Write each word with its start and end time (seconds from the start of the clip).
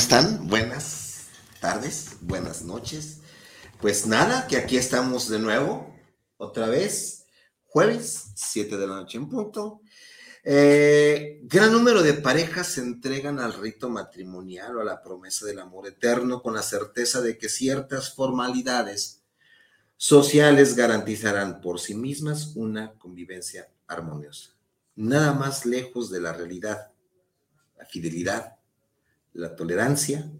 están? 0.00 0.48
Buenas 0.48 1.26
tardes, 1.60 2.12
buenas 2.22 2.62
noches. 2.62 3.18
Pues 3.82 4.06
nada, 4.06 4.46
que 4.46 4.56
aquí 4.56 4.78
estamos 4.78 5.28
de 5.28 5.38
nuevo, 5.38 5.94
otra 6.38 6.68
vez, 6.68 7.26
jueves, 7.66 8.32
7 8.34 8.78
de 8.78 8.86
la 8.86 8.94
noche 8.94 9.18
en 9.18 9.28
punto. 9.28 9.82
Eh, 10.42 11.40
gran 11.42 11.70
número 11.70 12.02
de 12.02 12.14
parejas 12.14 12.68
se 12.68 12.80
entregan 12.80 13.38
al 13.40 13.52
rito 13.52 13.90
matrimonial 13.90 14.78
o 14.78 14.80
a 14.80 14.84
la 14.84 15.02
promesa 15.02 15.44
del 15.44 15.58
amor 15.58 15.86
eterno 15.86 16.40
con 16.40 16.54
la 16.54 16.62
certeza 16.62 17.20
de 17.20 17.36
que 17.36 17.50
ciertas 17.50 18.14
formalidades 18.14 19.20
sociales 19.98 20.76
garantizarán 20.76 21.60
por 21.60 21.78
sí 21.78 21.94
mismas 21.94 22.56
una 22.56 22.94
convivencia 22.94 23.68
armoniosa. 23.86 24.52
Nada 24.96 25.34
más 25.34 25.66
lejos 25.66 26.10
de 26.10 26.22
la 26.22 26.32
realidad, 26.32 26.90
la 27.76 27.84
fidelidad 27.84 28.59
la 29.32 29.54
tolerancia, 29.56 30.30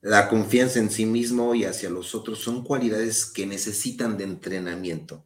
la 0.00 0.28
confianza 0.28 0.78
en 0.78 0.90
sí 0.90 1.06
mismo 1.06 1.54
y 1.54 1.64
hacia 1.64 1.90
los 1.90 2.14
otros 2.14 2.38
son 2.38 2.62
cualidades 2.62 3.26
que 3.26 3.46
necesitan 3.46 4.16
de 4.16 4.24
entrenamiento, 4.24 5.24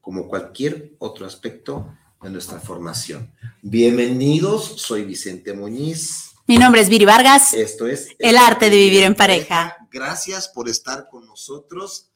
como 0.00 0.28
cualquier 0.28 0.94
otro 0.98 1.26
aspecto 1.26 1.96
de 2.20 2.30
nuestra 2.30 2.58
formación. 2.58 3.32
Bienvenidos, 3.62 4.80
soy 4.80 5.04
Vicente 5.04 5.52
Muñiz. 5.52 6.32
Mi 6.46 6.58
nombre 6.58 6.80
es 6.80 6.88
Viri 6.88 7.04
Vargas. 7.04 7.54
Esto 7.54 7.86
es 7.86 8.08
El 8.18 8.36
arte 8.36 8.70
de 8.70 8.76
vivir 8.76 9.04
en 9.04 9.14
pareja. 9.14 9.76
Gracias 9.90 10.48
por 10.48 10.68
estar 10.68 11.08
con 11.08 11.26
nosotros. 11.26 12.10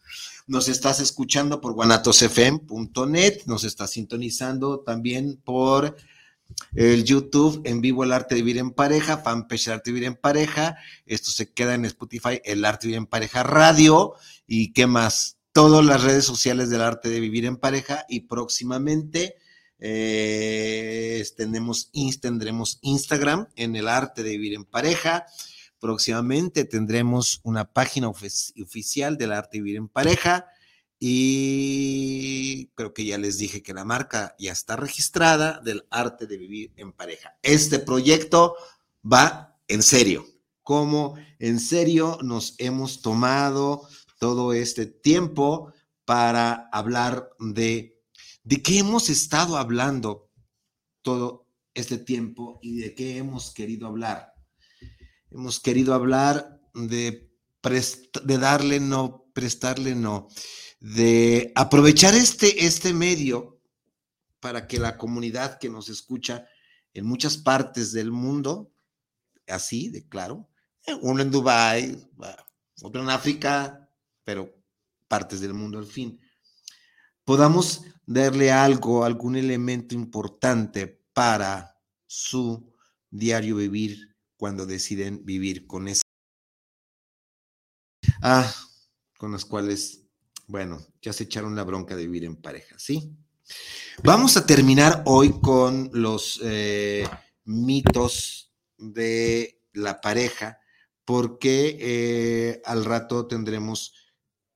Nos 0.48 0.68
estás 0.68 1.00
escuchando 1.00 1.60
por 1.60 1.74
guanatosfm.net, 1.74 3.42
nos 3.46 3.64
estás 3.64 3.90
sintonizando 3.90 4.80
también 4.80 5.40
por 5.44 5.96
el 6.74 7.04
YouTube 7.04 7.62
en 7.64 7.80
vivo 7.80 8.04
El 8.04 8.12
Arte 8.12 8.34
de 8.34 8.42
Vivir 8.42 8.58
en 8.58 8.70
Pareja, 8.70 9.18
fanpage 9.18 9.68
El 9.68 9.74
Arte 9.74 9.90
de 9.90 9.94
Vivir 9.94 10.08
en 10.08 10.16
Pareja. 10.16 10.76
Esto 11.06 11.30
se 11.30 11.52
queda 11.52 11.74
en 11.74 11.84
Spotify, 11.84 12.40
El 12.44 12.64
Arte 12.64 12.86
de 12.86 12.88
Vivir 12.88 12.98
en 12.98 13.06
Pareja 13.06 13.42
Radio. 13.42 14.14
¿Y 14.46 14.72
qué 14.72 14.86
más? 14.86 15.38
Todas 15.52 15.84
las 15.84 16.02
redes 16.02 16.24
sociales 16.24 16.68
del 16.68 16.82
Arte 16.82 17.08
de 17.08 17.20
Vivir 17.20 17.46
en 17.46 17.56
Pareja 17.56 18.04
y 18.08 18.20
próximamente 18.20 19.36
eh, 19.78 21.24
tendremos, 21.36 21.90
tendremos 22.20 22.78
Instagram 22.82 23.48
en 23.56 23.76
El 23.76 23.88
Arte 23.88 24.22
de 24.22 24.30
Vivir 24.30 24.54
en 24.54 24.64
Pareja. 24.64 25.26
Próximamente 25.78 26.64
tendremos 26.64 27.40
una 27.42 27.72
página 27.72 28.08
oficial 28.08 29.16
del 29.16 29.32
Arte 29.32 29.58
de 29.58 29.62
Vivir 29.62 29.76
en 29.76 29.88
Pareja 29.88 30.46
y 30.98 32.68
creo 32.74 32.94
que 32.94 33.04
ya 33.04 33.18
les 33.18 33.38
dije 33.38 33.62
que 33.62 33.74
la 33.74 33.84
marca 33.84 34.34
ya 34.38 34.52
está 34.52 34.76
registrada 34.76 35.60
del 35.60 35.86
arte 35.90 36.26
de 36.26 36.38
vivir 36.38 36.72
en 36.76 36.92
pareja. 36.92 37.38
Este 37.42 37.78
proyecto 37.78 38.56
va 39.04 39.58
en 39.68 39.82
serio. 39.82 40.26
Como 40.62 41.16
en 41.38 41.60
serio 41.60 42.18
nos 42.22 42.54
hemos 42.58 43.02
tomado 43.02 43.86
todo 44.18 44.52
este 44.52 44.86
tiempo 44.86 45.72
para 46.04 46.68
hablar 46.72 47.30
de, 47.38 48.00
de 48.42 48.62
qué 48.62 48.78
hemos 48.78 49.10
estado 49.10 49.58
hablando 49.58 50.30
todo 51.02 51.46
este 51.74 51.98
tiempo 51.98 52.58
y 52.62 52.78
de 52.78 52.94
qué 52.94 53.18
hemos 53.18 53.52
querido 53.52 53.86
hablar. 53.86 54.32
Hemos 55.30 55.60
querido 55.60 55.92
hablar 55.92 56.58
de, 56.74 57.30
de 58.24 58.38
darle 58.38 58.80
no, 58.80 59.26
prestarle 59.34 59.94
no 59.94 60.28
de 60.80 61.52
aprovechar 61.54 62.14
este, 62.14 62.66
este 62.66 62.92
medio 62.92 63.60
para 64.40 64.66
que 64.66 64.78
la 64.78 64.96
comunidad 64.96 65.58
que 65.58 65.68
nos 65.68 65.88
escucha 65.88 66.46
en 66.94 67.06
muchas 67.06 67.36
partes 67.36 67.92
del 67.92 68.10
mundo, 68.10 68.72
así 69.46 69.88
de 69.88 70.08
claro, 70.08 70.48
uno 71.02 71.22
en 71.22 71.30
Dubái, 71.30 72.08
otro 72.82 73.02
en 73.02 73.10
África, 73.10 73.90
pero 74.24 74.54
partes 75.08 75.40
del 75.40 75.54
mundo 75.54 75.78
al 75.78 75.86
fin, 75.86 76.20
podamos 77.24 77.82
darle 78.06 78.52
algo, 78.52 79.04
algún 79.04 79.36
elemento 79.36 79.94
importante 79.94 81.02
para 81.12 81.76
su 82.06 82.72
diario 83.10 83.56
vivir 83.56 84.16
cuando 84.36 84.66
deciden 84.66 85.24
vivir 85.24 85.66
con 85.66 85.88
esa, 85.88 86.02
ah, 88.22 88.54
con 89.18 89.32
las 89.32 89.44
cuales 89.44 90.05
bueno, 90.46 90.84
ya 91.02 91.12
se 91.12 91.24
echaron 91.24 91.56
la 91.56 91.64
bronca 91.64 91.96
de 91.96 92.02
vivir 92.06 92.24
en 92.24 92.36
pareja, 92.36 92.78
¿sí? 92.78 93.16
Vamos 94.02 94.36
a 94.36 94.46
terminar 94.46 95.02
hoy 95.06 95.40
con 95.40 95.90
los 95.92 96.40
eh, 96.42 97.08
mitos 97.44 98.52
de 98.76 99.62
la 99.72 100.00
pareja, 100.00 100.60
porque 101.04 101.76
eh, 101.80 102.62
al 102.64 102.84
rato 102.84 103.26
tendremos 103.26 103.94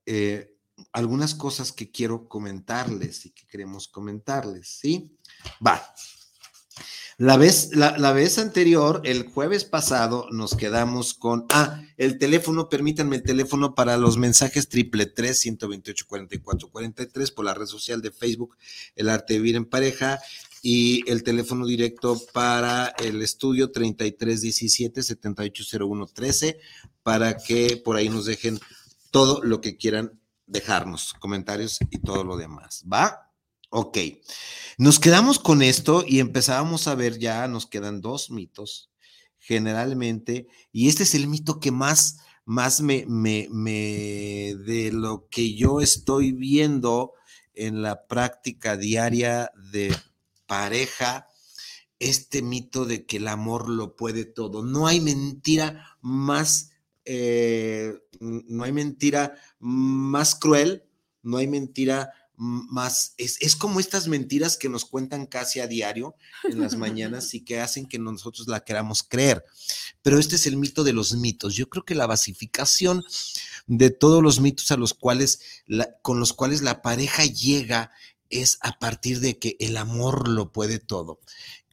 eh, 0.06 0.56
algunas 0.92 1.34
cosas 1.34 1.72
que 1.72 1.90
quiero 1.90 2.28
comentarles 2.28 3.26
y 3.26 3.30
que 3.30 3.46
queremos 3.46 3.88
comentarles, 3.88 4.68
¿sí? 4.68 5.16
Va. 5.64 5.94
La 7.20 7.36
vez, 7.36 7.76
la, 7.76 8.12
vez 8.12 8.38
anterior, 8.38 9.02
el 9.04 9.26
jueves 9.26 9.66
pasado, 9.66 10.26
nos 10.30 10.54
quedamos 10.54 11.12
con, 11.12 11.44
ah, 11.50 11.82
el 11.98 12.16
teléfono, 12.16 12.70
permítanme 12.70 13.16
el 13.16 13.22
teléfono 13.22 13.74
para 13.74 13.98
los 13.98 14.16
mensajes 14.16 14.70
triple 14.70 15.04
tres, 15.04 15.38
128 15.40 16.06
44 16.08 16.70
43 16.70 17.30
por 17.32 17.44
la 17.44 17.52
red 17.52 17.66
social 17.66 18.00
de 18.00 18.10
Facebook, 18.10 18.56
El 18.96 19.10
Arte 19.10 19.34
de 19.34 19.40
Vivir 19.40 19.56
en 19.56 19.66
Pareja, 19.66 20.18
y 20.62 21.06
el 21.10 21.22
teléfono 21.22 21.66
directo 21.66 22.18
para 22.32 22.86
el 22.86 23.20
estudio 23.20 23.70
33 23.70 24.40
17 24.40 25.02
7801 25.02 26.06
13, 26.06 26.58
para 27.02 27.36
que 27.36 27.76
por 27.84 27.96
ahí 27.96 28.08
nos 28.08 28.24
dejen 28.24 28.58
todo 29.10 29.42
lo 29.42 29.60
que 29.60 29.76
quieran 29.76 30.18
dejarnos, 30.46 31.12
comentarios 31.18 31.80
y 31.90 31.98
todo 31.98 32.24
lo 32.24 32.38
demás. 32.38 32.82
¿Va? 32.90 33.29
Ok, 33.72 33.98
nos 34.78 34.98
quedamos 34.98 35.38
con 35.38 35.62
esto 35.62 36.04
y 36.04 36.18
empezábamos 36.18 36.88
a 36.88 36.96
ver 36.96 37.20
ya, 37.20 37.46
nos 37.46 37.66
quedan 37.66 38.00
dos 38.00 38.28
mitos 38.30 38.90
generalmente, 39.38 40.48
y 40.72 40.88
este 40.88 41.04
es 41.04 41.14
el 41.14 41.28
mito 41.28 41.60
que 41.60 41.70
más, 41.70 42.18
más 42.44 42.80
me, 42.80 43.04
me, 43.06 43.46
me, 43.52 44.56
de 44.56 44.90
lo 44.92 45.28
que 45.30 45.54
yo 45.54 45.80
estoy 45.80 46.32
viendo 46.32 47.12
en 47.54 47.80
la 47.80 48.08
práctica 48.08 48.76
diaria 48.76 49.52
de 49.72 49.96
pareja, 50.46 51.28
este 52.00 52.42
mito 52.42 52.86
de 52.86 53.06
que 53.06 53.18
el 53.18 53.28
amor 53.28 53.68
lo 53.68 53.94
puede 53.94 54.24
todo. 54.24 54.64
No 54.64 54.88
hay 54.88 55.00
mentira 55.00 55.96
más, 56.00 56.72
eh, 57.04 57.94
no 58.18 58.64
hay 58.64 58.72
mentira 58.72 59.36
más 59.60 60.34
cruel, 60.34 60.84
no 61.22 61.36
hay 61.36 61.46
mentira 61.46 62.12
más, 62.40 63.12
es, 63.18 63.36
es, 63.42 63.54
como 63.54 63.80
estas 63.80 64.08
mentiras 64.08 64.56
que 64.56 64.70
nos 64.70 64.86
cuentan 64.86 65.26
casi 65.26 65.60
a 65.60 65.66
diario 65.66 66.14
en 66.44 66.58
las 66.58 66.74
mañanas 66.74 67.34
y 67.34 67.44
que 67.44 67.60
hacen 67.60 67.84
que 67.84 67.98
nosotros 67.98 68.48
la 68.48 68.64
queramos 68.64 69.02
creer. 69.02 69.44
Pero 70.00 70.18
este 70.18 70.36
es 70.36 70.46
el 70.46 70.56
mito 70.56 70.82
de 70.82 70.94
los 70.94 71.14
mitos. 71.14 71.54
Yo 71.54 71.68
creo 71.68 71.84
que 71.84 71.94
la 71.94 72.06
basificación 72.06 73.04
de 73.66 73.90
todos 73.90 74.22
los 74.22 74.40
mitos 74.40 74.72
a 74.72 74.78
los 74.78 74.94
cuales, 74.94 75.40
con 76.00 76.18
los 76.18 76.32
cuales 76.32 76.62
la 76.62 76.80
pareja 76.80 77.26
llega 77.26 77.90
es 78.30 78.58
a 78.62 78.78
partir 78.78 79.20
de 79.20 79.38
que 79.38 79.56
el 79.60 79.76
amor 79.76 80.26
lo 80.26 80.50
puede 80.50 80.78
todo. 80.78 81.20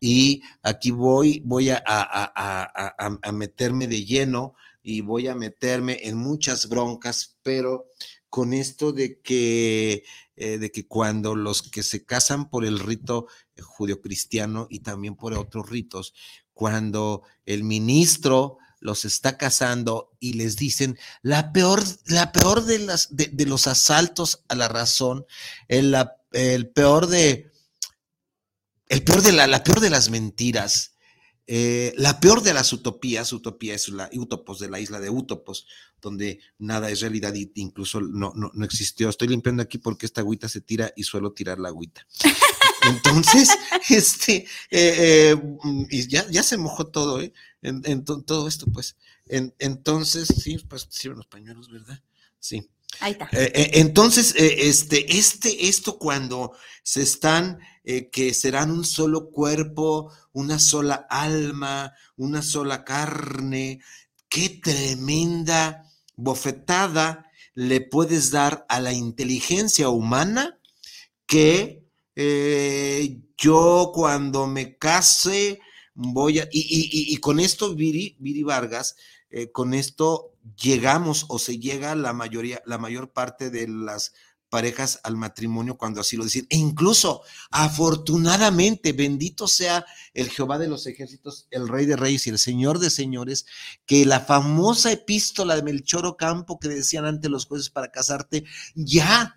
Y 0.01 0.41
aquí 0.63 0.91
voy, 0.91 1.41
voy 1.45 1.69
a, 1.69 1.81
a, 1.85 3.19
a 3.23 3.31
meterme 3.31 3.87
de 3.87 4.03
lleno 4.03 4.53
y 4.83 4.99
voy 4.99 5.27
a 5.27 5.35
meterme 5.35 5.99
en 6.03 6.17
muchas 6.17 6.67
broncas, 6.67 7.37
pero 7.41 7.85
con 8.29 8.53
esto 8.53 8.91
de 8.91 9.21
que 9.21 10.03
eh, 10.37 10.59
de 10.59 10.71
que 10.71 10.87
cuando 10.87 11.35
los 11.35 11.63
que 11.63 11.81
se 11.81 12.05
casan 12.05 12.49
por 12.49 12.63
el 12.63 12.79
rito 12.79 13.27
eh, 13.55 13.61
judio-cristiano 13.61 14.67
y 14.69 14.79
también 14.79 15.15
por 15.15 15.33
otros 15.33 15.69
ritos, 15.69 16.13
cuando 16.53 17.23
el 17.45 17.63
ministro 17.63 18.59
los 18.79 19.03
está 19.03 19.37
casando 19.37 20.15
y 20.19 20.33
les 20.33 20.55
dicen 20.55 20.97
la 21.23 21.51
peor, 21.51 21.83
la 22.05 22.31
peor 22.31 22.65
de, 22.65 22.79
las, 22.79 23.15
de, 23.15 23.45
los 23.47 23.65
asaltos 23.65 24.43
a 24.47 24.55
la 24.55 24.67
razón, 24.67 25.25
el, 25.67 25.95
el 26.31 26.69
peor 26.69 27.07
de, 27.07 27.51
el 28.87 29.03
peor 29.03 29.23
de 29.23 29.31
la, 29.31 29.47
la 29.47 29.63
peor 29.63 29.79
de 29.79 29.89
las 29.89 30.09
mentiras, 30.09 30.93
eh, 31.47 31.93
la 31.97 32.19
peor 32.19 32.43
de 32.43 32.53
las 32.53 32.73
utopías, 32.73 33.31
utopía 33.31 33.73
es 33.73 33.87
la 33.89 34.09
Utopos 34.13 34.59
de 34.59 34.69
la 34.69 34.79
isla 34.79 34.99
de 34.99 35.09
Utopos, 35.09 35.65
donde 36.01 36.39
nada 36.59 36.89
es 36.89 36.99
realidad 36.99 37.33
y 37.33 37.51
incluso 37.55 38.01
no, 38.01 38.33
no, 38.35 38.51
no, 38.53 38.65
existió. 38.65 39.09
Estoy 39.09 39.29
limpiando 39.29 39.63
aquí 39.63 39.77
porque 39.77 40.05
esta 40.05 40.21
agüita 40.21 40.49
se 40.49 40.61
tira 40.61 40.91
y 40.95 41.03
suelo 41.03 41.31
tirar 41.31 41.57
la 41.57 41.69
agüita. 41.69 42.05
Entonces, 42.87 43.49
este, 43.89 44.45
eh, 44.69 45.31
eh, 45.31 45.41
y 45.89 46.07
ya, 46.07 46.27
ya 46.29 46.43
se 46.43 46.57
mojó 46.57 46.87
todo, 46.87 47.21
¿eh? 47.21 47.33
En, 47.61 48.03
todo 48.05 48.47
esto, 48.47 48.65
pues. 48.71 48.95
entonces, 49.27 50.27
sí, 50.27 50.57
pues 50.69 50.87
sirven 50.89 51.17
los 51.17 51.27
pañuelos, 51.27 51.69
¿verdad? 51.69 52.01
Sí. 52.39 52.69
Ahí 52.99 53.13
está. 53.13 53.25
Eh, 53.31 53.51
eh, 53.53 53.71
entonces, 53.73 54.33
eh, 54.35 54.67
este, 54.67 55.17
este, 55.17 55.67
esto 55.67 55.97
cuando 55.97 56.53
se 56.83 57.01
están, 57.01 57.59
que 58.11 58.33
serán 58.33 58.69
un 58.69 58.83
solo 58.83 59.29
cuerpo, 59.29 60.11
una 60.33 60.59
sola 60.59 61.07
alma, 61.09 61.93
una 62.17 62.41
sola 62.41 62.83
carne, 62.83 63.79
qué 64.27 64.49
tremenda 64.61 65.85
bofetada 66.17 67.31
le 67.53 67.79
puedes 67.79 68.29
dar 68.29 68.65
a 68.67 68.81
la 68.81 68.91
inteligencia 68.91 69.87
humana 69.87 70.59
que 71.25 71.85
yo 73.37 73.91
cuando 73.93 74.47
me 74.47 74.77
case 74.77 75.61
voy 75.93 76.39
a, 76.39 76.49
y, 76.51 77.15
con 77.17 77.39
esto, 77.39 77.73
Viri, 77.73 78.17
Viri 78.19 78.43
Vargas, 78.43 78.97
con 79.53 79.73
esto 79.73 80.36
llegamos 80.55 81.25
o 81.29 81.39
se 81.39 81.59
llega 81.59 81.95
la 81.95 82.13
mayoría, 82.13 82.61
la 82.65 82.77
mayor 82.77 83.11
parte 83.11 83.49
de 83.49 83.67
las 83.67 84.13
parejas 84.49 84.99
al 85.03 85.17
matrimonio 85.17 85.77
cuando 85.77 86.01
así 86.01 86.15
lo 86.15 86.23
dicen. 86.23 86.47
E 86.49 86.57
incluso, 86.57 87.21
afortunadamente, 87.51 88.93
bendito 88.93 89.47
sea 89.47 89.85
el 90.13 90.29
Jehová 90.29 90.57
de 90.57 90.67
los 90.67 90.87
ejércitos, 90.87 91.47
el 91.51 91.67
Rey 91.67 91.85
de 91.85 91.97
Reyes 91.97 92.27
y 92.27 92.29
el 92.29 92.39
Señor 92.39 92.79
de 92.79 92.89
Señores, 92.89 93.45
que 93.85 94.05
la 94.05 94.21
famosa 94.21 94.91
epístola 94.91 95.55
de 95.55 95.63
Melchor 95.63 96.05
Ocampo 96.05 96.59
que 96.59 96.69
decían 96.69 97.05
ante 97.05 97.29
los 97.29 97.45
jueces 97.45 97.69
para 97.69 97.91
casarte, 97.91 98.45
ya, 98.75 99.36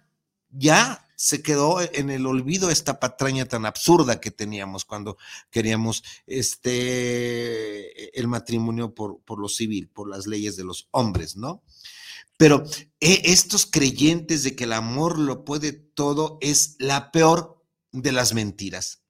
ya 0.50 1.06
se 1.16 1.42
quedó 1.42 1.80
en 1.80 2.08
el 2.08 2.26
olvido 2.26 2.70
esta 2.70 2.98
patraña 2.98 3.44
tan 3.44 3.66
absurda 3.66 4.20
que 4.20 4.30
teníamos 4.30 4.86
cuando 4.86 5.18
queríamos 5.50 6.02
este 6.26 8.18
el 8.18 8.26
matrimonio 8.26 8.94
por, 8.94 9.20
por 9.20 9.38
lo 9.38 9.48
civil, 9.48 9.88
por 9.88 10.08
las 10.08 10.26
leyes 10.26 10.56
de 10.56 10.64
los 10.64 10.88
hombres, 10.92 11.36
¿no? 11.36 11.62
Pero 12.38 12.64
eh, 13.00 13.20
estos 13.24 13.66
creyentes 13.66 14.44
de 14.44 14.56
que 14.56 14.64
el 14.64 14.72
amor 14.72 15.18
lo 15.18 15.44
puede 15.44 15.72
todo 15.72 16.38
es 16.40 16.76
la 16.78 17.12
peor 17.12 17.62
de 17.92 18.12
las 18.12 18.32
mentiras. 18.32 19.02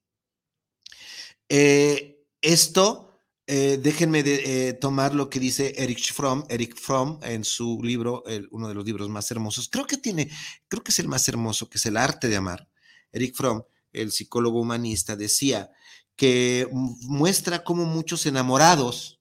Eh, 1.49 2.25
esto 2.43 3.10
eh, 3.53 3.79
déjenme 3.83 4.23
eh, 4.25 4.75
tomar 4.75 5.13
lo 5.13 5.29
que 5.29 5.41
dice 5.41 5.75
Eric 5.77 6.13
Fromm, 6.13 6.45
Eric 6.49 6.77
Fromm 6.77 7.19
en 7.23 7.43
su 7.43 7.81
libro, 7.83 8.23
uno 8.53 8.69
de 8.69 8.75
los 8.75 8.85
libros 8.85 9.09
más 9.09 9.29
hermosos. 9.33 9.69
Creo 9.69 9.89
que 9.89 9.97
tiene, 9.97 10.31
creo 10.69 10.85
que 10.85 10.93
es 10.93 11.01
el 11.01 11.09
más 11.09 11.29
hermoso, 11.29 11.69
que 11.69 11.79
es 11.79 11.87
El 11.87 11.97
arte 11.97 12.29
de 12.29 12.37
amar. 12.37 12.69
Eric 13.11 13.35
Fromm, 13.35 13.63
el 13.93 14.13
psicólogo 14.13 14.61
humanista, 14.61 15.17
decía 15.17 15.73
que 16.15 16.69
muestra 16.71 17.65
cómo 17.65 17.87
muchos 17.87 18.25
enamorados, 18.27 19.21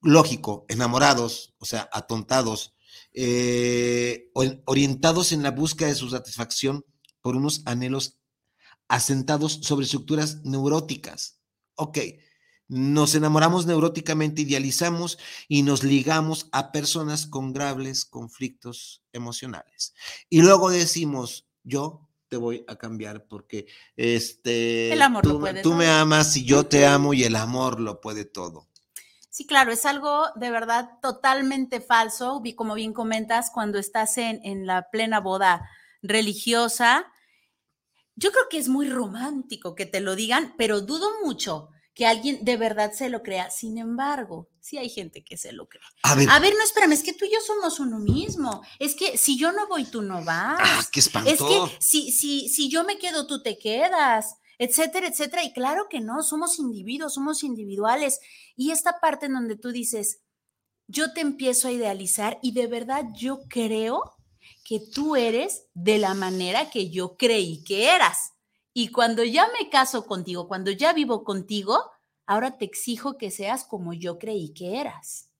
lógico, 0.00 0.64
enamorados, 0.70 1.54
o 1.58 1.66
sea, 1.66 1.90
atontados, 1.92 2.74
eh, 3.12 4.30
orientados 4.64 5.32
en 5.32 5.42
la 5.42 5.50
búsqueda 5.50 5.88
de 5.88 5.94
su 5.94 6.08
satisfacción 6.08 6.86
por 7.20 7.36
unos 7.36 7.60
anhelos 7.66 8.18
asentados 8.88 9.60
sobre 9.62 9.84
estructuras 9.84 10.42
neuróticas. 10.44 11.38
Ok, 11.74 11.98
nos 12.68 13.14
enamoramos 13.14 13.66
neuróticamente, 13.66 14.42
idealizamos 14.42 15.18
y 15.48 15.62
nos 15.62 15.82
ligamos 15.82 16.48
a 16.52 16.70
personas 16.70 17.26
con 17.26 17.52
graves 17.52 18.04
conflictos 18.04 19.02
emocionales. 19.12 19.94
Y 20.28 20.42
luego 20.42 20.70
decimos, 20.70 21.46
yo 21.64 22.08
te 22.28 22.36
voy 22.36 22.64
a 22.68 22.76
cambiar 22.76 23.26
porque 23.26 23.66
este, 23.96 24.92
el 24.92 25.00
amor 25.00 25.22
tú, 25.22 25.30
lo 25.30 25.40
puede 25.40 25.62
tú 25.62 25.72
me 25.72 25.88
amas 25.88 26.36
y 26.36 26.44
yo 26.44 26.66
te 26.66 26.86
amo 26.86 27.14
y 27.14 27.24
el 27.24 27.36
amor 27.36 27.80
lo 27.80 28.02
puede 28.02 28.26
todo. 28.26 28.68
Sí, 29.30 29.46
claro, 29.46 29.72
es 29.72 29.86
algo 29.86 30.26
de 30.36 30.50
verdad 30.50 30.98
totalmente 31.00 31.80
falso, 31.80 32.42
como 32.54 32.74
bien 32.74 32.92
comentas, 32.92 33.50
cuando 33.50 33.78
estás 33.78 34.18
en, 34.18 34.40
en 34.44 34.66
la 34.66 34.90
plena 34.90 35.20
boda 35.20 35.66
religiosa. 36.02 37.06
Yo 38.14 38.30
creo 38.32 38.44
que 38.50 38.58
es 38.58 38.68
muy 38.68 38.90
romántico 38.90 39.74
que 39.74 39.86
te 39.86 40.00
lo 40.00 40.16
digan, 40.16 40.54
pero 40.58 40.80
dudo 40.80 41.08
mucho 41.24 41.70
que 41.98 42.06
alguien 42.06 42.44
de 42.44 42.56
verdad 42.56 42.92
se 42.92 43.08
lo 43.08 43.24
crea. 43.24 43.50
Sin 43.50 43.76
embargo, 43.76 44.48
sí 44.60 44.78
hay 44.78 44.88
gente 44.88 45.24
que 45.24 45.36
se 45.36 45.50
lo 45.50 45.68
cree. 45.68 45.82
A 46.04 46.14
ver, 46.14 46.28
no, 46.28 46.62
espérame, 46.62 46.92
es 46.92 47.02
que 47.02 47.12
tú 47.12 47.24
y 47.24 47.32
yo 47.32 47.40
somos 47.44 47.80
uno 47.80 47.98
mismo. 47.98 48.62
Es 48.78 48.94
que 48.94 49.18
si 49.18 49.36
yo 49.36 49.50
no 49.50 49.66
voy, 49.66 49.84
tú 49.84 50.00
no 50.00 50.24
vas. 50.24 50.60
Ah, 50.62 50.86
qué 50.92 51.00
espantoso. 51.00 51.34
Es 51.34 51.70
que 51.70 51.76
si, 51.84 52.12
si, 52.12 52.48
si 52.50 52.68
yo 52.68 52.84
me 52.84 52.98
quedo, 52.98 53.26
tú 53.26 53.42
te 53.42 53.58
quedas, 53.58 54.36
etcétera, 54.58 55.08
etcétera. 55.08 55.42
Y 55.42 55.52
claro 55.52 55.88
que 55.90 55.98
no, 55.98 56.22
somos 56.22 56.60
individuos, 56.60 57.14
somos 57.14 57.42
individuales. 57.42 58.20
Y 58.54 58.70
esta 58.70 59.00
parte 59.00 59.26
en 59.26 59.32
donde 59.32 59.56
tú 59.56 59.72
dices, 59.72 60.20
yo 60.86 61.12
te 61.12 61.20
empiezo 61.20 61.66
a 61.66 61.72
idealizar 61.72 62.38
y 62.42 62.52
de 62.52 62.68
verdad 62.68 63.06
yo 63.16 63.40
creo 63.48 64.14
que 64.64 64.78
tú 64.78 65.16
eres 65.16 65.64
de 65.74 65.98
la 65.98 66.14
manera 66.14 66.70
que 66.70 66.90
yo 66.90 67.16
creí 67.16 67.64
que 67.64 67.92
eras. 67.92 68.34
Y 68.78 68.92
cuando 68.92 69.24
ya 69.24 69.48
me 69.58 69.68
caso 69.70 70.06
contigo, 70.06 70.46
cuando 70.46 70.70
ya 70.70 70.92
vivo 70.92 71.24
contigo, 71.24 71.90
ahora 72.26 72.58
te 72.58 72.64
exijo 72.64 73.18
que 73.18 73.32
seas 73.32 73.64
como 73.64 73.92
yo 73.92 74.20
creí 74.20 74.50
que 74.50 74.78
eras. 74.78 75.30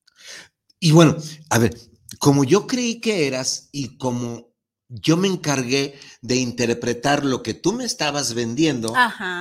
Y 0.81 0.91
bueno, 0.91 1.17
a 1.49 1.59
ver, 1.59 1.79
como 2.19 2.43
yo 2.43 2.67
creí 2.67 3.01
que 3.01 3.29
eras 3.29 3.69
y 3.71 3.97
como 3.97 4.49
yo 4.89 5.17
me 5.17 5.29
encargué 5.29 6.01
de 6.21 6.35
interpretar 6.35 7.25
lo 7.25 7.45
que 7.45 7.55
tú 7.55 7.73
me 7.73 7.85
estabas 7.85 8.35
vendiendo, 8.35 8.93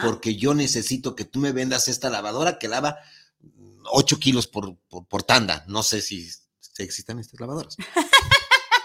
porque 0.03 0.35
yo 0.35 0.53
necesito 0.53 1.15
que 1.15 1.25
tú 1.25 1.39
me 1.39 1.51
vendas 1.51 1.87
esta 1.87 2.11
lavadora 2.11 2.59
que 2.59 2.67
lava 2.67 2.99
8 3.85 4.19
kilos 4.19 4.45
por, 4.45 4.77
por, 4.77 5.23
tanda. 5.23 5.65
No 5.67 5.81
sé 5.81 6.03
si, 6.03 6.29
existen 6.77 7.17
estas 7.17 7.39
lavadoras. 7.39 7.75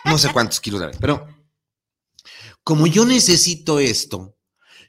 No 0.06 0.16
sé 0.18 0.32
cuántos 0.32 0.58
kilos 0.60 0.80
lava, 0.80 0.92
pero 0.98 1.28
como 2.64 2.86
yo 2.86 3.04
necesito 3.04 3.78
esto, 3.78 4.36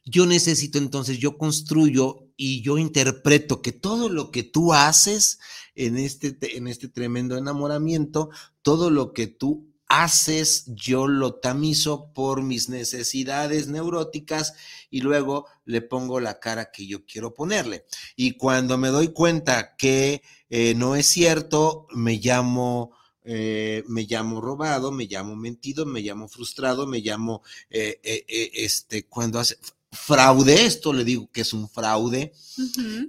yo 0.06 0.26
necesito 0.26 0.78
entonces, 0.78 1.18
yo 1.20 1.38
construyo 1.38 2.28
y 2.36 2.62
yo 2.62 2.78
interpreto 2.78 3.62
que 3.62 3.72
todo 3.72 4.10
lo 4.10 4.32
que 4.32 4.44
tú 4.44 4.74
haces 4.74 5.40
en 5.76 5.98
este, 5.98 6.58
en 6.58 6.68
este 6.68 6.88
tremendo 6.90 7.38
enamoramiento, 7.38 8.30
todo 8.62 8.90
lo 8.90 9.14
que 9.14 9.28
tú 9.28 9.74
haces, 9.88 10.66
yo 10.68 11.08
lo 11.08 11.36
tamizo 11.36 12.12
por 12.14 12.42
mis 12.42 12.68
necesidades 12.68 13.68
neuróticas 13.68 14.54
y 14.90 15.02
luego 15.02 15.46
le 15.66 15.82
pongo 15.82 16.20
la 16.20 16.40
cara 16.40 16.72
que 16.72 16.88
yo 16.88 17.06
quiero 17.06 17.34
ponerle. 17.34 17.86
Y 18.16 18.32
cuando 18.32 18.78
me 18.78 18.90
doy 18.90 19.10
cuenta 19.10 19.76
que 19.76 20.22
eh, 20.50 20.74
no 20.76 20.96
es 20.96 21.08
cierto, 21.08 21.88
me 21.94 22.18
llamo... 22.18 22.92
Eh, 23.26 23.86
me 23.88 24.02
llamo 24.02 24.42
robado, 24.42 24.92
me 24.92 25.06
llamo 25.06 25.38
mentido, 25.38 25.86
me 25.86 26.02
llamo 26.02 26.28
frustrado, 26.28 26.86
me 26.88 27.00
llamo 27.00 27.42
eh, 27.70 28.02
este 28.28 29.08
cuando 29.08 29.40
hace 29.40 29.56
fraude, 29.94 30.66
esto 30.66 30.92
le 30.94 31.04
digo 31.04 31.30
que 31.32 31.42
es 31.42 31.54
un 31.54 31.70
fraude, 31.70 32.34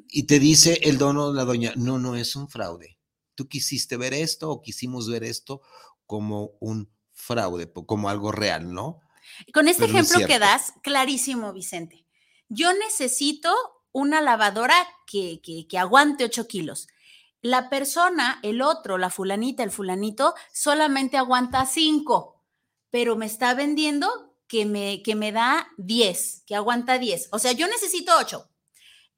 y 0.09 0.25
te 0.25 0.39
dice 0.39 0.79
el 0.83 0.99
dono 0.99 1.33
la 1.33 1.45
doña, 1.45 1.73
no, 1.77 1.99
no 1.99 2.15
es 2.17 2.37
un 2.37 2.49
fraude. 2.49 2.99
Tú 3.35 3.49
quisiste 3.49 3.97
ver 3.97 4.15
esto 4.15 4.51
o 4.51 4.63
quisimos 4.63 5.09
ver 5.09 5.25
esto 5.25 5.61
como 6.07 6.53
un 6.61 6.91
fraude, 7.13 7.71
como 7.87 8.09
algo 8.09 8.31
real, 8.33 8.73
¿no? 8.73 9.01
Con 9.53 9.69
este 9.69 9.83
Pero 9.85 9.93
no 9.95 9.99
es 10.01 10.11
ejemplo 10.11 10.27
que 10.29 10.39
das, 10.39 10.75
clarísimo, 10.83 11.53
Vicente. 11.53 12.07
Yo 12.49 12.73
necesito 12.75 13.53
una 13.93 14.21
lavadora 14.21 14.75
que, 15.07 15.41
que- 15.43 15.67
que 15.67 15.79
aguante 15.79 16.25
8 16.25 16.47
kilos. 16.47 16.89
La 17.41 17.69
persona, 17.71 18.39
el 18.43 18.63
otro, 18.63 18.99
la 18.99 19.11
fulanita, 19.11 19.63
el 19.63 19.71
fulanito, 19.71 20.35
solamente 20.53 21.17
aguanta 21.17 21.67
5, 21.67 22.43
pero 22.91 23.17
me 23.17 23.27
está 23.27 23.55
vendiendo 23.55 24.34
que 24.55 24.67
me, 24.67 25.03
que 25.03 25.17
me 25.17 25.33
da 25.33 25.67
10, 25.79 26.45
que 26.47 26.55
aguanta 26.55 26.97
10. 26.99 27.31
O 27.33 27.41
sea, 27.41 27.51
yo 27.51 27.67
necesito 27.67 28.13
8. 28.17 28.49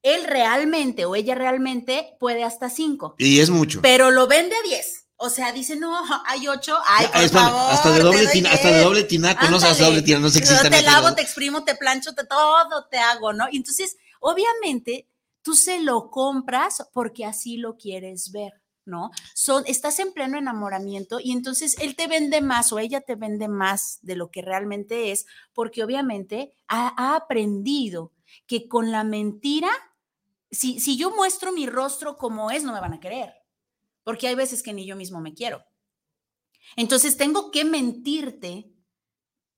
Él 0.01 0.25
realmente 0.25 1.05
o 1.05 1.15
ella 1.15 1.35
realmente 1.35 2.17
puede 2.19 2.43
hasta 2.43 2.71
5, 2.71 3.17
Y 3.19 3.41
es 3.41 3.51
mucho. 3.51 3.83
pero 3.83 4.11
lo 4.11 4.27
vende 4.27 4.57
a 4.57 4.63
10. 4.67 5.09
O 5.17 5.29
sea, 5.29 5.53
dice, 5.53 5.77
no, 5.77 5.95
hay 6.25 6.49
8. 6.49 6.79
Ay, 6.87 7.07
por 7.09 7.23
espérame, 7.23 7.51
favor, 7.51 7.71
hasta 7.75 7.91
de 7.93 8.01
doble 8.01 8.27
tina- 8.29 8.51
hasta 8.51 8.69
de 8.69 8.75
10. 8.77 8.85
doble 8.87 9.03
tinaco, 9.05 9.47
no 9.51 9.61
sé, 9.61 9.67
hasta 9.67 9.85
doble 9.85 10.01
tinaco, 10.01 10.23
no 10.23 10.29
sé 10.31 10.39
si 10.39 10.45
Yo 10.47 10.53
existe 10.55 10.71
Te 10.71 10.83
lavo, 10.83 11.15
te 11.15 11.21
exprimo, 11.21 11.65
te 11.65 11.75
plancho, 11.75 12.15
te 12.15 12.25
todo 12.25 12.87
te 12.91 12.97
hago, 12.97 13.35
¿no? 13.35 13.47
Entonces, 13.53 13.99
obviamente, 14.21 15.07
tú 15.43 15.55
se 15.55 15.81
lo 15.83 16.11
compras 16.11 16.83
porque 16.95 17.27
así 17.27 17.59
lo 17.59 17.77
quieres 17.77 18.33
ver, 18.33 18.55
¿no? 18.87 19.11
Son, 19.35 19.65
estás 19.67 19.99
en 19.99 20.13
pleno 20.13 20.39
enamoramiento 20.39 21.19
y 21.21 21.33
entonces 21.33 21.77
él 21.81 21.97
te 21.97 22.07
vende 22.07 22.41
más 22.41 22.73
o 22.73 22.79
ella 22.79 23.01
te 23.01 23.17
vende 23.17 23.49
más 23.49 23.99
de 24.03 24.17
lo 24.17 24.31
que 24.31 24.43
realmente 24.43 25.11
es, 25.11 25.27
porque 25.53 25.85
obviamente 25.85 26.55
ha, 26.69 27.15
aprendido 27.17 28.13
que 28.47 28.69
con 28.69 28.91
la 28.93 29.05
mentira, 29.05 29.69
si, 30.51 30.81
si 30.81 30.97
yo 30.97 31.11
muestro 31.15 31.53
mi 31.53 31.67
rostro 31.67 32.17
como 32.17 32.51
es, 32.51 32.65
no 32.65 32.73
me 32.73 32.81
van 32.81 32.95
a 32.95 33.01
querer, 33.01 33.35
porque 34.05 34.29
hay 34.29 34.35
veces 34.35 34.63
que 34.63 34.73
ni 34.73 34.87
yo 34.87 34.97
mismo 34.97 35.21
me 35.21 35.35
quiero. 35.35 35.65
Entonces 36.77 37.17
tengo 37.17 37.51
que 37.51 37.65
mentirte. 37.65 38.73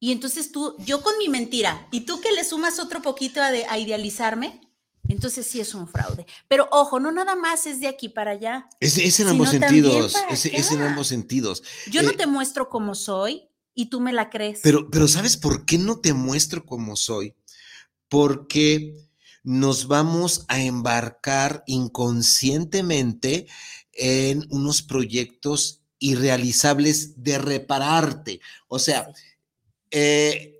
Y 0.00 0.12
entonces 0.12 0.52
tú, 0.52 0.76
yo 0.78 1.02
con 1.02 1.18
mi 1.18 1.28
mentira, 1.28 1.88
y 1.90 2.02
tú 2.02 2.20
que 2.20 2.30
le 2.30 2.44
sumas 2.44 2.78
otro 2.78 3.02
poquito 3.02 3.42
de- 3.42 3.66
a 3.66 3.78
idealizarme, 3.78 4.67
entonces 5.08 5.46
sí 5.46 5.60
es 5.60 5.74
un 5.74 5.88
fraude. 5.88 6.26
Pero 6.48 6.68
ojo, 6.70 7.00
no 7.00 7.10
nada 7.12 7.34
más 7.34 7.66
es 7.66 7.80
de 7.80 7.88
aquí 7.88 8.08
para 8.08 8.32
allá. 8.32 8.68
Es, 8.80 8.98
es 8.98 9.20
en 9.20 9.28
ambos 9.28 9.50
sentidos. 9.50 10.14
Es, 10.30 10.46
es 10.46 10.72
en 10.72 10.82
ambos 10.82 11.06
sentidos. 11.08 11.62
Yo 11.90 12.02
no 12.02 12.10
Eh, 12.10 12.16
te 12.16 12.26
muestro 12.26 12.68
como 12.68 12.94
soy 12.94 13.48
y 13.74 13.86
tú 13.86 14.00
me 14.00 14.12
la 14.12 14.28
crees. 14.30 14.60
Pero, 14.62 14.90
pero 14.90 15.08
¿sabes 15.08 15.36
por 15.36 15.64
qué 15.64 15.78
no 15.78 16.00
te 16.00 16.12
muestro 16.12 16.64
como 16.66 16.96
soy? 16.96 17.34
Porque 18.08 18.94
nos 19.42 19.86
vamos 19.86 20.44
a 20.48 20.60
embarcar 20.60 21.62
inconscientemente 21.66 23.46
en 23.92 24.46
unos 24.50 24.82
proyectos 24.82 25.82
irrealizables 25.98 27.22
de 27.22 27.38
repararte. 27.38 28.40
O 28.68 28.78
sea, 28.78 29.08
eh, 29.90 30.57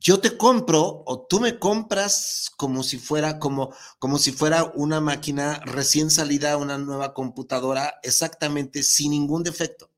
yo 0.00 0.20
te 0.20 0.36
compro 0.36 1.02
o 1.06 1.26
tú 1.28 1.40
me 1.40 1.58
compras 1.58 2.50
como 2.56 2.82
si 2.82 2.98
fuera 2.98 3.38
como 3.38 3.74
como 3.98 4.18
si 4.18 4.32
fuera 4.32 4.72
una 4.74 5.00
máquina 5.00 5.60
recién 5.64 6.10
salida, 6.10 6.56
una 6.56 6.78
nueva 6.78 7.14
computadora, 7.14 7.94
exactamente 8.02 8.82
sin 8.82 9.10
ningún 9.12 9.42
defecto. 9.42 9.90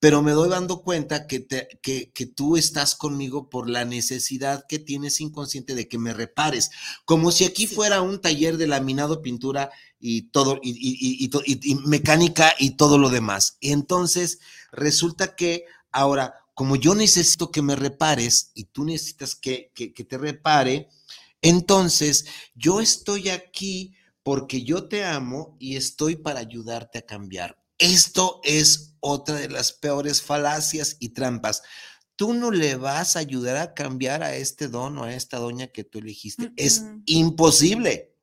Pero 0.00 0.22
me 0.22 0.30
doy 0.30 0.48
dando 0.48 0.82
cuenta 0.82 1.26
que, 1.26 1.40
te- 1.40 1.66
que, 1.82 2.12
que 2.12 2.26
tú 2.26 2.56
estás 2.56 2.94
conmigo 2.94 3.50
por 3.50 3.68
la 3.68 3.84
necesidad 3.84 4.64
que 4.68 4.78
tienes 4.78 5.20
inconsciente 5.20 5.74
de 5.74 5.88
que 5.88 5.98
me 5.98 6.14
repares, 6.14 6.70
como 7.04 7.32
si 7.32 7.44
aquí 7.44 7.66
fuera 7.66 8.00
un 8.00 8.20
taller 8.20 8.58
de 8.58 8.68
laminado, 8.68 9.22
pintura 9.22 9.70
y 9.98 10.30
todo, 10.30 10.60
y, 10.62 10.70
y- 10.70 10.98
y- 11.00 11.24
y 11.24 11.28
to- 11.30 11.42
y- 11.44 11.58
y 11.72 11.74
mecánica 11.86 12.52
y 12.60 12.76
todo 12.76 12.96
lo 12.96 13.10
demás. 13.10 13.56
Y 13.58 13.72
entonces 13.72 14.38
resulta 14.70 15.34
que 15.34 15.64
ahora, 15.90 16.34
como 16.58 16.74
yo 16.74 16.96
necesito 16.96 17.52
que 17.52 17.62
me 17.62 17.76
repares 17.76 18.50
y 18.52 18.64
tú 18.64 18.82
necesitas 18.84 19.36
que, 19.36 19.70
que- 19.76 19.92
que 19.94 20.02
te 20.02 20.18
repare, 20.18 20.88
entonces 21.40 22.24
yo 22.56 22.80
estoy 22.80 23.28
aquí 23.28 23.94
porque 24.24 24.64
yo 24.64 24.88
te 24.88 25.04
amo 25.04 25.56
y 25.60 25.76
estoy 25.76 26.16
para 26.16 26.40
ayudarte 26.40 26.98
a 26.98 27.06
cambiar. 27.06 27.62
Esto 27.78 28.40
es 28.42 28.96
otra 28.98 29.36
de 29.36 29.48
las 29.48 29.70
peores 29.72 30.20
falacias 30.20 30.96
y 30.98 31.10
trampas. 31.10 31.62
Tú 32.16 32.34
no 32.34 32.50
le 32.50 32.74
vas 32.74 33.14
a 33.14 33.20
ayudar 33.20 33.56
a 33.56 33.72
cambiar 33.72 34.24
a 34.24 34.34
este 34.34 34.66
don 34.66 34.98
o 34.98 35.04
a 35.04 35.14
esta 35.14 35.38
doña 35.38 35.68
que 35.68 35.84
tú 35.84 36.00
elegiste. 36.00 36.50
Es 36.56 36.82
imposible. 37.06 38.16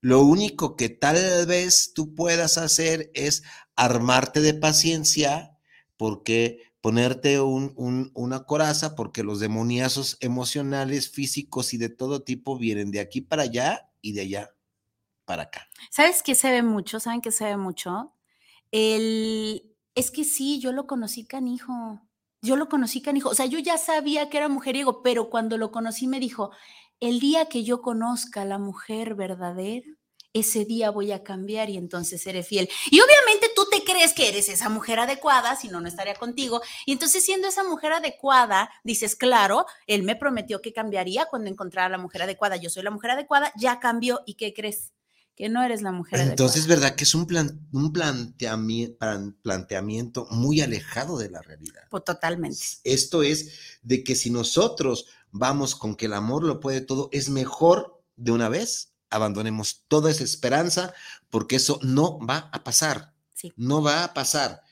Lo 0.00 0.22
único 0.22 0.76
que 0.76 0.88
tal 0.88 1.44
vez 1.44 1.92
tú 1.94 2.14
puedas 2.14 2.56
hacer 2.56 3.10
es 3.12 3.42
armarte 3.76 4.40
de 4.40 4.54
paciencia, 4.54 5.58
porque 5.98 6.62
ponerte 6.86 7.40
un- 7.40 7.72
un- 7.74 8.12
una 8.14 8.44
coraza, 8.44 8.94
porque 8.94 9.24
los 9.24 9.40
demoniazos 9.40 10.18
emocionales, 10.20 11.10
físicos 11.10 11.74
y 11.74 11.78
de 11.78 11.88
todo 11.88 12.22
tipo 12.22 12.56
vienen 12.56 12.92
de 12.92 13.00
aquí 13.00 13.20
para 13.20 13.42
allá 13.42 13.90
y 14.02 14.12
de 14.12 14.20
allá 14.20 14.54
para 15.24 15.42
acá. 15.42 15.68
¿Sabes 15.90 16.22
qué 16.22 16.36
se 16.36 16.48
ve 16.48 16.62
mucho? 16.62 17.00
¿Saben 17.00 17.22
qué 17.22 17.32
se 17.32 17.44
ve 17.46 17.56
mucho? 17.56 18.12
El, 18.70 19.74
es 19.96 20.12
que 20.12 20.22
sí, 20.22 20.60
yo 20.60 20.70
lo 20.70 20.86
conocí 20.86 21.24
canijo. 21.26 22.02
Yo 22.40 22.54
lo 22.54 22.68
conocí 22.68 23.02
canijo. 23.02 23.30
O 23.30 23.34
sea, 23.34 23.46
yo 23.46 23.58
ya 23.58 23.78
sabía 23.78 24.30
que 24.30 24.36
era 24.36 24.48
mujeriego, 24.48 25.02
pero 25.02 25.28
cuando 25.28 25.58
lo 25.58 25.72
conocí 25.72 26.06
me 26.06 26.20
dijo, 26.20 26.52
el 27.00 27.18
día 27.18 27.46
que 27.48 27.64
yo 27.64 27.82
conozca 27.82 28.42
a 28.42 28.44
la 28.44 28.58
mujer 28.58 29.16
verdadera, 29.16 29.88
ese 30.32 30.64
día 30.64 30.90
voy 30.90 31.12
a 31.12 31.22
cambiar 31.22 31.70
y 31.70 31.76
entonces 31.76 32.22
seré 32.22 32.42
fiel. 32.42 32.68
Y 32.90 33.00
obviamente 33.00 33.48
tú 33.54 33.66
te 33.70 33.84
crees 33.84 34.12
que 34.12 34.28
eres 34.28 34.48
esa 34.48 34.68
mujer 34.68 34.98
adecuada, 35.00 35.56
si 35.56 35.68
no, 35.68 35.80
no 35.80 35.88
estaría 35.88 36.14
contigo. 36.14 36.60
Y 36.84 36.92
entonces 36.92 37.24
siendo 37.24 37.48
esa 37.48 37.64
mujer 37.64 37.92
adecuada, 37.92 38.70
dices, 38.84 39.16
claro, 39.16 39.66
él 39.86 40.02
me 40.02 40.16
prometió 40.16 40.60
que 40.60 40.72
cambiaría 40.72 41.26
cuando 41.26 41.50
encontrara 41.50 41.86
a 41.86 41.90
la 41.90 41.98
mujer 41.98 42.22
adecuada. 42.22 42.56
Yo 42.56 42.70
soy 42.70 42.82
la 42.82 42.90
mujer 42.90 43.12
adecuada, 43.12 43.52
ya 43.56 43.80
cambió. 43.80 44.20
¿Y 44.26 44.34
qué 44.34 44.52
crees? 44.52 44.92
Que 45.34 45.50
no 45.50 45.62
eres 45.62 45.82
la 45.82 45.92
mujer 45.92 46.18
Entonces, 46.20 46.62
adecuada. 46.62 46.80
¿verdad 46.80 46.96
que 46.96 47.04
es 47.04 47.14
un, 47.14 47.26
plan, 47.26 47.68
un 47.72 47.92
planteami- 47.92 48.96
plan- 48.96 49.36
planteamiento 49.42 50.26
muy 50.30 50.60
alejado 50.62 51.18
de 51.18 51.28
la 51.30 51.42
realidad? 51.42 51.82
Pues, 51.90 52.04
totalmente. 52.04 52.58
Esto 52.84 53.22
es 53.22 53.78
de 53.82 54.02
que 54.02 54.14
si 54.14 54.30
nosotros 54.30 55.06
vamos 55.30 55.74
con 55.74 55.94
que 55.94 56.06
el 56.06 56.14
amor 56.14 56.42
lo 56.44 56.58
puede 56.60 56.80
todo, 56.80 57.10
es 57.12 57.28
mejor 57.28 58.02
de 58.16 58.32
una 58.32 58.48
vez 58.48 58.94
abandonemos 59.16 59.84
toda 59.88 60.10
esa 60.10 60.24
esperanza 60.24 60.94
porque 61.30 61.56
eso 61.56 61.78
no 61.82 62.18
va 62.24 62.48
a 62.52 62.62
pasar. 62.64 63.12
Sí. 63.34 63.52
No 63.56 63.82
va 63.82 64.04
a 64.04 64.14
pasar. 64.14 64.62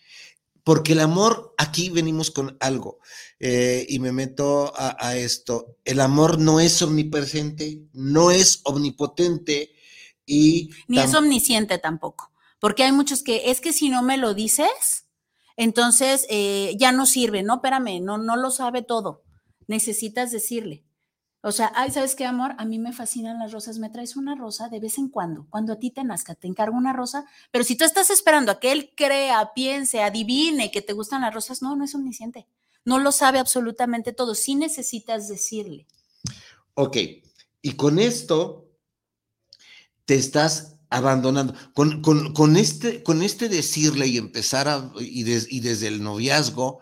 Porque 0.63 0.93
el 0.93 1.01
amor, 1.01 1.55
aquí 1.59 1.91
venimos 1.91 2.31
con 2.31 2.57
algo, 2.61 2.99
eh, 3.39 3.85
y 3.89 3.99
me 3.99 4.13
meto 4.13 4.73
a, 4.75 4.97
a 4.99 5.17
esto, 5.17 5.77
el 5.85 6.01
amor 6.01 6.39
no 6.39 6.59
es 6.59 6.81
omnipresente, 6.81 7.83
no 7.93 8.31
es 8.31 8.61
omnipotente 8.65 9.75
y... 10.25 10.71
Ni 10.89 11.01
es 11.01 11.15
omnisciente 11.15 11.77
tampoco. 11.79 12.33
Porque 12.59 12.85
hay 12.85 12.93
muchos 12.93 13.23
que 13.23 13.51
es 13.51 13.61
que 13.61 13.75
si 13.75 13.91
no 13.91 14.03
me 14.03 14.17
lo 14.17 14.33
dices, 14.33 15.05
entonces 15.57 16.27
eh, 16.31 16.75
ya 16.79 16.93
no 16.93 17.07
sirve. 17.07 17.43
No, 17.43 17.57
espérame, 17.57 18.01
no, 18.01 18.19
no 18.19 18.37
lo 18.37 18.51
sabe 18.51 18.83
todo. 18.83 19.23
Necesitas 19.67 20.31
decirle. 20.31 20.84
O 21.47 21.53
sea, 21.53 21.71
ay, 21.75 21.91
¿sabes 21.91 22.15
qué, 22.15 22.25
amor? 22.25 22.55
A 22.57 22.65
mí 22.65 22.79
me 22.79 22.95
fascinan 22.95 23.39
las 23.39 23.53
rosas. 23.53 23.79
Me 23.79 23.91
traes 23.91 24.17
una 24.17 24.35
rosa 24.35 24.71
de 24.71 24.81
vez 24.81 24.97
en 24.97 25.11
cuando. 25.11 25.47
Cuando 25.51 25.75
a 25.75 25.79
ti 25.79 25.91
te 25.91 26.03
nazca, 26.03 26.35
te 26.35 26.47
encargo 26.49 26.75
una 26.77 26.95
rosa. 26.95 27.27
Pero 27.51 27.65
si 27.65 27.77
tú 27.77 27.85
estás 27.85 28.09
esperando 28.09 28.51
a 28.51 28.59
que 28.59 28.73
él 28.73 28.93
crea, 28.97 29.53
piense, 29.55 30.03
adivine 30.03 30.71
que 30.71 30.81
te 30.81 30.95
gustan 30.95 31.21
las 31.21 31.35
rosas, 31.35 31.61
no, 31.61 31.77
no 31.77 31.85
es 31.85 31.95
omnisciente. 31.95 32.47
No 32.87 32.99
lo 32.99 33.13
sabe 33.13 33.39
absolutamente 33.39 34.15
todo. 34.15 34.35
Sí 34.35 34.55
necesitas 34.55 35.29
decirle. 35.29 35.87
Ok, 36.75 36.97
y 37.61 37.73
con 37.77 37.99
esto 37.99 38.67
te 40.07 40.15
estás 40.15 40.77
abandonando. 40.91 41.55
Con, 41.75 42.03
con- 42.03 42.57
este, 42.57 43.03
con 43.03 43.23
este 43.23 43.49
decirle 43.49 44.07
y 44.07 44.17
empezar 44.17 44.67
a, 44.69 44.91
y, 44.99 45.21
y 45.31 45.61
desde 45.61 45.89
el 45.89 46.03
noviazgo, 46.03 46.81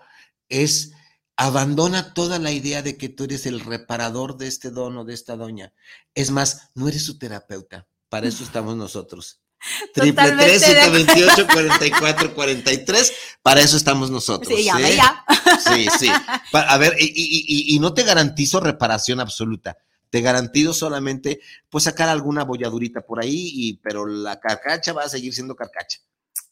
es 0.49 0.93
abandona 1.37 2.15
toda 2.15 2.39
la 2.39 2.53
idea 2.53 2.83
de 2.83 2.97
que 2.97 3.09
tú 3.09 3.25
eres 3.25 3.47
el 3.47 3.61
reparador 3.61 4.37
de 4.37 4.47
este 4.49 4.71
don 4.71 4.97
o 4.99 5.05
de 5.05 5.15
esta 5.15 5.37
doña. 5.37 5.73
Es 6.15 6.31
más, 6.31 6.71
no 6.75 6.89
eres 6.89 7.05
su 7.05 7.19
terapeuta. 7.19 7.87
Para 8.09 8.29
eso 8.29 8.45
estamos 8.45 8.77
nosotros. 8.77 9.41
Triple 9.95 10.11
Totalmente 10.13 10.45
tres, 10.45 10.61
de 10.61 10.67
siete, 10.67 10.91
veintiocho, 10.91 11.47
cuarenta 11.47 11.87
y 11.87 11.91
cuatro, 11.91 12.35
cuarenta 12.35 12.73
y 12.73 12.85
tres. 12.85 13.13
Para 13.43 13.61
eso 13.61 13.77
estamos 13.77 14.11
nosotros. 14.11 14.53
Sí, 14.57 14.65
ya, 14.65 14.79
¿eh? 14.81 14.97
ya. 14.97 15.25
Sí, 15.65 15.87
sí. 15.99 16.09
A 16.53 16.77
ver, 16.79 16.97
y, 16.99 17.05
y- 17.05 17.45
y- 17.73 17.77
y 17.77 17.79
no 17.79 17.95
te 17.95 18.03
garantizo 18.03 18.61
reparación 18.61 19.21
absoluta. 19.21 19.79
Te 20.11 20.21
garantizo 20.21 20.75
solamente, 20.75 21.41
pues, 21.71 21.85
sacar 21.85 22.09
alguna 22.11 22.45
bolladurita 22.45 23.01
por 23.01 23.23
ahí, 23.23 23.51
y, 23.55 23.75
pero 23.79 24.05
la 24.07 24.39
carcacha 24.41 24.93
va 24.93 25.05
a 25.05 25.09
seguir 25.09 25.33
siendo 25.33 25.57
carcacha. 25.57 26.01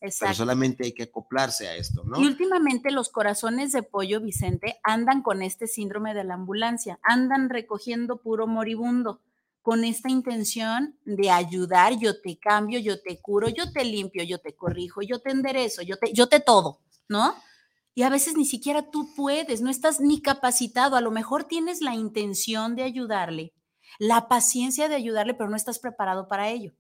Pero 0.01 0.35
solamente 0.35 0.85
hay 0.85 0.93
que 0.93 1.05
acoplarse 1.05 1.69
a 1.69 1.77
esto, 1.77 2.03
¿no? 2.05 2.21
Y 2.21 2.27
últimamente 2.27 2.91
los 2.91 3.11
corazones 3.11 3.73
de 3.73 3.83
pollo, 3.83 4.21
Vicente, 4.21 4.81
andan 4.83 5.23
con 5.23 5.43
este 5.43 5.67
síndrome 5.67 6.15
de 6.15 6.25
la 6.25 6.35
ambulancia, 6.35 6.99
andan 7.03 7.51
recogiendo 7.51 8.23
puro 8.23 8.47
moribundo, 8.47 9.21
con 9.63 9.85
esta 9.85 10.09
intención 10.09 10.97
de 11.05 11.31
ayudar, 11.31 11.99
yo 11.99 12.21
te 12.21 12.39
cambio, 12.39 12.79
yo 12.79 13.01
te 13.03 13.21
curo, 13.21 13.49
yo 13.49 13.71
te 13.73 13.85
limpio, 13.85 14.25
yo 14.25 14.39
te 14.39 14.55
corrijo, 14.55 15.03
yo 15.03 15.21
te 15.21 15.31
enderezo, 15.31 15.83
yo 15.83 15.99
te, 15.99 16.13
yo 16.13 16.29
te 16.29 16.41
todo, 16.41 16.81
¿no? 17.09 17.35
Y 17.95 18.03
a 18.03 18.09
veces 18.09 18.37
ni 18.37 18.47
siquiera 18.47 18.91
tú 18.91 19.15
puedes, 19.15 19.61
no 19.61 19.69
estás 19.69 20.01
ni 20.01 20.23
capacitado, 20.23 20.97
a 20.97 21.01
lo 21.01 21.11
mejor 21.11 21.45
tienes 21.45 21.83
la 21.83 21.95
intención 21.95 22.75
de 22.75 22.85
ayudarle, 22.85 23.53
la 23.99 24.29
paciencia 24.29 24.89
de 24.89 24.95
ayudarle, 24.95 25.35
pero 25.35 25.51
no 25.51 25.57
estás 25.57 25.79
preparado 25.79 26.27
para 26.27 26.49
ello. 26.49 26.73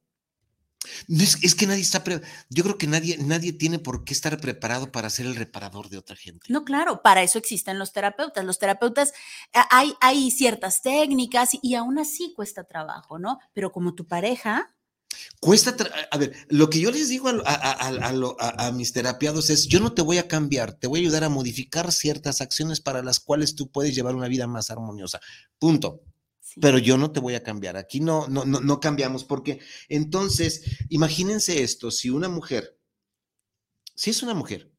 Es, 1.08 1.54
que 1.54 1.66
nadie 1.66 1.82
está, 1.82 2.02
yo 2.48 2.62
creo 2.64 2.78
que 2.78 2.86
nadie, 2.86 3.18
nadie 3.18 3.52
tiene 3.52 3.78
por 3.78 4.04
qué 4.04 4.12
estar 4.12 4.40
preparado 4.40 4.90
para 4.90 5.10
ser 5.10 5.26
el 5.26 5.36
reparador 5.36 5.88
de 5.88 5.98
otra 5.98 6.16
gente. 6.16 6.46
No, 6.48 6.64
claro, 6.64 7.02
para 7.02 7.22
eso 7.22 7.38
existen 7.38 7.78
los 7.78 7.92
terapeutas. 7.92 8.44
Los 8.44 8.58
terapeutas, 8.58 9.12
hay, 9.52 9.94
hay 10.00 10.30
ciertas 10.30 10.82
técnicas 10.82 11.50
y 11.60 11.74
aún 11.74 11.98
así 11.98 12.32
cuesta 12.34 12.64
trabajo, 12.64 13.18
¿no? 13.18 13.38
Pero 13.52 13.72
como 13.72 13.94
tu 13.94 14.06
pareja, 14.06 14.74
Cuesta, 15.40 15.74
a 16.10 16.18
ver, 16.18 16.34
lo 16.48 16.70
que 16.70 16.80
yo 16.80 16.90
les 16.90 17.08
digo 17.08 17.28
a, 17.44 18.72
mis 18.72 18.92
terapiados 18.92 19.50
es, 19.50 19.66
yo 19.66 19.80
no 19.80 19.92
te 19.92 20.02
voy 20.02 20.18
a 20.18 20.28
cambiar, 20.28 20.74
te 20.74 20.86
voy 20.86 21.00
a 21.00 21.02
ayudar 21.02 21.24
a 21.24 21.28
modificar 21.28 21.92
ciertas 21.92 22.40
acciones 22.40 22.80
para 22.80 23.02
las 23.02 23.20
cuales 23.20 23.54
tú 23.54 23.70
puedes 23.70 23.94
llevar 23.94 24.14
una 24.14 24.28
vida 24.28 24.46
más 24.46 24.70
armoniosa. 24.70 25.20
Punto. 25.58 26.02
Pero 26.60 26.78
yo 26.78 26.96
no 26.96 27.12
te 27.12 27.20
voy 27.20 27.34
a 27.34 27.42
cambiar. 27.42 27.76
Aquí 27.76 28.00
no, 28.00 28.26
no, 28.28 28.44
no, 28.44 28.60
no 28.60 28.80
cambiamos 28.80 29.24
porque 29.24 29.60
entonces, 29.88 30.62
imagínense 30.88 31.62
esto, 31.62 31.90
si 31.90 32.10
una 32.10 32.28
mujer, 32.28 32.78
si 33.94 34.10
es 34.10 34.22
una 34.22 34.34
mujer, 34.34 34.72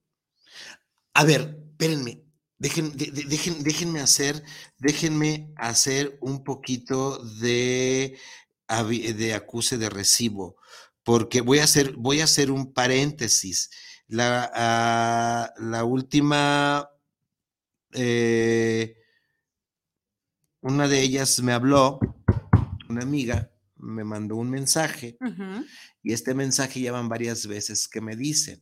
a 1.13 1.23
ver, 1.23 1.57
espérenme, 1.71 2.25
Dejen, 2.61 2.95
déjenme 2.95 4.01
hacer, 4.01 4.43
déjenme 4.77 5.51
hacer 5.55 6.19
un 6.21 6.43
poquito 6.43 7.17
de 7.39 8.19
de 8.67 9.33
acuse 9.33 9.79
de 9.79 9.89
recibo, 9.89 10.57
porque 11.03 11.41
voy 11.41 11.57
a 11.57 11.63
hacer, 11.63 11.93
voy 11.97 12.21
a 12.21 12.25
hacer 12.25 12.51
un 12.51 12.71
paréntesis. 12.71 13.71
La, 14.07 14.49
ah, 14.53 15.53
la 15.57 15.83
última, 15.85 16.87
eh, 17.93 18.95
una 20.61 20.87
de 20.87 21.01
ellas 21.01 21.41
me 21.41 21.53
habló, 21.53 21.99
una 22.89 23.01
amiga, 23.01 23.51
me 23.77 24.03
mandó 24.03 24.35
un 24.35 24.49
mensaje 24.49 25.17
y 26.03 26.13
este 26.13 26.33
mensaje 26.33 26.81
ya 26.81 26.91
van 26.91 27.09
varias 27.09 27.47
veces 27.47 27.87
que 27.87 28.01
me 28.01 28.15
dice. 28.15 28.61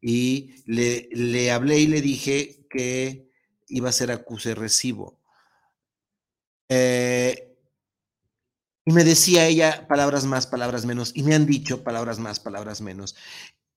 Y 0.00 0.62
le, 0.66 1.08
le 1.12 1.50
hablé 1.50 1.78
y 1.78 1.86
le 1.86 2.00
dije 2.00 2.66
que 2.68 3.30
iba 3.68 3.88
a 3.88 3.92
ser 3.92 4.10
acuse 4.10 4.54
recibo. 4.54 5.20
Eh, 6.68 7.56
y 8.84 8.92
me 8.92 9.04
decía 9.04 9.46
ella 9.46 9.86
palabras 9.88 10.24
más, 10.24 10.46
palabras 10.46 10.84
menos, 10.84 11.12
y 11.14 11.22
me 11.22 11.34
han 11.34 11.46
dicho 11.46 11.84
palabras 11.84 12.18
más, 12.18 12.40
palabras 12.40 12.80
menos, 12.80 13.14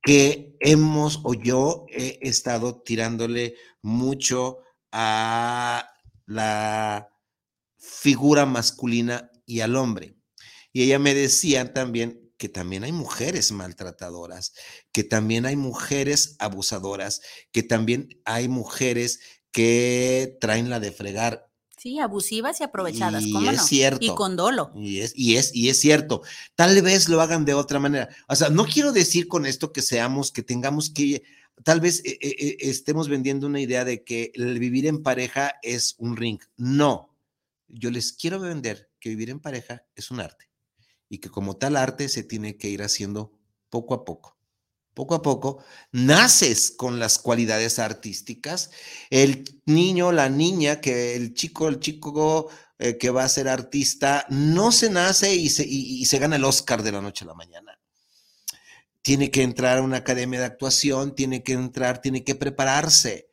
que 0.01 0.55
hemos 0.59 1.21
o 1.23 1.33
yo 1.33 1.85
he 1.89 2.19
estado 2.21 2.81
tirándole 2.81 3.55
mucho 3.81 4.59
a 4.91 5.94
la 6.25 7.09
figura 7.77 8.45
masculina 8.45 9.31
y 9.45 9.61
al 9.61 9.75
hombre. 9.75 10.17
Y 10.71 10.83
ella 10.83 10.99
me 10.99 11.13
decía 11.13 11.73
también 11.73 12.33
que 12.37 12.49
también 12.49 12.83
hay 12.83 12.91
mujeres 12.91 13.51
maltratadoras, 13.51 14.53
que 14.91 15.03
también 15.03 15.45
hay 15.45 15.55
mujeres 15.55 16.35
abusadoras, 16.39 17.21
que 17.51 17.63
también 17.63 18.09
hay 18.25 18.49
mujeres 18.49 19.19
que 19.51 20.37
traen 20.41 20.69
la 20.69 20.79
de 20.79 20.91
fregar 20.91 21.49
Sí, 21.85 21.99
abusivas 21.99 22.59
y 22.61 22.63
aprovechadas, 22.63 23.23
y 23.23 23.31
¿cómo 23.31 23.51
es 23.51 23.63
Cierto. 23.63 24.03
Y 24.03 24.09
con 24.15 24.35
dolo. 24.35 24.71
Y 24.75 25.01
es, 25.01 25.13
y, 25.15 25.35
es, 25.35 25.53
y 25.53 25.69
es 25.69 25.79
cierto. 25.79 26.23
Tal 26.55 26.81
vez 26.81 27.09
lo 27.09 27.21
hagan 27.21 27.45
de 27.45 27.53
otra 27.53 27.79
manera. 27.79 28.09
O 28.27 28.35
sea, 28.35 28.49
no 28.49 28.65
quiero 28.65 28.91
decir 28.91 29.27
con 29.27 29.45
esto 29.45 29.71
que 29.71 29.83
seamos, 29.83 30.31
que 30.31 30.41
tengamos 30.41 30.89
que, 30.89 31.21
tal 31.63 31.79
vez 31.79 32.01
eh, 32.05 32.17
eh, 32.21 32.35
eh, 32.37 32.57
estemos 32.59 33.09
vendiendo 33.09 33.47
una 33.47 33.59
idea 33.59 33.85
de 33.85 34.03
que 34.03 34.31
el 34.35 34.59
vivir 34.59 34.87
en 34.87 35.03
pareja 35.03 35.55
es 35.61 35.95
un 35.97 36.17
ring. 36.17 36.39
No. 36.57 37.15
Yo 37.67 37.91
les 37.91 38.13
quiero 38.13 38.39
vender 38.39 38.89
que 38.99 39.09
vivir 39.09 39.29
en 39.29 39.39
pareja 39.39 39.83
es 39.95 40.11
un 40.11 40.19
arte 40.19 40.49
y 41.09 41.19
que 41.19 41.29
como 41.29 41.57
tal 41.57 41.77
arte 41.77 42.09
se 42.09 42.23
tiene 42.23 42.57
que 42.57 42.69
ir 42.69 42.83
haciendo 42.83 43.31
poco 43.69 43.93
a 43.93 44.05
poco 44.05 44.35
poco 44.93 45.13
a 45.13 45.21
poco, 45.21 45.61
naces 45.91 46.71
con 46.71 46.99
las 46.99 47.19
cualidades 47.19 47.79
artísticas. 47.79 48.71
El 49.09 49.43
niño, 49.65 50.13
la 50.13 50.29
niña, 50.29 50.79
que 50.79 51.17
el 51.17 51.33
chico, 51.33 51.67
el 51.67 51.81
chico 51.81 52.49
que 52.77 53.09
va 53.09 53.25
a 53.25 53.27
ser 53.27 53.49
artista, 53.49 54.25
no 54.29 54.71
se 54.71 54.89
nace 54.89 55.35
y 55.35 55.49
se, 55.49 55.65
y 55.67 56.05
se 56.05 56.17
gana 56.17 56.37
el 56.37 56.45
Oscar 56.45 56.81
de 56.81 56.93
la 56.93 57.01
noche 57.01 57.25
a 57.25 57.27
la 57.27 57.33
mañana. 57.33 57.64
Tiene 59.05 59.29
que 59.29 59.43
entrar 59.43 59.77
a 59.77 59.81
una 59.83 59.97
academia 59.97 60.39
de 60.39 60.47
actuación, 60.47 61.13
tiene 61.13 61.43
que 61.43 61.53
entrar, 61.53 62.01
tiene 62.01 62.23
que 62.23 62.33
prepararse. 62.33 63.29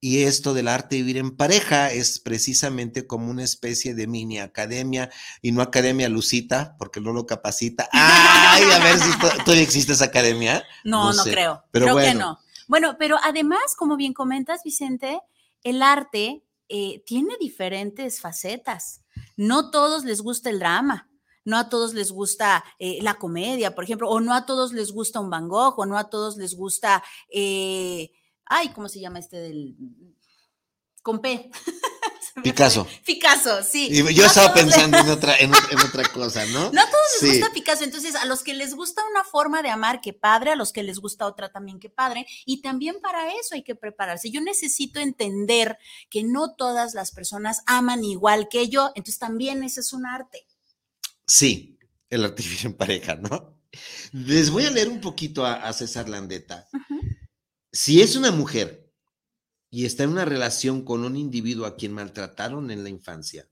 Y 0.00 0.22
esto 0.22 0.54
del 0.54 0.66
arte 0.66 0.96
de 0.96 1.02
vivir 1.02 1.18
en 1.18 1.36
pareja 1.36 1.92
es 1.92 2.20
precisamente 2.20 3.06
como 3.06 3.30
una 3.30 3.44
especie 3.44 3.94
de 3.94 4.06
mini 4.06 4.38
academia 4.38 5.10
y 5.42 5.52
no 5.52 5.60
academia 5.60 6.08
Lucita, 6.08 6.74
porque 6.78 7.02
no 7.02 7.12
lo 7.12 7.26
capacita. 7.26 7.86
Ay, 7.92 8.62
a 8.70 8.78
ver 8.78 8.98
si 8.98 9.18
todavía 9.44 9.62
existe 9.62 9.92
esa 9.92 10.06
academia. 10.06 10.64
No, 10.84 11.12
no, 11.12 11.22
creo. 11.22 11.64
Pero 11.70 11.84
creo 11.84 11.98
que 11.98 12.14
no. 12.14 12.38
Bueno, 12.66 12.96
pero 12.98 13.18
además, 13.22 13.76
como 13.76 13.98
bien 13.98 14.14
comentas, 14.14 14.62
Vicente, 14.64 15.20
el 15.64 15.82
arte 15.82 16.42
eh, 16.70 17.02
tiene 17.04 17.34
diferentes 17.38 18.22
facetas. 18.22 19.02
No 19.36 19.70
todos 19.70 20.06
les 20.06 20.22
gusta 20.22 20.48
el 20.48 20.60
drama. 20.60 21.09
No 21.44 21.58
a 21.58 21.68
todos 21.68 21.94
les 21.94 22.10
gusta 22.10 22.64
eh, 22.78 22.98
la 23.02 23.14
comedia, 23.14 23.74
por 23.74 23.84
ejemplo, 23.84 24.08
o 24.08 24.20
no 24.20 24.34
a 24.34 24.46
todos 24.46 24.72
les 24.72 24.92
gusta 24.92 25.20
un 25.20 25.30
Van 25.30 25.48
Gogh, 25.48 25.78
o 25.78 25.86
no 25.86 25.98
a 25.98 26.10
todos 26.10 26.36
les 26.36 26.54
gusta 26.54 27.02
eh, 27.32 28.10
ay, 28.50 28.68
¿cómo 28.70 28.88
se 28.88 29.00
llama 29.00 29.20
este 29.20 29.38
del 29.38 29.76
con 31.02 31.20
P? 31.20 31.50
Picasso. 32.42 32.86
Picasso, 33.04 33.62
sí. 33.62 33.90
yo 34.14 34.24
estaba 34.24 34.54
pensando 34.54 34.98
en 35.00 35.08
otra, 35.08 35.36
en, 35.36 35.52
otra 35.52 36.04
cosa, 36.12 36.44
¿no? 36.46 36.70
No 36.70 36.80
a 36.80 36.86
todos 36.86 37.22
les 37.22 37.38
gusta 37.38 37.52
Picasso, 37.52 37.84
entonces 37.84 38.14
a 38.14 38.24
los 38.24 38.42
que 38.42 38.54
les 38.54 38.74
gusta 38.74 39.02
una 39.10 39.24
forma 39.24 39.62
de 39.62 39.70
amar, 39.70 40.00
que 40.00 40.12
padre, 40.12 40.52
a 40.52 40.56
los 40.56 40.72
que 40.72 40.82
les 40.82 41.00
gusta 41.00 41.26
otra 41.26 41.50
también, 41.50 41.80
que 41.80 41.90
padre, 41.90 42.26
y 42.46 42.62
también 42.62 43.00
para 43.00 43.32
eso 43.34 43.54
hay 43.54 43.62
que 43.62 43.74
prepararse. 43.74 44.30
Yo 44.30 44.40
necesito 44.40 45.00
entender 45.00 45.76
que 46.08 46.22
no 46.22 46.54
todas 46.54 46.94
las 46.94 47.10
personas 47.10 47.62
aman 47.66 48.04
igual 48.04 48.48
que 48.48 48.68
yo, 48.68 48.92
entonces 48.94 49.18
también 49.18 49.64
ese 49.64 49.80
es 49.80 49.92
un 49.92 50.06
arte. 50.06 50.46
Sí, 51.30 51.78
el 52.08 52.24
artificio 52.24 52.68
en 52.68 52.76
pareja, 52.76 53.14
¿no? 53.14 53.56
Les 54.10 54.50
voy 54.50 54.64
a 54.64 54.70
leer 54.70 54.88
un 54.88 55.00
poquito 55.00 55.46
a, 55.46 55.72
César 55.72 56.08
Landeta 56.08 56.68
si 57.70 58.00
es 58.00 58.16
una 58.16 58.32
mujer 58.32 58.92
y 59.70 59.84
está 59.84 60.02
en 60.02 60.10
una 60.10 60.24
relación 60.24 60.84
con 60.84 61.04
un 61.04 61.16
individuo 61.16 61.66
a 61.66 61.76
quien 61.76 61.92
maltrataron 61.92 62.72
en 62.72 62.82
la 62.82 62.88
infancia 62.88 63.48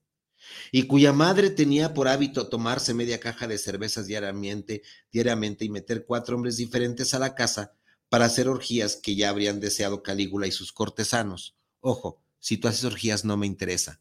y 0.73 0.89
cuya 0.89 1.13
madre 1.13 1.51
tenía 1.51 1.95
por 1.95 2.09
hábito 2.09 2.49
tomarse 2.49 2.95
media 2.95 3.21
caja 3.21 3.47
de 3.47 3.59
cervezas 3.59 4.09
diariamente, 4.09 4.83
diariamente 5.13 5.65
y 5.65 5.69
meter 5.69 6.05
cuatro 6.05 6.35
hombres 6.35 6.57
diferentes 6.57 7.15
a 7.15 7.21
la 7.21 7.37
casa 7.37 7.75
para 8.09 8.25
hacer 8.25 8.49
orgías 8.49 8.97
que 8.97 9.15
ya 9.15 9.29
habrían 9.29 9.61
deseado 9.61 10.03
Calígula 10.03 10.49
y 10.49 10.51
sus 10.51 10.73
cortesanos. 10.73 11.57
Ojo, 11.79 12.25
si 12.41 12.57
tú 12.57 12.67
haces 12.67 12.83
orgías 12.83 13.25
no 13.25 13.37
me 13.37 13.47
interesa. 13.47 14.01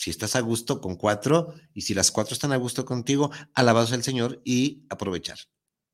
Si 0.00 0.08
estás 0.08 0.34
a 0.34 0.40
gusto 0.40 0.80
con 0.80 0.96
cuatro 0.96 1.52
y 1.74 1.82
si 1.82 1.92
las 1.92 2.10
cuatro 2.10 2.32
están 2.32 2.52
a 2.52 2.56
gusto 2.56 2.86
contigo, 2.86 3.30
alabados 3.52 3.92
al 3.92 4.02
Señor 4.02 4.40
y 4.46 4.86
aprovechar. 4.88 5.38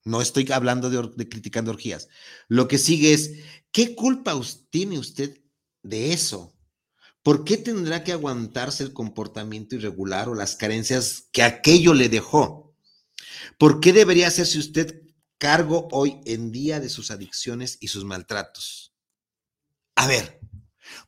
No 0.04 0.22
estoy 0.22 0.46
hablando 0.52 0.90
de, 0.90 1.28
criticando 1.28 1.72
orgías. 1.72 2.06
Lo 2.46 2.68
que 2.68 2.78
sigue 2.78 3.12
es, 3.12 3.32
¿qué 3.72 3.96
culpa 3.96 4.40
tiene 4.70 5.00
usted 5.00 5.42
de 5.82 6.12
eso? 6.12 6.56
¿Por 7.24 7.42
qué 7.42 7.56
tendrá 7.56 8.04
que 8.04 8.12
aguantarse 8.12 8.84
el 8.84 8.92
comportamiento 8.92 9.74
irregular 9.74 10.28
o 10.28 10.36
las 10.36 10.54
carencias 10.54 11.24
que 11.32 11.42
aquello 11.42 11.92
le 11.92 12.08
dejó? 12.08 12.76
¿Por 13.58 13.80
qué 13.80 13.92
debería 13.92 14.28
hacerse 14.28 14.60
usted 14.60 15.02
cargo 15.36 15.88
hoy 15.90 16.20
en 16.26 16.52
día 16.52 16.78
de 16.78 16.90
sus 16.90 17.10
adicciones 17.10 17.76
y 17.80 17.88
sus 17.88 18.04
maltratos? 18.04 18.94
A 19.96 20.06
ver, 20.06 20.38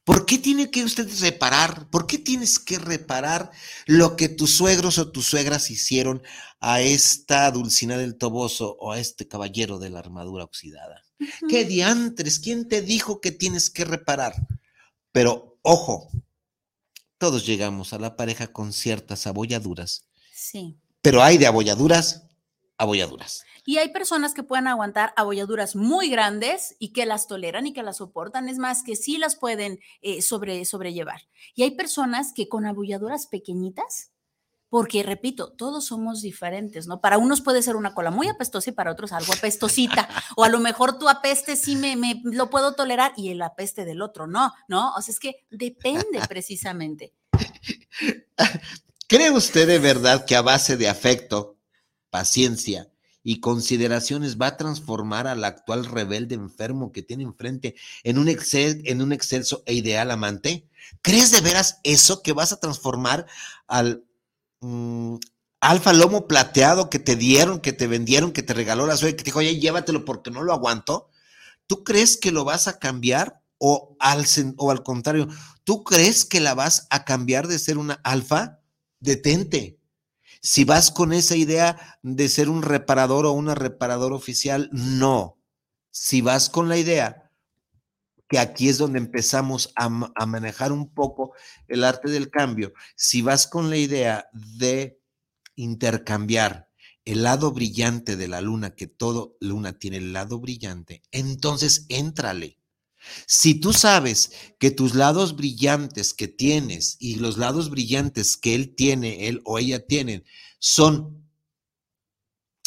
¿Por 0.05 0.27
qué 0.27 0.38
tiene 0.38 0.71
que 0.71 0.85
usted 0.85 1.09
reparar? 1.21 1.88
¿Por 1.91 2.07
qué 2.07 2.19
tienes 2.19 2.59
que 2.59 2.79
reparar 2.79 3.51
lo 3.87 4.17
que 4.17 4.29
tus 4.29 4.57
suegros 4.57 4.99
o 4.99 5.11
tus 5.11 5.27
suegras 5.27 5.71
hicieron 5.71 6.23
a 6.61 6.81
esta 6.81 7.51
Dulcina 7.51 7.97
del 7.97 8.17
Toboso 8.17 8.77
o 8.81 8.93
a 8.93 8.99
este 8.99 9.29
caballero 9.29 9.79
de 9.79 9.91
la 9.91 9.99
armadura 9.99 10.45
oxidada? 10.45 11.03
¿Qué 11.49 11.64
diantres? 11.64 12.38
¿Quién 12.38 12.69
te 12.69 12.81
dijo 12.81 13.21
que 13.21 13.33
tienes 13.33 13.71
que 13.71 13.85
reparar? 13.85 14.35
Pero 15.12 15.59
ojo, 15.62 16.11
todos 17.19 17.45
llegamos 17.45 17.93
a 17.93 17.99
la 17.99 18.17
pareja 18.17 18.47
con 18.49 18.73
ciertas 18.73 19.27
abolladuras. 19.27 20.05
Sí. 20.33 20.79
Pero 21.03 21.23
hay 21.23 21.38
de 21.38 21.47
abolladuras, 21.47 22.28
abolladuras. 22.79 23.45
Y 23.64 23.77
hay 23.79 23.93
personas 23.93 24.33
que 24.33 24.43
pueden 24.43 24.67
aguantar 24.67 25.12
abolladuras 25.17 25.77
muy 25.77 26.09
grandes 26.09 26.75
y 26.79 26.93
que 26.93 27.05
las 27.05 27.27
toleran 27.27 27.67
y 27.67 27.73
que 27.73 27.83
las 27.83 27.99
soportan. 27.99 28.49
Es 28.49 28.59
más, 28.59 28.83
que 28.83 28.97
sí 28.97 29.19
las 29.19 29.37
pueden 29.37 29.81
eh, 30.01 30.23
sobre, 30.23 30.64
sobrellevar. 30.64 31.23
Y 31.55 31.64
hay 31.64 31.73
personas 31.73 32.33
que 32.35 32.49
con 32.49 32.64
abolladuras 32.64 33.27
pequeñitas 33.27 34.12
porque 34.71 35.03
repito, 35.03 35.53
todos 35.53 35.87
somos 35.87 36.21
diferentes, 36.21 36.87
¿no? 36.87 37.01
Para 37.01 37.19
unos 37.19 37.41
puede 37.41 37.62
ser 37.62 37.77
una 37.77 37.95
cola 37.95 38.11
muy 38.11 38.29
apestosa 38.29 38.71
y 38.71 38.75
para 38.75 38.93
otros 38.93 39.12
algo 39.12 39.33
apestosita, 39.33 40.09
o 40.37 40.45
a 40.45 40.49
lo 40.49 40.61
mejor 40.61 40.99
tu 40.99 41.09
apeste 41.09 41.57
sí 41.57 41.77
me, 41.77 41.97
me 41.97 42.21
lo 42.25 42.51
puedo 42.51 42.75
tolerar 42.75 43.12
y 43.17 43.31
el 43.31 43.41
apeste 43.43 43.85
del 43.85 44.03
otro 44.03 44.27
no, 44.27 44.53
¿no? 44.69 44.95
O 44.95 45.01
sea, 45.01 45.12
es 45.12 45.21
que 45.21 45.47
depende 45.51 46.21
precisamente. 46.29 47.14
¿Cree 49.07 49.31
usted 49.31 49.67
de 49.67 49.79
verdad 49.79 50.27
que 50.27 50.37
a 50.37 50.43
base 50.43 50.77
de 50.77 50.88
afecto, 50.88 51.58
paciencia 52.11 52.90
y 53.23 53.40
consideraciones 53.40 54.38
va 54.38 54.49
a 54.49 54.57
transformar 54.57 55.27
al 55.27 55.44
actual 55.44 55.85
rebelde 55.85 56.35
enfermo 56.35 56.92
que 56.92 57.03
tiene 57.03 57.25
enfrente 57.25 57.75
en 58.03 58.18
un, 58.18 58.29
en 58.29 59.03
un 59.03 59.12
excelso 59.12 59.62
e 59.66 59.75
ideal 59.75 60.11
amante? 60.11 60.68
¿Crees 61.03 61.31
de 61.31 61.40
veras 61.40 61.81
eso 61.85 62.23
que 62.23 62.33
vas 62.33 62.53
a 62.53 62.61
transformar 62.61 63.27
al 63.66 64.05
Mm, 64.61 65.16
alfa 65.61 65.92
lomo 65.92 66.27
plateado 66.27 66.90
que 66.90 66.99
te 66.99 67.16
dieron, 67.16 67.61
que 67.61 67.73
te 67.73 67.87
vendieron, 67.87 68.33
que 68.33 68.42
te 68.42 68.55
regaló 68.55 68.87
la 68.87 68.97
suegra, 68.97 69.16
que 69.16 69.25
te 69.25 69.29
dijo, 69.29 69.38
oye, 69.40 69.59
llévatelo 69.59 70.05
porque 70.05 70.31
no 70.31 70.42
lo 70.42 70.53
aguanto, 70.53 71.09
¿tú 71.66 71.85
crees 71.85 72.16
que 72.16 72.33
lo 72.33 72.44
vas 72.44 72.68
a 72.68 72.79
cambiar 72.79 73.42
o 73.59 73.97
al, 74.01 74.25
o 74.57 74.71
al 74.71 74.83
contrario, 74.83 75.29
tú 75.64 75.85
crees 75.85 76.25
que 76.25 76.40
la 76.40 76.55
vas 76.55 76.87
a 76.90 77.05
cambiar 77.05 77.49
de 77.49 77.59
ser 77.59 77.79
una 77.79 77.94
alfa? 78.05 78.61
Detente. 79.01 79.78
Si 80.40 80.64
vas 80.64 80.90
con 80.90 81.12
esa 81.12 81.37
idea 81.37 81.98
de 82.03 82.29
ser 82.29 82.48
un 82.48 82.62
reparador 82.62 83.27
o 83.27 83.33
una 83.33 83.55
reparador 83.55 84.12
oficial, 84.12 84.68
no. 84.72 85.38
Si 85.90 86.20
vas 86.20 86.48
con 86.48 86.68
la 86.68 86.77
idea 86.77 87.29
que 88.29 88.38
aquí 88.38 88.68
es 88.68 88.79
donde 88.79 88.98
empezamos 88.98 89.72
a, 89.74 89.88
manejar 89.88 90.70
un 90.70 90.92
poco 90.92 91.33
el 91.66 91.83
arte 91.83 92.11
del 92.11 92.31
cambio. 92.31 92.72
Si 92.94 93.22
vas 93.22 93.46
con 93.46 93.70
la 93.70 93.79
idea 93.79 94.29
de 94.33 95.01
intercambiar 95.57 96.68
el 97.05 97.22
lado 97.22 97.53
brillante 97.53 98.16
de 98.16 98.29
la 98.29 98.42
luna, 98.42 98.74
que 98.74 98.87
todo 98.87 99.37
luna 99.40 99.79
tiene 99.79 99.96
el 99.96 100.12
lado 100.12 100.40
brillante, 100.40 101.03
entonces 101.11 101.87
éntrale. 101.88 102.58
Si 103.27 103.55
tú 103.55 103.73
sabes 103.73 104.33
que 104.59 104.71
tus 104.71 104.94
lados 104.94 105.37
brillantes 105.37 106.14
que 106.14 106.29
tienes 106.29 106.97
y 106.99 107.16
los 107.16 107.38
lados 107.38 107.71
brillantes 107.71 108.37
que 108.37 108.55
él 108.55 108.75
tiene, 108.75 109.29
él 109.29 109.40
o 109.44 109.59
ella 109.59 109.87
tienen, 109.87 110.25
son 110.59 111.29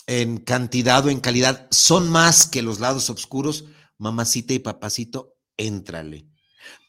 en 0.08 0.38
cantidad 0.38 1.06
o 1.06 1.10
en 1.10 1.19
calidad, 1.19 1.67
son 1.71 2.10
más 2.10 2.47
que 2.47 2.62
los 2.62 2.80
lados 2.80 3.10
oscuros, 3.10 3.65
mamacita 3.97 4.54
y 4.54 4.60
papacito, 4.60 5.36
éntrale. 5.58 6.27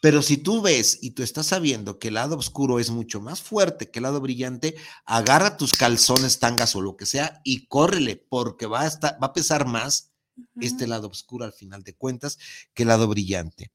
Pero 0.01 0.23
si 0.23 0.37
tú 0.37 0.61
ves 0.61 0.99
y 1.01 1.13
tú 1.13 1.23
estás 1.23 1.47
sabiendo 1.47 1.99
que 1.99 2.09
el 2.09 2.15
lado 2.15 2.37
oscuro 2.37 2.79
es 2.81 2.91
mucho 2.91 3.21
más 3.21 3.41
fuerte 3.41 3.91
que 3.91 3.99
el 3.99 4.05
lado 4.05 4.21
brillante, 4.21 4.75
agarra 5.05 5.57
tus 5.57 5.73
calzones, 5.73 6.39
tangas 6.39 6.75
o 6.75 6.81
lo 6.81 6.97
que 6.97 7.07
sea 7.07 7.41
y 7.45 7.67
córrele, 7.67 8.17
porque 8.17 8.67
va 8.67 8.83
a, 8.83 8.87
estar, 8.87 9.17
va 9.23 9.29
a 9.29 9.33
pesar 9.33 9.67
más 9.67 10.12
este 10.61 10.87
lado 10.87 11.09
oscuro 11.09 11.45
al 11.45 11.53
final 11.53 11.83
de 11.83 11.95
cuentas 11.95 12.39
que 12.75 12.83
el 12.83 12.89
lado 12.89 13.09
brillante. 13.09 13.71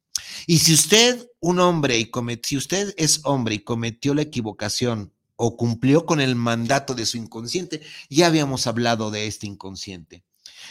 Y 0.46 0.60
si 0.60 0.74
usted, 0.74 1.30
un 1.40 1.60
hombre, 1.60 1.98
y 2.00 2.12
si 2.44 2.58
usted 2.58 2.94
es 2.98 3.22
hombre 3.24 3.56
y 3.56 3.60
cometió 3.60 4.14
la 4.14 4.24
equivocación 4.24 5.14
o 5.36 5.56
cumplió 5.56 6.06
con 6.06 6.20
el 6.20 6.36
mandato 6.36 6.96
de 6.96 7.06
su 7.06 7.18
inconsciente, 7.18 7.82
ya 8.10 8.28
habíamos 8.28 8.68
hablado 8.68 9.12
de 9.12 9.28
este 9.28 9.46
inconsciente 9.46 10.24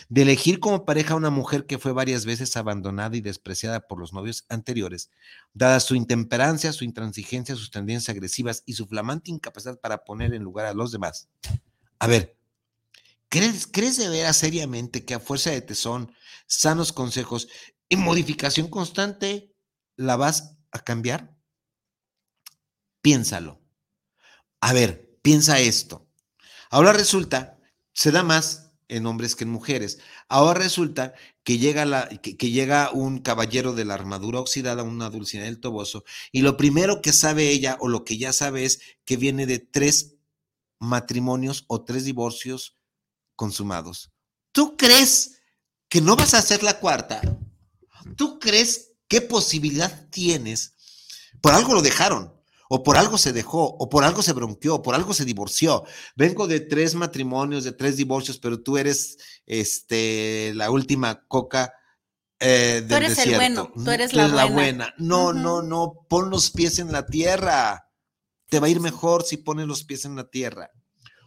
de 0.09 0.23
elegir 0.23 0.61
como 0.61 0.85
pareja 0.85 1.15
a 1.15 1.17
una 1.17 1.31
mujer 1.31 1.67
que 1.67 1.79
fue 1.79 1.93
varias 1.93 2.25
veces 2.25 2.57
abandonada 2.57 3.17
y 3.17 3.21
despreciada 3.21 3.81
por 3.81 3.99
los 3.99 4.13
novios 4.13 4.45
anteriores, 4.49 5.11
dada 5.55 5.81
su 5.81 5.95
intemperancia, 5.95 6.73
su 6.73 6.85
intransigencia, 6.85 7.57
sus 7.57 7.71
tendencias 7.71 8.15
agresivas 8.15 8.63
y 8.67 8.75
su 8.75 8.87
flamante 8.87 9.31
incapacidad 9.31 9.79
para 9.81 10.05
poner 10.05 10.35
en 10.35 10.43
lugar 10.43 10.67
a 10.67 10.75
los 10.75 10.93
demás. 10.93 11.29
A 11.99 12.07
ver, 12.07 12.37
¿crees, 13.29 13.67
¿crees 13.67 13.97
de 13.97 14.09
veras 14.09 14.37
seriamente 14.37 15.05
que 15.05 15.15
a 15.15 15.21
fuerza 15.21 15.51
de 15.51 15.61
tesón, 15.61 16.13
sanos 16.47 16.93
consejos 16.93 17.49
y 17.89 17.97
modificación 17.97 18.69
constante 18.69 19.55
la 19.97 20.17
vas 20.17 20.59
a 20.71 20.85
cambiar? 20.85 21.37
Piénsalo. 23.03 23.61
A 24.61 24.73
ver, 24.73 25.17
piensa 25.23 25.61
esto. 25.61 26.09
Ahora 26.71 26.93
resulta, 26.93 27.59
se 27.93 28.11
da 28.11 28.23
más 28.23 28.67
en 28.89 29.07
hombres 29.07 29.35
que 29.35 29.45
en 29.45 29.51
mujeres. 29.51 29.99
Ahora 30.29 30.61
resulta 30.61 31.15
que 31.43 31.59
llega, 31.59 31.85
la, 31.85 32.09
que, 32.09 32.51
llega 32.51 32.91
un 32.91 33.19
caballero 33.19 33.73
de 33.75 33.85
la 33.85 33.95
armadura 33.95 34.41
oxidada, 34.41 34.83
una 34.83 35.11
Dulcinea 35.11 35.47
del 35.47 35.61
Toboso, 35.61 36.05
y 36.33 36.43
lo 36.43 36.57
primero 36.57 37.03
que 37.03 37.13
sabe 37.13 37.51
ella, 37.51 37.77
o 37.81 37.89
lo 37.89 38.05
que 38.05 38.19
ya 38.19 38.33
sabe, 38.33 38.65
es 38.65 38.81
que 39.05 39.17
viene 39.17 39.47
de 39.47 39.59
tres 39.59 40.17
matrimonios 40.79 41.65
o 41.69 41.85
tres 41.85 42.05
divorcios 42.05 42.77
consumados. 43.37 44.11
¿Tú 44.53 44.77
crees 44.77 45.39
que 45.89 46.01
no 46.01 46.17
vas 46.17 46.35
a 46.35 46.39
hacer 46.39 46.63
la 46.63 46.81
cuarta? 46.81 47.21
¿Tú 48.17 48.39
crees 48.39 48.93
qué 49.09 49.21
posibilidad 49.21 50.09
tienes? 50.11 50.75
Por 51.41 51.53
algo 51.53 51.75
lo 51.75 51.83
dejaron 51.83 52.37
o 52.69 52.83
por 52.83 52.97
algo 52.97 53.19
se 53.19 53.33
dejó, 53.33 53.65
o 53.65 53.89
por 53.89 54.05
algo 54.05 54.23
se 54.23 54.33
bronqueó, 54.33 54.77
o 54.77 54.83
por 54.83 54.95
algo 54.95 55.15
se 55.15 55.25
divorció. 55.25 55.85
Vengo 56.17 56.47
de 56.47 56.61
tres 56.61 56.95
matrimonios, 56.95 57.65
de 57.65 57.73
tres 57.73 57.97
divorcios, 57.97 58.39
pero 58.39 58.61
tú 58.61 58.77
eres 58.77 59.19
este, 59.47 60.53
la 60.55 60.71
última 60.71 61.27
coca. 61.27 61.75
Eh, 62.39 62.83
del 62.87 62.89
tú 62.89 62.95
eres 62.97 63.19
el 63.19 63.35
bueno, 63.37 63.73
tú 63.73 63.91
eres, 63.91 64.13
la, 64.13 64.47
buena. 64.47 64.95
No, 64.99 65.33
no, 65.33 65.63
no, 65.63 66.07
pon 66.09 66.31
los 66.31 66.51
pies 66.51 66.79
en 66.79 66.93
la 66.93 67.07
tierra. 67.07 67.91
Te 68.49 68.61
va 68.61 68.67
a 68.67 68.71
ir 68.71 68.81
mejor 68.81 69.25
si 69.25 69.37
pones 69.37 69.67
los 69.67 69.85
pies 69.85 70.05
en 70.05 70.17
la 70.17 70.29
tierra. 70.29 70.71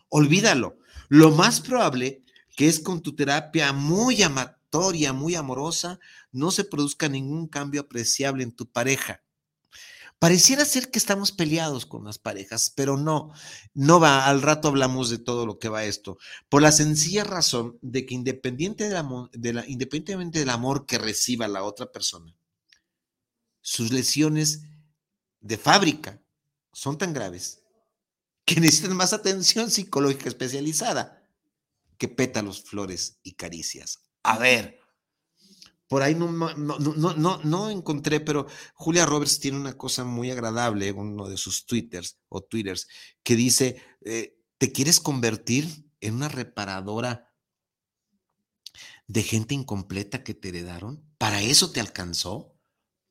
Olvídalo. 0.09 0.77
Lo 1.09 1.31
más 1.31 1.59
probable 1.59 2.23
que 2.55 2.67
es 2.67 2.79
con 2.79 3.01
tu 3.01 3.15
terapia 3.15 3.73
muy 3.73 4.21
amatoria, 4.21 5.11
muy 5.11 5.33
amorosa, 5.33 5.99
no 6.31 6.51
se 6.51 6.63
produzca 6.63 7.09
ningún 7.09 7.47
cambio 7.47 7.81
apreciable 7.81 8.43
en 8.43 8.51
tu 8.51 8.71
pareja. 8.71 9.23
Pareciera 10.19 10.65
ser 10.65 10.91
que 10.91 10.99
estamos 10.99 11.31
peleados 11.31 11.85
con 11.85 12.03
las 12.03 12.19
parejas, 12.19 12.71
pero 12.75 12.97
no, 12.97 13.31
no 13.73 13.99
va, 13.99 14.25
al 14.25 14.41
rato 14.41 14.67
hablamos 14.67 15.09
de 15.09 15.17
todo 15.17 15.45
lo 15.45 15.57
que 15.57 15.69
va 15.69 15.85
esto, 15.85 16.17
por 16.49 16.61
la 16.61 16.73
sencilla 16.73 17.23
razón 17.23 17.79
de 17.81 18.05
que 18.05 18.13
independiente 18.13 18.89
de 18.89 19.53
la, 19.53 19.65
independientemente 19.65 20.39
del 20.39 20.49
amor 20.49 20.85
que 20.85 20.97
reciba 20.97 21.47
la 21.47 21.63
otra 21.63 21.91
persona, 21.91 22.35
sus 23.61 23.91
lesiones 23.91 24.63
de 25.39 25.57
fábrica 25.57 26.21
son 26.73 26.97
tan 26.97 27.13
graves 27.13 27.58
que 28.49 28.59
necesitan 28.59 28.97
más 28.97 29.13
atención 29.13 29.69
psicológica 29.69 30.27
especializada 30.27 31.23
que 31.99 32.07
pétalos, 32.07 32.63
flores 32.63 33.19
y 33.21 33.33
caricias. 33.33 33.99
A 34.23 34.39
ver, 34.39 34.79
por 35.87 36.01
ahí 36.01 36.15
no, 36.15 36.31
no, 36.31 37.41
no, 37.43 37.69
encontré, 37.69 38.19
pero 38.19 38.47
Julia 38.73 39.05
Roberts 39.05 39.39
tiene 39.39 39.59
una 39.59 39.77
cosa 39.77 40.03
muy 40.03 40.31
agradable, 40.31 40.91
uno 40.91 41.27
de 41.29 41.37
sus 41.37 41.65
twitters 41.67 42.17
o 42.27 42.41
twitters, 42.41 42.87
que 43.21 43.35
dice, 43.35 43.83
eh, 44.01 44.39
¿te 44.57 44.71
quieres 44.71 44.99
convertir 44.99 45.67
en 46.01 46.15
una 46.15 46.29
reparadora 46.29 47.31
de 49.07 49.21
gente 49.21 49.53
incompleta 49.53 50.23
que 50.23 50.33
te 50.33 50.49
heredaron? 50.49 51.03
¿Para 51.19 51.41
eso 51.41 51.71
te 51.71 51.81
alcanzó? 51.81 52.55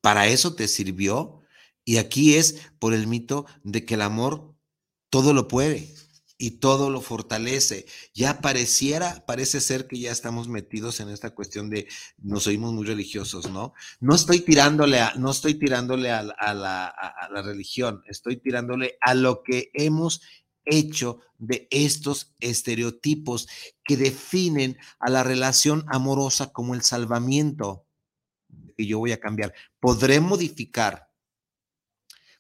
¿Para 0.01 0.27
eso 0.27 0.55
te 0.55 0.67
sirvió? 0.67 1.43
Y 1.85 1.99
aquí 1.99 2.35
es 2.35 2.57
por 2.81 2.93
el 2.93 3.07
mito 3.07 3.47
de 3.63 3.85
que 3.85 3.95
el 3.95 4.03
amor 4.03 4.58
todo 5.11 5.33
lo 5.33 5.49
puede 5.49 5.89
y 6.39 6.53
todo 6.53 6.89
lo 6.89 7.01
fortalece. 7.01 7.87
Ya 8.15 8.41
pareciera, 8.41 9.25
parece 9.27 9.61
ser 9.61 9.89
que 9.89 9.99
ya 9.99 10.13
estamos 10.13 10.49
metidos 10.49 11.01
en 11.01 11.09
esta 11.09 11.31
cuestión 11.35 11.69
de 11.69 11.89
nos 12.19 12.47
oímos 12.47 12.73
muy 12.73 12.87
religiosos, 12.87 13.51
¿no? 13.51 13.75
No 14.01 14.15
estoy 14.15 14.41
tirándole 14.41 15.01
a, 15.01 15.15
no 15.17 15.31
estoy 15.31 15.55
tirándole 15.55 16.11
la, 16.11 16.21
a 16.21 17.29
la 17.31 17.43
religión, 17.43 18.03
estoy 18.07 18.37
tirándole 18.37 18.97
a 19.01 19.15
lo 19.15 19.43
que 19.43 19.71
hemos 19.75 20.21
hecho 20.65 21.21
de 21.39 21.67
estos 21.71 22.35
estereotipos 22.41 23.49
que 23.85 23.97
definen 23.97 24.77
a 25.01 25.11
la 25.11 25.25
relación 25.25 25.85
amorosa 25.89 26.53
como 26.53 26.75
el 26.75 26.83
salvamiento. 26.83 27.85
Y 28.77 28.87
yo 28.87 28.99
voy 28.99 29.13
a 29.13 29.21
cambiar. 29.21 29.55
Podré 29.81 30.21
modificar 30.21 31.08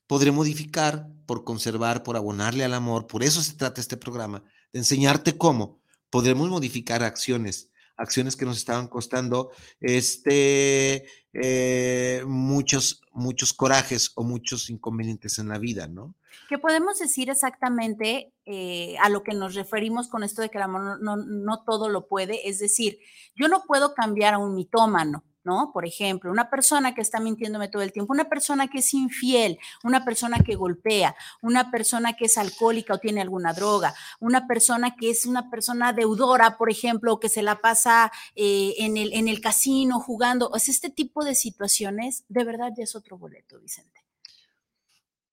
podré 0.08 0.32
modificar 0.32 1.06
por 1.26 1.44
conservar, 1.44 2.02
por 2.02 2.16
abonarle 2.16 2.64
al 2.64 2.74
amor. 2.74 3.06
Por 3.06 3.22
eso 3.22 3.40
se 3.42 3.54
trata 3.54 3.80
este 3.80 3.96
programa, 3.96 4.42
de 4.72 4.80
enseñarte 4.80 5.38
cómo 5.38 5.80
podremos 6.10 6.48
modificar 6.48 7.04
acciones, 7.04 7.70
acciones 7.96 8.34
que 8.34 8.46
nos 8.46 8.56
estaban 8.56 8.88
costando 8.88 9.50
este, 9.80 11.06
eh, 11.34 12.24
muchos, 12.26 13.02
muchos 13.12 13.52
corajes 13.52 14.12
o 14.14 14.24
muchos 14.24 14.70
inconvenientes 14.70 15.38
en 15.38 15.48
la 15.48 15.58
vida, 15.58 15.86
¿no? 15.86 16.14
¿Qué 16.48 16.56
podemos 16.56 16.98
decir 16.98 17.28
exactamente 17.28 18.32
eh, 18.46 18.96
a 19.02 19.10
lo 19.10 19.22
que 19.22 19.34
nos 19.34 19.54
referimos 19.54 20.08
con 20.08 20.22
esto 20.22 20.40
de 20.40 20.48
que 20.48 20.56
el 20.56 20.64
amor 20.64 20.98
no, 21.02 21.16
no 21.16 21.62
todo 21.64 21.90
lo 21.90 22.08
puede? 22.08 22.48
Es 22.48 22.58
decir, 22.58 22.98
yo 23.34 23.48
no 23.48 23.64
puedo 23.66 23.92
cambiar 23.92 24.32
a 24.32 24.38
un 24.38 24.54
mitómano, 24.54 25.24
¿no? 25.48 25.70
Por 25.72 25.86
ejemplo, 25.86 26.30
una 26.30 26.50
persona 26.50 26.94
que 26.94 27.00
está 27.00 27.20
mintiéndome 27.20 27.68
todo 27.68 27.80
el 27.80 27.90
tiempo, 27.90 28.12
una 28.12 28.28
persona 28.28 28.68
que 28.68 28.80
es 28.80 28.92
infiel, 28.92 29.58
una 29.82 30.04
persona 30.04 30.40
que 30.40 30.56
golpea, 30.56 31.16
una 31.40 31.70
persona 31.70 32.12
que 32.12 32.26
es 32.26 32.36
alcohólica 32.36 32.92
o 32.92 32.98
tiene 32.98 33.22
alguna 33.22 33.54
droga, 33.54 33.94
una 34.20 34.46
persona 34.46 34.94
que 34.94 35.08
es 35.08 35.24
una 35.24 35.48
persona 35.48 35.94
deudora, 35.94 36.58
por 36.58 36.70
ejemplo, 36.70 37.18
que 37.18 37.30
se 37.30 37.42
la 37.42 37.62
pasa 37.62 38.12
eh, 38.34 38.74
en, 38.76 38.98
el, 38.98 39.14
en 39.14 39.26
el 39.26 39.40
casino 39.40 40.00
jugando. 40.00 40.50
O 40.50 40.58
sea, 40.58 40.72
este 40.72 40.90
tipo 40.90 41.24
de 41.24 41.34
situaciones, 41.34 42.24
de 42.28 42.44
verdad 42.44 42.74
ya 42.76 42.84
es 42.84 42.94
otro 42.94 43.16
boleto, 43.16 43.58
Vicente. 43.58 44.04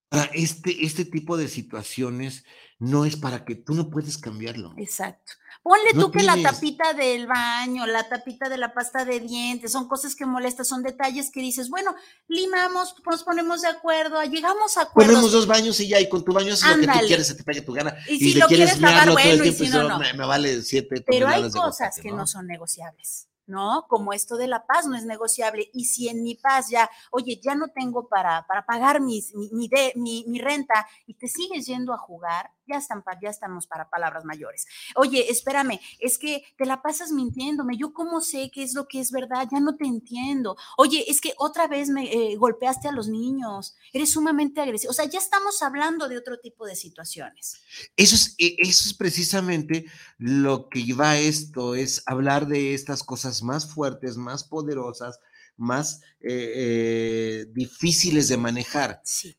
Para 0.08 0.26
este, 0.34 0.86
este 0.86 1.04
tipo 1.04 1.36
de 1.36 1.50
situaciones 1.50 2.46
no 2.80 3.06
es 3.06 3.16
para 3.16 3.46
que 3.46 3.56
tú 3.56 3.74
no 3.74 3.90
puedes 3.90 4.18
cambiarlo. 4.18 4.74
Exacto. 4.78 5.34
Ponle 5.64 5.94
No 5.94 6.06
tú 6.06 6.12
que 6.12 6.22
la 6.24 6.36
tapita 6.44 6.94
del 6.94 7.26
baño, 7.26 7.88
la 7.88 8.08
tapita 8.08 8.50
de 8.50 8.58
la 8.58 8.74
pasta 8.74 9.04
de 9.04 9.20
dientes, 9.20 9.72
son 9.72 9.88
cosas 9.88 10.14
que 10.16 10.26
molestan, 10.26 10.64
son 10.66 10.84
detalles 10.84 11.32
que 11.32 11.40
dices, 11.40 11.70
bueno, 11.70 11.96
limamos, 12.28 12.96
nos 13.10 13.24
ponemos 13.24 13.62
de 13.62 13.70
acuerdo, 13.70 14.22
llegamos 14.24 14.78
a 14.78 14.84
acuerdos. 14.84 15.14
Ponemos 15.14 15.32
dos 15.32 15.48
baños 15.48 15.80
y 15.80 15.88
ya, 15.88 16.00
y 16.00 16.10
con 16.10 16.24
tu 16.24 16.34
baño 16.34 16.54
haces 16.54 16.68
lo 16.70 16.76
que 16.82 16.88
tú 16.88 17.08
quieres, 17.08 17.28
se 17.28 17.36
te 17.36 17.44
pegue 17.44 17.62
tu 17.62 17.74
gana. 17.74 17.96
Y 18.08 18.18
si 18.20 18.34
lo 18.40 18.48
quieres 18.48 18.74
quieres 18.76 18.82
lavar, 18.82 19.12
bueno, 19.12 19.44
y 19.44 19.52
si 19.54 19.68
no, 19.70 19.84
no. 19.90 19.98
Me, 20.00 20.14
me 20.14 20.26
vale 20.26 20.62
siete 20.62 21.04
Pero 21.08 21.28
hay 21.28 21.50
cosas 21.52 21.96
que 22.00 22.12
no 22.12 22.28
son 22.28 22.46
negociables, 22.46 23.28
¿no? 23.48 23.86
Como 23.88 24.14
esto 24.14 24.38
de 24.38 24.48
la 24.48 24.66
paz 24.68 24.86
no 24.86 24.96
es 24.96 25.06
negociable. 25.06 25.70
Y 25.74 25.86
si 25.86 26.10
en 26.10 26.22
mi 26.24 26.36
paz 26.36 26.70
ya, 26.70 26.90
oye, 27.12 27.40
ya 27.44 27.56
no 27.56 27.70
tengo 27.70 28.08
para, 28.08 28.46
para 28.48 28.66
pagar 28.66 29.02
mis, 29.02 29.34
mi, 29.34 29.50
mi, 29.52 29.68
de- 29.68 29.94
mi- 29.96 30.26
mi 30.28 30.40
renta 30.40 30.88
y 31.08 31.16
te 31.16 31.28
sigues 31.28 31.66
yendo 31.66 31.94
a 31.94 31.98
jugar, 31.98 32.52
ya, 32.68 32.78
están, 32.78 33.04
pa- 33.04 33.20
ya 33.22 33.30
estamos 33.30 33.68
para 33.68 33.90
palabras 33.90 34.26
mayores. 34.26 34.66
Oye, 34.96 35.30
espérame, 35.32 35.80
es 36.00 36.18
que 36.18 36.44
te 36.58 36.66
la 36.66 36.82
pasas 36.82 37.12
mintiéndome. 37.12 37.78
Yo 37.78 37.94
cómo 37.94 38.22
sé 38.22 38.52
qué 38.54 38.64
es 38.64 38.74
lo 38.74 38.88
que 38.88 39.00
es 39.00 39.12
verdad, 39.12 39.48
ya 39.52 39.60
no 39.60 39.76
te 39.76 39.86
entiendo. 39.86 40.56
Oye, 40.78 41.06
es 41.08 41.22
que 41.22 41.34
otra 41.38 41.68
vez 41.68 41.90
me 41.90 42.12
eh, 42.12 42.36
golpeaste 42.36 42.88
a 42.88 42.92
los 42.92 43.08
niños, 43.08 43.76
eres 43.94 44.12
sumamente 44.12 44.62
agresivo. 44.62 44.92
O 44.92 44.94
sea, 44.94 45.06
ya 45.06 45.20
estamos 45.20 45.62
hablando 45.62 46.08
de 46.10 46.18
otro 46.18 46.40
tipo 46.40 46.66
de 46.66 46.76
situaciones. 46.76 47.62
Eso 47.96 48.16
es, 48.16 48.36
e- 48.38 48.56
eso 48.60 48.88
es 48.88 48.94
precisamente 48.94 49.86
lo 50.18 50.70
que 50.70 50.84
lleva 50.84 51.12
a 51.12 51.20
esto, 51.20 51.76
es 51.76 52.04
hablar 52.06 52.48
de 52.48 52.74
estas 52.74 53.04
cosas 53.04 53.44
más 53.44 53.72
fuertes, 53.74 54.18
más 54.18 54.44
poderosas, 54.44 55.20
más 55.58 56.02
eh, 56.20 56.52
eh, 56.56 57.46
difíciles 57.54 58.28
de 58.28 58.38
manejar. 58.38 59.02
Sí. 59.04 59.38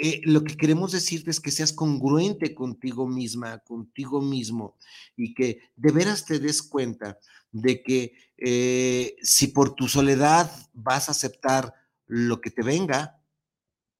Eh, 0.00 0.20
lo 0.24 0.44
que 0.44 0.56
queremos 0.56 0.92
decirte 0.92 1.30
es 1.30 1.40
que 1.40 1.50
seas 1.50 1.72
congruente 1.72 2.54
contigo 2.54 3.06
misma, 3.08 3.58
contigo 3.58 4.20
mismo, 4.20 4.76
y 5.16 5.34
que 5.34 5.60
de 5.76 5.92
veras 5.92 6.24
te 6.24 6.38
des 6.38 6.62
cuenta 6.62 7.18
de 7.50 7.82
que 7.82 8.12
eh, 8.36 9.16
si 9.22 9.48
por 9.48 9.74
tu 9.74 9.88
soledad 9.88 10.50
vas 10.72 11.08
a 11.08 11.12
aceptar 11.12 11.74
lo 12.06 12.40
que 12.40 12.50
te 12.50 12.62
venga, 12.62 13.20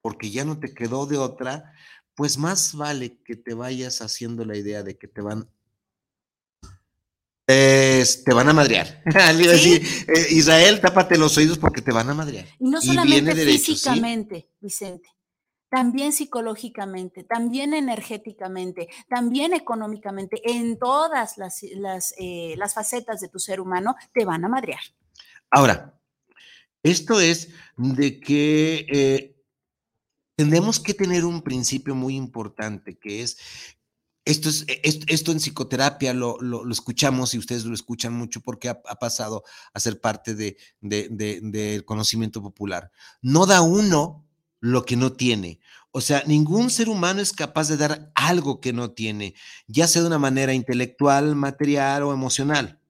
porque 0.00 0.30
ya 0.30 0.44
no 0.44 0.58
te 0.60 0.72
quedó 0.72 1.06
de 1.06 1.18
otra, 1.18 1.72
pues 2.14 2.38
más 2.38 2.74
vale 2.74 3.18
que 3.24 3.36
te 3.36 3.54
vayas 3.54 4.00
haciendo 4.00 4.44
la 4.44 4.56
idea 4.56 4.82
de 4.82 4.96
que 4.96 5.08
te 5.08 5.20
van 5.20 5.48
es- 7.46 8.24
te 8.24 8.34
van 8.34 8.48
a 8.48 8.52
madrear. 8.52 9.02
Le 9.34 9.44
iba 9.44 9.54
a 9.54 9.56
Sí. 9.58 9.78
decir, 9.78 10.04
eh, 10.08 10.26
Israel, 10.32 10.80
tápate 10.80 11.16
los 11.16 11.36
oídos 11.38 11.58
porque 11.58 11.80
te 11.80 11.92
van 11.92 12.10
a 12.10 12.14
madrear. 12.14 12.46
Y 12.58 12.68
no 12.68 12.78
Y 12.78 12.86
solamente 12.86 13.20
viene 13.20 13.34
derecho, 13.34 13.58
¿sí? 13.58 13.64
físicamente, 13.72 14.50
Vicente, 14.60 15.08
también 15.70 16.12
psicológicamente, 16.12 17.24
también 17.24 17.74
energéticamente, 17.74 18.88
también 19.08 19.52
económicamente, 19.54 20.40
en 20.50 20.78
todas 20.78 21.36
las, 21.38 21.62
las, 21.76 22.14
eh, 22.18 22.54
las 22.56 22.74
facetas 22.74 23.20
de 23.20 23.28
tu 23.28 23.38
ser 23.38 23.60
humano, 23.60 23.94
te 24.12 24.24
van 24.24 24.44
a 24.44 24.48
madrear. 24.48 24.80
Ahora, 25.50 25.94
esto 26.82 27.20
es 27.20 27.48
de 27.76 28.20
que 28.20 28.86
eh, 28.90 29.36
tenemos 30.36 30.78
que 30.80 30.94
tener 30.94 31.24
un 31.24 31.42
principio 31.42 31.94
muy 31.94 32.14
importante, 32.16 32.96
que 32.98 33.22
es, 33.22 33.38
esto, 34.24 34.48
es, 34.50 34.64
e, 34.68 34.80
esto, 35.08 35.32
en 35.32 35.38
psicoterapia 35.38 36.12
lo, 36.14 36.38
lo- 36.40 36.70
escuchamos 36.70 37.34
y 37.34 37.38
ustedes 37.38 37.64
lo 37.64 37.74
escuchan 37.74 38.12
mucho 38.12 38.40
porque 38.40 38.68
ha, 38.68 38.74
pasado 38.82 39.42
a 39.72 39.80
ser 39.80 40.00
parte 40.00 40.34
de, 40.34 40.56
de- 40.80 41.08
de- 41.10 41.40
del 41.42 41.84
conocimiento 41.84 42.40
popular. 42.42 42.90
No 43.22 43.46
da 43.46 43.62
uno 43.62 44.27
lo 44.60 44.84
que 44.84 44.96
no 44.96 45.12
tiene. 45.12 45.60
O 45.90 46.00
sea, 46.00 46.22
ningún 46.26 46.70
ser 46.70 46.88
humano 46.88 47.20
es 47.20 47.32
capaz 47.32 47.68
de 47.68 47.76
dar 47.76 48.12
algo 48.14 48.60
que 48.60 48.72
no 48.72 48.92
tiene, 48.92 49.34
ya 49.66 49.86
sea 49.86 50.02
de 50.02 50.08
una 50.08 50.18
manera 50.18 50.52
intelectual, 50.52 51.34
material 51.34 52.02
o 52.02 52.12
emocional. 52.12 52.80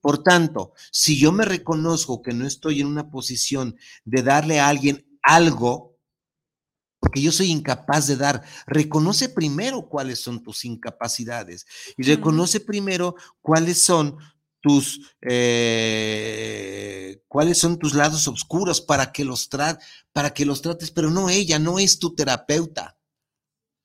Por 0.00 0.22
tanto, 0.22 0.74
si 0.92 1.18
yo 1.18 1.32
me 1.32 1.44
reconozco 1.44 2.22
que 2.22 2.32
no 2.32 2.46
estoy 2.46 2.80
en 2.80 2.86
una 2.86 3.10
posición 3.10 3.76
de 4.04 4.22
darle 4.22 4.60
a 4.60 4.68
alguien 4.68 5.06
algo, 5.22 5.96
porque 7.00 7.22
yo 7.22 7.32
soy 7.32 7.50
incapaz 7.50 8.06
de 8.06 8.16
dar, 8.16 8.42
reconoce 8.66 9.28
primero 9.28 9.88
cuáles 9.88 10.20
son 10.20 10.42
tus 10.42 10.64
incapacidades 10.64 11.66
y 11.96 12.02
reconoce 12.02 12.60
primero 12.60 13.14
cuáles 13.40 13.80
son 13.80 14.18
tus 14.60 15.14
eh, 15.20 17.22
cuáles 17.28 17.58
son 17.58 17.78
tus 17.78 17.94
lados 17.94 18.26
oscuros 18.28 18.80
para 18.80 19.12
que 19.12 19.24
los 19.24 19.50
tra- 19.50 19.78
para 20.12 20.32
que 20.34 20.44
los 20.44 20.62
trates, 20.62 20.90
pero 20.90 21.10
no 21.10 21.28
ella, 21.28 21.58
no 21.58 21.78
es 21.78 21.98
tu 21.98 22.14
terapeuta. 22.14 22.98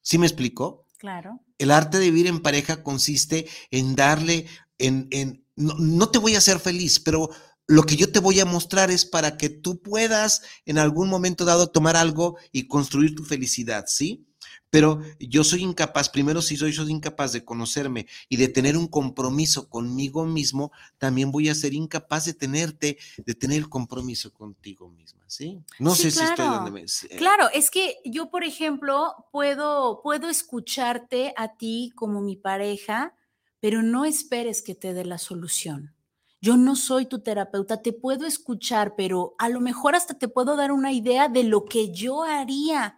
¿Sí 0.01 0.17
me 0.17 0.27
explicó? 0.27 0.87
Claro. 0.97 1.41
El 1.57 1.71
arte 1.71 1.99
de 1.99 2.11
vivir 2.11 2.27
en 2.27 2.41
pareja 2.41 2.83
consiste 2.83 3.47
en 3.71 3.95
darle, 3.95 4.47
en, 4.77 5.07
en 5.11 5.45
no, 5.55 5.75
no 5.77 6.09
te 6.09 6.19
voy 6.19 6.35
a 6.35 6.39
hacer 6.39 6.59
feliz, 6.59 6.99
pero 6.99 7.29
lo 7.67 7.83
que 7.83 7.95
yo 7.95 8.11
te 8.11 8.19
voy 8.19 8.39
a 8.39 8.45
mostrar 8.45 8.91
es 8.91 9.05
para 9.05 9.37
que 9.37 9.49
tú 9.49 9.81
puedas 9.81 10.41
en 10.65 10.77
algún 10.77 11.09
momento 11.09 11.45
dado 11.45 11.67
tomar 11.67 11.95
algo 11.95 12.37
y 12.51 12.67
construir 12.67 13.15
tu 13.15 13.23
felicidad, 13.23 13.85
¿sí? 13.87 14.27
Pero 14.73 15.01
yo 15.19 15.43
soy 15.43 15.61
incapaz, 15.61 16.09
primero 16.09 16.41
si 16.41 16.57
soy, 16.57 16.73
soy 16.73 16.89
incapaz 16.89 17.31
de 17.31 17.45
conocerme 17.45 18.07
y 18.27 18.37
de 18.37 18.47
tener 18.47 18.75
un 18.75 18.87
compromiso 18.87 19.69
conmigo 19.69 20.25
mismo, 20.25 20.71
también 20.97 21.31
voy 21.31 21.47
a 21.49 21.53
ser 21.53 21.75
incapaz 21.75 22.25
de 22.25 22.33
tenerte, 22.33 22.97
de 23.23 23.35
tener 23.35 23.59
el 23.59 23.69
compromiso 23.69 24.33
contigo 24.33 24.89
misma, 24.89 25.25
¿sí? 25.27 25.59
No 25.77 25.93
Sí, 25.93 26.01
sé 26.01 26.11
si 26.11 26.23
estoy 26.25 26.47
donde 26.47 26.71
me... 26.71 26.81
eh, 26.81 26.85
Claro, 27.19 27.49
es 27.53 27.69
que 27.69 27.97
yo, 28.03 28.31
por 28.31 28.43
ejemplo, 28.43 29.27
puedo, 29.31 30.01
puedo 30.01 30.27
escucharte 30.27 31.35
a 31.37 31.55
ti 31.55 31.91
como 31.95 32.21
mi 32.21 32.35
pareja, 32.35 33.13
pero 33.59 33.83
no 33.83 34.05
esperes 34.05 34.63
que 34.63 34.73
te 34.73 34.95
dé 34.95 35.05
la 35.05 35.19
solución. 35.19 35.93
Yo 36.41 36.57
no 36.57 36.75
soy 36.75 37.05
tu 37.05 37.19
terapeuta, 37.19 37.83
te 37.83 37.93
puedo 37.93 38.25
escuchar, 38.25 38.95
pero 38.97 39.35
a 39.37 39.49
lo 39.49 39.61
mejor 39.61 39.93
hasta 39.95 40.15
te 40.17 40.27
puedo 40.29 40.55
dar 40.55 40.71
una 40.71 40.91
idea 40.91 41.27
de 41.29 41.43
lo 41.43 41.65
que 41.65 41.93
yo 41.93 42.23
haría, 42.23 42.97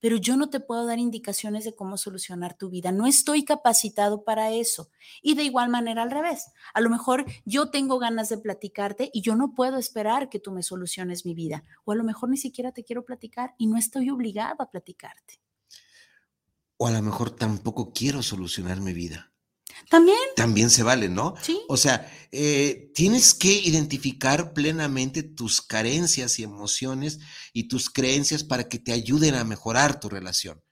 pero 0.00 0.16
yo 0.16 0.36
no 0.36 0.50
te 0.50 0.60
puedo 0.60 0.86
dar 0.86 0.98
indicaciones 0.98 1.64
de 1.64 1.74
cómo 1.74 1.96
solucionar 1.96 2.56
tu 2.56 2.70
vida. 2.70 2.92
No 2.92 3.06
estoy 3.06 3.44
capacitado 3.44 4.24
para 4.24 4.50
eso. 4.52 4.90
Y 5.22 5.34
de 5.34 5.44
igual 5.44 5.68
manera 5.68 6.02
al 6.02 6.10
revés. 6.10 6.52
A 6.74 6.80
lo 6.80 6.90
mejor 6.90 7.24
yo 7.44 7.70
tengo 7.70 7.98
ganas 7.98 8.28
de 8.28 8.38
platicarte 8.38 9.10
y 9.12 9.22
yo 9.22 9.34
no 9.34 9.54
puedo 9.54 9.78
esperar 9.78 10.28
que 10.28 10.38
tú 10.38 10.52
me 10.52 10.62
soluciones 10.62 11.24
mi 11.24 11.34
vida. 11.34 11.64
O 11.84 11.92
a 11.92 11.96
lo 11.96 12.04
mejor 12.04 12.30
ni 12.30 12.36
siquiera 12.36 12.72
te 12.72 12.84
quiero 12.84 13.04
platicar 13.04 13.54
y 13.58 13.66
no 13.66 13.76
estoy 13.76 14.10
obligado 14.10 14.62
a 14.62 14.70
platicarte. 14.70 15.40
O 16.76 16.86
a 16.86 16.90
lo 16.92 17.02
mejor 17.02 17.30
tampoco 17.30 17.92
quiero 17.92 18.22
solucionar 18.22 18.80
mi 18.80 18.92
vida. 18.92 19.32
También, 19.88 20.18
También 20.36 20.70
se 20.70 20.82
vale, 20.82 21.08
¿no? 21.08 21.34
sí. 21.42 21.60
O 21.68 21.76
sea, 21.76 22.10
eh, 22.30 22.90
tienes 22.94 23.34
que 23.34 23.52
identificar 23.52 24.52
plenamente 24.52 25.22
tus 25.22 25.62
carencias 25.62 26.38
y 26.38 26.42
emociones 26.42 27.20
y 27.52 27.68
tus 27.68 27.88
creencias 27.88 28.44
para 28.44 28.68
que 28.68 28.78
te 28.78 28.92
ayuden 28.92 29.34
a 29.34 29.44
mejorar 29.44 29.98
tu 29.98 30.08
relación. 30.08 30.62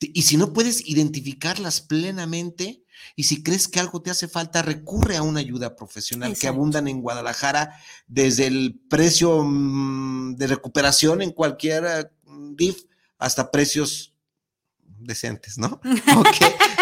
Y 0.00 0.22
si 0.22 0.36
no 0.36 0.52
puedes 0.52 0.88
identificarlas 0.88 1.82
plenamente 1.82 2.84
y 3.16 3.24
si 3.24 3.42
crees 3.42 3.68
que 3.68 3.80
algo 3.80 4.02
te 4.02 4.10
hace 4.10 4.28
falta, 4.28 4.62
recurre 4.62 5.16
a 5.16 5.22
una 5.22 5.40
ayuda 5.40 5.76
profesional 5.76 6.36
que 6.38 6.48
abundan 6.48 6.88
en 6.88 7.02
Guadalajara 7.02 7.78
desde 8.06 8.46
el 8.46 8.80
precio 8.88 9.42
mm, 9.44 10.36
de 10.36 10.46
recuperación 10.46 11.22
en 11.22 11.32
cualquier 11.32 11.84
eh, 11.84 12.10
DIF 12.54 12.84
hasta 13.18 13.50
precios 13.50 14.09
decentes, 15.00 15.58
¿no? 15.58 15.80
Ok, 16.16 16.36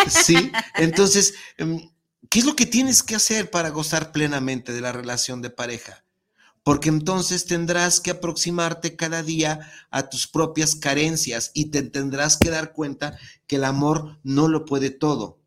sí. 0.09 0.51
Entonces, 0.77 1.35
em, 1.57 1.91
¿qué 2.29 2.41
es 2.41 2.45
lo 2.45 2.57
que 2.57 2.67
tienes 2.67 3.03
que 3.03 3.15
hacer 3.15 3.51
para 3.51 3.71
gozar 3.71 4.13
plenamente 4.13 4.73
de 4.73 4.81
la 4.81 4.93
relación 4.93 5.43
de 5.43 5.51
pareja? 5.51 6.05
Porque 6.63 6.89
entonces 6.89 7.47
tendrás 7.47 8.01
que 8.01 8.11
aproximarte 8.11 8.97
cada 8.97 9.23
día 9.23 9.71
a 9.91 10.11
tus 10.11 10.27
propias 10.27 10.75
carencias 10.75 11.51
y 11.55 11.67
te 11.67 11.83
tendrás 11.83 12.37
que 12.37 12.51
dar 12.51 12.73
cuenta 12.73 13.19
que 13.47 13.57
el 13.57 13.65
amor 13.65 14.19
no 14.23 14.49
lo 14.49 14.65
puede 14.67 14.91
todo. 14.91 15.39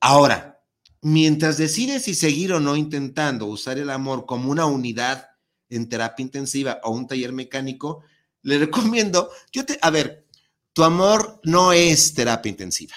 Ahora, 0.00 0.62
mientras 1.02 1.58
decides 1.58 2.04
si 2.04 2.14
seguir 2.14 2.52
o 2.54 2.60
no 2.60 2.76
intentando 2.76 3.46
usar 3.46 3.78
el 3.78 3.90
amor 3.90 4.24
como 4.24 4.50
una 4.50 4.64
unidad 4.64 5.30
en 5.68 5.88
terapia 5.88 6.22
intensiva 6.22 6.80
o 6.82 6.92
un 6.92 7.06
taller 7.06 7.32
mecánico, 7.32 8.02
le 8.42 8.58
recomiendo, 8.66 9.30
yo 9.52 9.64
te, 9.64 9.78
a 9.82 9.90
ver, 9.90 10.23
tu 10.74 10.82
amor 10.82 11.40
no 11.44 11.72
es 11.72 12.12
terapia 12.14 12.50
intensiva. 12.50 12.94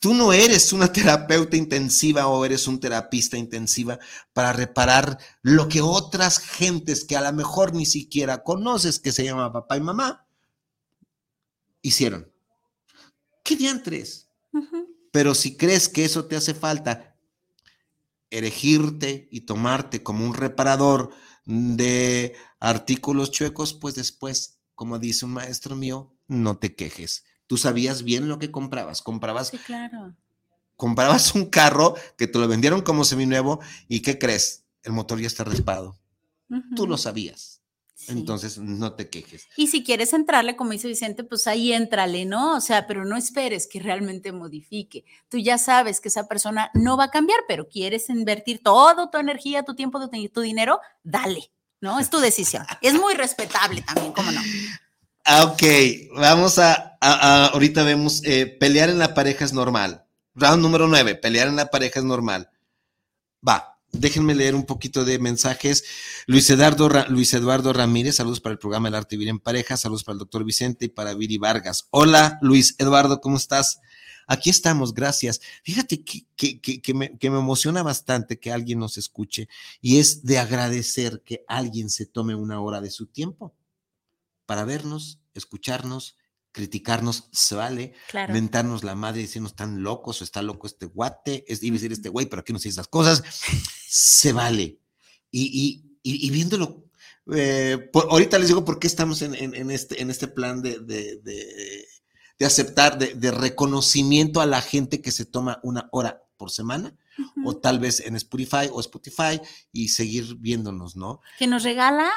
Tú 0.00 0.14
no 0.14 0.32
eres 0.32 0.72
una 0.72 0.92
terapeuta 0.92 1.56
intensiva 1.56 2.26
o 2.26 2.44
eres 2.44 2.66
un 2.66 2.80
terapista 2.80 3.36
intensiva 3.36 3.98
para 4.32 4.52
reparar 4.52 5.18
lo 5.42 5.68
que 5.68 5.80
otras 5.80 6.38
gentes 6.38 7.04
que 7.04 7.16
a 7.16 7.20
lo 7.20 7.32
mejor 7.32 7.74
ni 7.74 7.86
siquiera 7.86 8.42
conoces, 8.42 8.98
que 8.98 9.12
se 9.12 9.24
llama 9.24 9.52
papá 9.52 9.76
y 9.76 9.80
mamá, 9.80 10.26
hicieron. 11.82 12.32
¿Qué 13.44 13.56
diantres? 13.56 14.28
Pero 15.12 15.34
si 15.34 15.56
crees 15.56 15.88
que 15.88 16.04
eso 16.04 16.24
te 16.24 16.36
hace 16.36 16.54
falta, 16.54 17.16
erigirte 18.30 19.28
y 19.30 19.42
tomarte 19.42 20.02
como 20.02 20.24
un 20.24 20.34
reparador 20.34 21.10
de 21.44 22.34
artículos 22.58 23.30
chuecos, 23.30 23.74
pues 23.74 23.94
después, 23.94 24.58
como 24.74 24.98
dice 24.98 25.26
un 25.26 25.32
maestro 25.32 25.76
mío, 25.76 26.12
no 26.30 26.56
te 26.56 26.74
quejes. 26.74 27.24
Tú 27.46 27.56
sabías 27.56 28.04
bien 28.04 28.28
lo 28.28 28.38
que 28.38 28.50
comprabas. 28.50 29.02
Comprabas. 29.02 29.48
Sí, 29.48 29.58
claro. 29.58 30.14
Comprabas 30.76 31.34
un 31.34 31.46
carro 31.46 31.94
que 32.16 32.26
te 32.26 32.38
lo 32.38 32.48
vendieron 32.48 32.80
como 32.80 33.04
seminuevo 33.04 33.60
y 33.88 34.00
¿qué 34.00 34.18
crees? 34.18 34.64
El 34.82 34.92
motor 34.92 35.20
ya 35.20 35.26
está 35.26 35.44
raspado. 35.44 35.98
Tú 36.74 36.86
lo 36.86 36.96
sabías. 36.96 37.60
Entonces, 38.08 38.58
no 38.58 38.94
te 38.94 39.10
quejes. 39.10 39.46
Y 39.56 39.66
si 39.66 39.84
quieres 39.84 40.12
entrarle, 40.14 40.56
como 40.56 40.70
dice 40.70 40.88
Vicente, 40.88 41.22
pues 41.22 41.46
ahí 41.46 41.72
entrale, 41.72 42.24
¿no? 42.24 42.56
O 42.56 42.60
sea, 42.60 42.86
pero 42.86 43.04
no 43.04 43.16
esperes 43.16 43.66
que 43.66 43.80
realmente 43.80 44.32
modifique. 44.32 45.04
Tú 45.28 45.38
ya 45.38 45.58
sabes 45.58 46.00
que 46.00 46.08
esa 46.08 46.26
persona 46.26 46.70
no 46.72 46.96
va 46.96 47.04
a 47.04 47.10
cambiar, 47.10 47.40
pero 47.46 47.68
quieres 47.68 48.08
invertir 48.08 48.62
toda 48.62 49.10
tu 49.10 49.18
energía, 49.18 49.64
tu 49.64 49.74
tiempo, 49.74 50.00
tu, 50.32 50.40
dinero, 50.40 50.80
dale, 51.02 51.52
¿no? 51.80 52.00
Es 52.00 52.08
tu 52.08 52.18
decisión. 52.18 52.64
es 52.80 52.94
muy 52.94 53.14
respetable 53.14 53.82
también, 53.82 54.12
¿cómo 54.12 54.30
no? 54.30 54.40
Ah, 55.32 55.44
ok, 55.44 55.62
vamos 56.16 56.58
a, 56.58 56.96
ahorita 57.52 57.84
vemos, 57.84 58.20
eh, 58.24 58.46
pelear 58.46 58.90
en 58.90 58.98
la 58.98 59.14
pareja 59.14 59.44
es 59.44 59.52
normal. 59.52 60.04
Round 60.34 60.60
número 60.60 60.88
nueve, 60.88 61.14
pelear 61.14 61.46
en 61.46 61.54
la 61.54 61.70
pareja 61.70 62.00
es 62.00 62.04
normal. 62.04 62.50
Va, 63.46 63.78
Déjenme 63.92 64.34
leer 64.34 64.56
un 64.56 64.66
poquito 64.66 65.04
de 65.04 65.20
mensajes. 65.20 65.84
Luis 66.26 66.50
Eduardo, 66.50 66.88
Luis 67.10 67.32
Eduardo 67.32 67.72
Ramírez, 67.72 68.16
saludos 68.16 68.40
para 68.40 68.54
el 68.54 68.58
programa 68.58 68.88
El 68.88 68.96
Arte 68.96 69.16
Vivir 69.16 69.28
en 69.28 69.38
Pareja, 69.38 69.76
saludos 69.76 70.02
para 70.02 70.14
el 70.14 70.18
doctor 70.18 70.42
Vicente 70.42 70.86
y 70.86 70.88
para 70.88 71.14
Viri 71.14 71.38
Vargas. 71.38 71.86
Hola, 71.90 72.40
Luis 72.42 72.74
Eduardo, 72.78 73.20
¿cómo 73.20 73.36
estás? 73.36 73.78
Aquí 74.26 74.50
estamos, 74.50 74.94
gracias. 74.94 75.40
Fíjate 75.62 76.02
que, 76.02 76.26
que, 76.36 76.92
me, 76.92 77.16
que, 77.18 77.30
me, 77.30 77.38
emociona 77.38 77.84
bastante 77.84 78.40
que 78.40 78.50
alguien 78.50 78.80
nos 78.80 78.98
escuche 78.98 79.48
y 79.80 79.98
es 80.00 80.24
de 80.24 80.40
agradecer 80.40 81.22
que 81.24 81.44
alguien 81.46 81.88
se 81.88 82.06
tome 82.06 82.34
una 82.34 82.60
hora 82.60 82.80
de 82.80 82.90
su 82.90 83.06
tiempo 83.06 83.54
para 84.50 84.64
vernos, 84.64 85.19
escucharnos 85.34 86.16
criticarnos, 86.52 87.28
se 87.32 87.54
vale, 87.54 87.94
mentarnos 88.28 88.82
la 88.82 88.94
madre, 88.94 89.22
decirnos 89.22 89.52
están 89.52 89.82
locos 89.82 90.20
o 90.20 90.24
está 90.24 90.42
loco 90.42 90.66
este 90.66 90.86
guate, 90.86 91.44
es 91.46 91.60
decir 91.60 91.92
este 91.92 92.08
güey, 92.08 92.26
pero 92.26 92.40
aquí 92.40 92.52
no 92.52 92.58
se 92.58 92.72
las 92.72 92.88
cosas, 92.88 93.22
se 93.88 94.32
vale. 94.32 94.78
Y, 95.30 95.84
y, 96.02 96.30
viéndolo, 96.30 96.86
eh, 97.32 97.90
ahorita 97.94 98.38
les 98.38 98.48
digo 98.48 98.64
por 98.64 98.80
qué 98.80 98.88
estamos 98.88 99.22
en, 99.22 99.34
en, 99.34 99.70
este, 99.70 100.02
en 100.02 100.10
este 100.10 100.26
plan 100.26 100.60
de, 100.60 100.80
de, 100.80 101.20
de, 102.38 102.46
aceptar, 102.46 102.98
de, 102.98 103.30
reconocimiento 103.30 104.40
a 104.40 104.46
la 104.46 104.60
gente 104.60 105.00
que 105.00 105.12
se 105.12 105.24
toma 105.24 105.60
una 105.62 105.88
hora 105.92 106.24
por 106.36 106.50
semana. 106.50 106.96
O 107.44 107.54
tal 107.54 107.80
vez 107.80 108.00
en 108.00 108.16
Spotify 108.16 108.70
o 108.72 108.80
Spotify 108.80 109.38
y 109.72 109.88
seguir 109.88 110.36
viéndonos, 110.36 110.96
¿no? 110.96 111.20
Que 111.38 111.46
nos 111.46 111.64
regala 111.64 112.10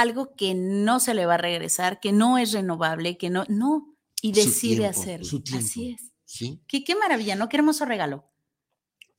algo 0.00 0.34
que 0.36 0.54
no 0.54 1.00
se 1.00 1.14
le 1.14 1.26
va 1.26 1.34
a 1.34 1.38
regresar, 1.38 2.00
que 2.00 2.12
no 2.12 2.38
es 2.38 2.52
renovable, 2.52 3.16
que 3.16 3.30
no, 3.30 3.44
no, 3.48 3.96
y 4.20 4.32
decide 4.32 4.86
hacerlo. 4.86 5.26
Así 5.56 5.92
es. 5.92 6.12
¿Sí? 6.24 6.60
Qué, 6.66 6.84
qué 6.84 6.94
maravilla, 6.96 7.36
¿no? 7.36 7.48
Qué 7.48 7.56
hermoso 7.56 7.84
regalo. 7.84 8.30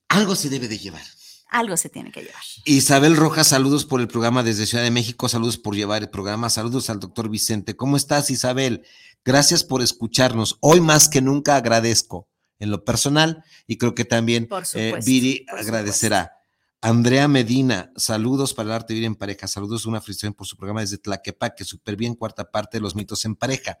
Algo 0.08 0.36
se 0.36 0.48
debe 0.48 0.68
de 0.68 0.78
llevar. 0.78 1.02
Algo 1.50 1.76
se 1.76 1.88
tiene 1.88 2.12
que 2.12 2.20
llevar. 2.20 2.42
Isabel 2.64 3.16
Rojas, 3.16 3.48
saludos 3.48 3.86
por 3.86 4.00
el 4.00 4.08
programa 4.08 4.42
desde 4.42 4.66
Ciudad 4.66 4.84
de 4.84 4.90
México, 4.90 5.28
saludos 5.28 5.56
por 5.56 5.74
llevar 5.74 6.02
el 6.02 6.10
programa, 6.10 6.50
saludos 6.50 6.90
al 6.90 7.00
doctor 7.00 7.30
Vicente. 7.30 7.74
¿Cómo 7.74 7.96
estás, 7.96 8.30
Isabel? 8.30 8.84
Gracias 9.24 9.64
por 9.64 9.82
escucharnos. 9.82 10.58
Hoy 10.60 10.80
más 10.80 11.08
que 11.08 11.22
nunca 11.22 11.56
agradezco 11.56 12.28
en 12.58 12.70
lo 12.70 12.84
personal 12.84 13.42
y 13.66 13.78
creo 13.78 13.94
que 13.94 14.04
también 14.04 14.48
eh, 14.74 14.94
Viri 15.04 15.46
agradecerá. 15.48 16.37
Andrea 16.80 17.26
Medina, 17.26 17.92
saludos 17.96 18.54
para 18.54 18.68
el 18.68 18.74
arte 18.76 18.94
vivir 18.94 19.06
en 19.06 19.16
pareja, 19.16 19.48
saludos, 19.48 19.84
una 19.84 20.00
felicitación 20.00 20.34
por 20.34 20.46
su 20.46 20.56
programa 20.56 20.80
desde 20.80 20.98
Tlaquepaque, 20.98 21.64
súper 21.64 21.96
bien, 21.96 22.14
cuarta 22.14 22.52
parte 22.52 22.76
de 22.76 22.82
los 22.82 22.94
mitos 22.94 23.24
en 23.24 23.34
pareja. 23.34 23.80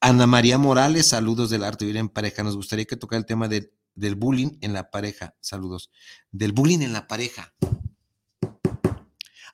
Ana 0.00 0.26
María 0.26 0.58
Morales, 0.58 1.06
saludos 1.06 1.48
del 1.50 1.62
arte 1.62 1.84
vivir 1.84 1.98
en 2.00 2.08
pareja, 2.08 2.42
nos 2.42 2.56
gustaría 2.56 2.86
que 2.86 2.96
tocara 2.96 3.20
el 3.20 3.26
tema 3.26 3.46
del 3.48 4.14
bullying 4.16 4.58
en 4.62 4.72
la 4.72 4.90
pareja, 4.90 5.36
saludos, 5.40 5.92
del 6.32 6.50
bullying 6.52 6.80
en 6.80 6.92
la 6.92 7.06
pareja. 7.06 7.54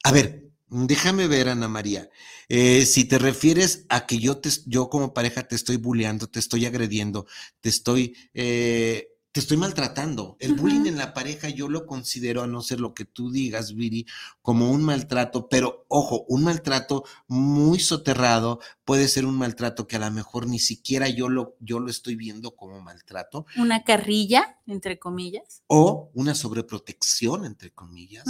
A 0.03 0.13
ver, 0.13 0.51
déjame 0.69 1.27
ver, 1.27 1.51
Ana 1.51 1.69
María, 1.69 2.09
eh, 2.49 2.87
si 2.87 3.05
te 3.05 3.19
refieres 3.19 3.85
a 3.91 4.07
que 4.07 4.19
yo, 4.19 4.39
te, 4.39 4.49
yo 4.65 4.89
como 4.89 5.13
pareja 5.13 5.43
te 5.43 5.55
estoy 5.55 5.77
bulleando, 5.77 6.29
te 6.29 6.39
estoy 6.39 6.65
agrediendo, 6.65 7.27
te 7.61 7.69
estoy... 7.69 8.17
Eh, 8.33 9.11
te 9.35 9.41
estoy 9.41 9.57
maltratando. 9.57 10.37
El 10.39 10.55
bullying 10.55 10.87
en 10.87 10.97
la 10.97 11.13
pareja 11.13 11.49
yo 11.49 11.69
lo 11.69 11.87
considero, 11.87 12.45
a 12.45 12.47
no 12.47 12.63
ser 12.63 12.79
lo 12.79 12.95
que 12.95 13.05
tú 13.05 13.33
digas, 13.33 13.75
Viri, 13.75 14.07
como 14.43 14.71
un 14.71 14.85
maltrato, 14.85 15.49
pero 15.49 15.87
ojo, 15.89 16.25
un 16.29 16.45
maltrato 16.45 17.03
muy 17.27 17.81
soterrado 17.81 18.61
puede 18.85 19.09
ser 19.09 19.27
un 19.27 19.37
maltrato 19.37 19.89
que 19.89 19.97
a 19.97 19.99
lo 19.99 20.11
mejor 20.13 20.47
ni 20.47 20.61
siquiera 20.61 21.09
yo 21.09 21.29
lo, 21.29 21.57
yo 21.59 21.81
lo 21.81 21.91
estoy 21.91 22.15
viendo 22.15 22.55
como 22.55 22.81
maltrato. 22.81 23.45
Una 23.57 23.83
carrilla, 23.83 24.61
entre 24.69 25.01
comillas. 25.01 25.65
O 25.67 26.13
una 26.15 26.37
sobreprotección, 26.37 27.45
entre 27.45 27.73
comillas. 27.73 28.25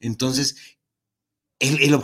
Entonces, 0.00 0.75
el, 1.58 1.80
el, 1.80 1.94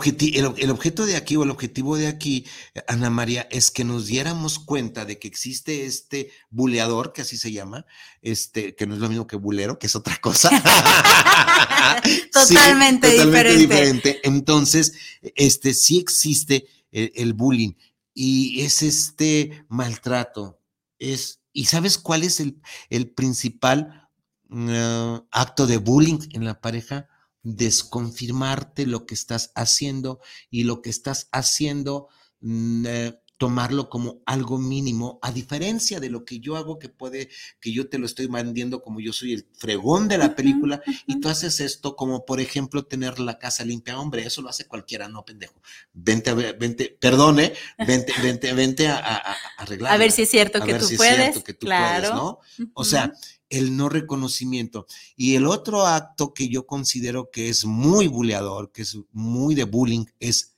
el, 0.57 0.69
objeto 0.71 1.05
de 1.05 1.15
aquí 1.15 1.35
o 1.35 1.43
el 1.43 1.51
objetivo 1.51 1.95
de 1.95 2.07
aquí, 2.07 2.45
Ana 2.87 3.11
María, 3.11 3.47
es 3.51 3.69
que 3.69 3.83
nos 3.83 4.07
diéramos 4.07 4.57
cuenta 4.57 5.05
de 5.05 5.19
que 5.19 5.27
existe 5.27 5.85
este 5.85 6.31
buleador, 6.49 7.13
que 7.13 7.21
así 7.21 7.37
se 7.37 7.51
llama, 7.51 7.85
este, 8.21 8.75
que 8.75 8.87
no 8.87 8.95
es 8.95 8.99
lo 8.99 9.09
mismo 9.09 9.27
que 9.27 9.35
bulero, 9.35 9.77
que 9.77 9.85
es 9.85 9.95
otra 9.95 10.17
cosa. 10.17 10.49
totalmente, 12.31 13.11
totalmente 13.11 13.55
diferente. 13.57 14.21
Entonces, 14.23 14.93
este, 15.35 15.75
sí 15.75 15.99
existe 15.99 16.65
el, 16.91 17.33
bullying 17.33 17.73
y 18.13 18.61
es 18.61 18.81
este 18.81 19.65
maltrato. 19.69 20.59
Es, 20.97 21.41
¿Y 21.51 21.65
sabes 21.65 21.99
cuál 21.99 22.23
es 22.23 22.39
el, 22.39 23.09
principal 23.11 24.09
mm, 24.47 25.15
acto 25.29 25.67
de 25.67 25.77
bullying 25.77 26.19
en 26.31 26.45
la 26.45 26.59
pareja? 26.59 27.07
Desconfirmarte 27.43 28.87
lo 28.87 29.05
que 29.05 29.13
estás 29.13 29.51
haciendo 29.55 30.19
y 30.49 30.63
lo 30.63 30.81
que 30.81 30.89
estás 30.89 31.29
haciendo, 31.31 32.07
mm, 32.41 32.85
eh, 32.87 33.19
tomarlo 33.37 33.89
como 33.89 34.21
algo 34.25 34.57
mínimo, 34.57 35.19
a 35.21 35.31
diferencia 35.31 35.99
de 35.99 36.09
lo 36.09 36.23
que 36.23 36.39
yo 36.39 36.55
hago, 36.55 36.79
que 36.79 36.87
puede, 36.87 37.29
que 37.59 37.73
yo 37.73 37.89
te 37.89 37.97
lo 37.97 38.05
estoy 38.05 38.29
mandiendo 38.29 38.81
como 38.81 39.01
yo 39.01 39.11
soy 39.11 39.33
el 39.33 39.45
fregón 39.51 40.07
de 40.07 40.17
la 40.17 40.33
película, 40.33 40.81
y 41.07 41.19
tú 41.19 41.27
haces 41.27 41.59
esto 41.59 41.97
como, 41.97 42.25
por 42.25 42.39
ejemplo, 42.39 42.85
tener 42.85 43.19
la 43.19 43.39
casa 43.39 43.65
limpia. 43.65 43.99
Hombre, 43.99 44.25
eso 44.25 44.41
lo 44.41 44.47
hace 44.47 44.65
cualquiera, 44.65 45.09
no, 45.09 45.25
pendejo. 45.25 45.55
Vente, 45.91 46.29
a 46.29 46.35
ver, 46.35 46.57
vente, 46.57 46.95
perdone, 46.97 47.51
vente, 47.85 48.13
vente, 48.21 48.53
vente 48.53 48.87
a, 48.87 49.35
arreglar. 49.57 49.91
A 49.91 49.97
ver 49.97 50.11
si 50.11 50.21
es 50.21 50.31
cierto 50.31 50.61
que 50.61 50.75
tú 50.75 50.87
puedes. 50.95 51.43
claro. 51.59 52.15
¿no? 52.15 52.39
O 52.75 52.85
sea, 52.85 53.11
el 53.53 53.77
no 53.77 53.87
reconocimiento. 53.87 54.87
Y 55.15 55.35
el 55.35 55.45
otro 55.45 55.85
acto 55.85 56.33
que 56.33 56.49
yo 56.49 56.65
considero 56.65 57.29
que 57.31 57.49
es 57.49 57.65
muy 57.65 58.07
buleador, 58.07 58.71
que 58.71 58.81
es 58.81 58.97
muy 59.11 59.53
de 59.53 59.65
bullying, 59.65 60.05
es, 60.19 60.55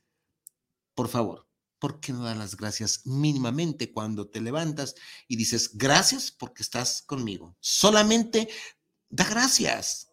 por 0.94 1.10
favor, 1.10 1.46
¿por 1.78 2.00
qué 2.00 2.14
no 2.14 2.24
das 2.24 2.38
las 2.38 2.56
gracias 2.56 3.02
mínimamente 3.06 3.92
cuando 3.92 4.28
te 4.28 4.40
levantas 4.40 4.96
y 5.28 5.36
dices 5.36 5.72
gracias 5.74 6.32
porque 6.32 6.64
estás 6.64 7.02
conmigo? 7.02 7.58
Solamente 7.60 8.48
da 9.10 9.26
gracias. 9.26 10.08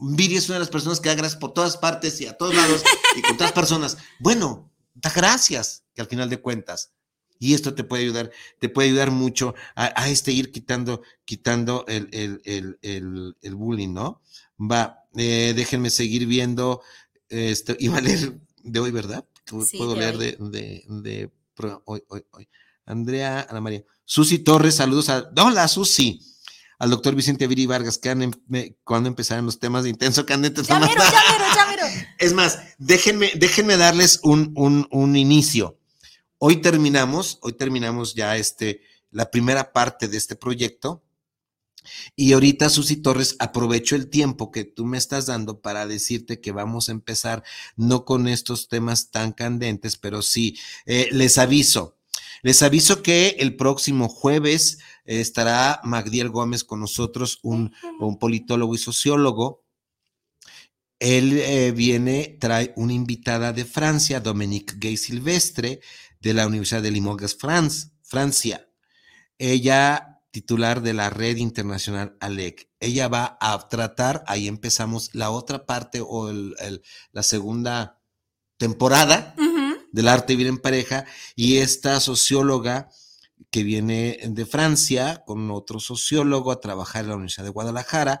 Viri 0.00 0.36
es 0.36 0.48
una 0.48 0.56
de 0.56 0.60
las 0.60 0.70
personas 0.70 0.98
que 0.98 1.08
da 1.08 1.14
gracias 1.14 1.40
por 1.40 1.54
todas 1.54 1.76
partes 1.76 2.20
y 2.20 2.26
a 2.26 2.36
todos 2.36 2.56
lados 2.56 2.82
y 3.16 3.22
con 3.22 3.36
todas 3.36 3.52
personas. 3.52 3.96
Bueno, 4.18 4.72
da 4.94 5.10
gracias, 5.10 5.84
que 5.94 6.02
al 6.02 6.08
final 6.08 6.28
de 6.28 6.40
cuentas 6.40 6.95
y 7.38 7.54
esto 7.54 7.74
te 7.74 7.84
puede 7.84 8.04
ayudar, 8.04 8.30
te 8.58 8.68
puede 8.68 8.88
ayudar 8.88 9.10
mucho 9.10 9.54
a, 9.74 10.08
este 10.08 10.32
ir 10.32 10.52
quitando, 10.52 11.02
quitando 11.24 11.84
el, 11.88 12.08
el, 12.12 12.40
el, 12.82 13.36
el 13.40 13.54
bullying, 13.54 13.92
¿no? 13.92 14.20
Va, 14.58 15.04
eh, 15.16 15.52
déjenme 15.54 15.90
seguir 15.90 16.26
viendo, 16.26 16.82
esto, 17.28 17.74
iba 17.78 17.98
a 17.98 18.00
leer 18.00 18.38
de 18.62 18.80
hoy, 18.80 18.90
¿verdad? 18.90 19.24
Puedo 19.46 19.94
leer 19.94 20.18
de, 20.18 20.36
de, 20.38 20.84
de, 20.88 21.30
hoy, 21.84 22.02
hoy, 22.08 22.24
hoy. 22.32 22.48
Andrea, 22.84 23.46
Ana 23.48 23.60
María. 23.60 23.84
Susi 24.04 24.38
Torres, 24.38 24.76
saludos 24.76 25.08
a, 25.08 25.30
hola 25.36 25.66
Susi, 25.68 26.20
al 26.78 26.90
doctor 26.90 27.14
Vicente 27.14 27.46
Viri 27.46 27.66
Vargas, 27.66 27.98
que 27.98 28.10
han, 28.10 28.30
cuando 28.84 29.08
empezaron 29.08 29.46
los 29.46 29.58
temas 29.58 29.84
de 29.84 29.90
intenso 29.90 30.24
candente. 30.26 30.62
Ya 30.62 30.78
miro, 30.78 30.94
ya 30.94 31.22
miro, 31.32 31.44
ya 31.54 31.66
miro. 31.68 32.06
Es 32.18 32.32
más, 32.32 32.58
déjenme, 32.78 33.30
déjenme 33.34 33.76
darles 33.76 34.20
un, 34.22 34.52
un, 34.56 34.88
un 34.90 35.16
inicio. 35.16 35.78
Hoy 36.38 36.56
terminamos, 36.58 37.38
hoy 37.40 37.54
terminamos 37.54 38.14
ya 38.14 38.36
este, 38.36 38.82
la 39.10 39.30
primera 39.30 39.72
parte 39.72 40.06
de 40.06 40.18
este 40.18 40.36
proyecto 40.36 41.02
Y 42.14 42.32
ahorita, 42.32 42.68
Susy 42.68 42.96
Torres, 42.96 43.36
aprovecho 43.38 43.96
el 43.96 44.08
tiempo 44.10 44.50
que 44.50 44.64
tú 44.64 44.84
me 44.84 44.98
estás 44.98 45.26
dando 45.26 45.60
para 45.60 45.86
decirte 45.86 46.40
que 46.40 46.52
vamos 46.52 46.88
a 46.88 46.92
empezar 46.92 47.42
no 47.76 48.04
con 48.04 48.28
estos 48.28 48.68
temas 48.68 49.10
tan 49.10 49.32
candentes, 49.32 49.96
pero 49.96 50.22
sí, 50.22 50.58
eh, 50.84 51.08
les 51.12 51.38
aviso. 51.38 51.96
Les 52.42 52.62
aviso 52.62 53.02
que 53.02 53.36
el 53.38 53.56
próximo 53.56 54.08
jueves 54.08 54.78
estará 55.04 55.80
Magdiel 55.84 56.30
Gómez 56.30 56.64
con 56.64 56.80
nosotros, 56.80 57.38
un, 57.42 57.72
un 58.00 58.18
politólogo 58.18 58.74
y 58.74 58.78
sociólogo. 58.78 59.64
Él 60.98 61.38
eh, 61.38 61.72
viene, 61.72 62.38
trae 62.40 62.72
una 62.76 62.94
invitada 62.94 63.52
de 63.52 63.64
Francia, 63.64 64.20
Dominique 64.20 64.76
Gay 64.78 64.96
Silvestre, 64.96 65.80
de 66.20 66.34
la 66.34 66.46
Universidad 66.46 66.82
de 66.82 66.90
Limoges, 66.90 67.36
France, 67.36 67.90
Francia. 68.02 68.68
Ella 69.38 70.16
titular 70.36 70.82
de 70.82 70.92
la 70.92 71.08
red 71.08 71.38
internacional 71.38 72.14
ALEC. 72.20 72.68
Ella 72.78 73.08
va 73.08 73.38
a 73.40 73.68
tratar, 73.70 74.22
ahí 74.26 74.48
empezamos 74.48 75.14
la 75.14 75.30
otra 75.30 75.64
parte 75.64 76.02
o 76.06 76.30
la 76.30 77.22
segunda 77.22 78.02
temporada 78.58 79.34
del 79.92 80.08
arte 80.08 80.34
vivir 80.34 80.48
en 80.48 80.58
pareja 80.58 81.06
y 81.36 81.56
esta 81.56 82.00
socióloga 82.00 82.90
que 83.50 83.62
viene 83.62 84.18
de 84.24 84.44
Francia 84.44 85.22
con 85.26 85.50
otro 85.50 85.80
sociólogo 85.80 86.52
a 86.52 86.60
trabajar 86.60 87.04
en 87.04 87.08
la 87.08 87.16
Universidad 87.16 87.44
de 87.44 87.52
Guadalajara, 87.52 88.20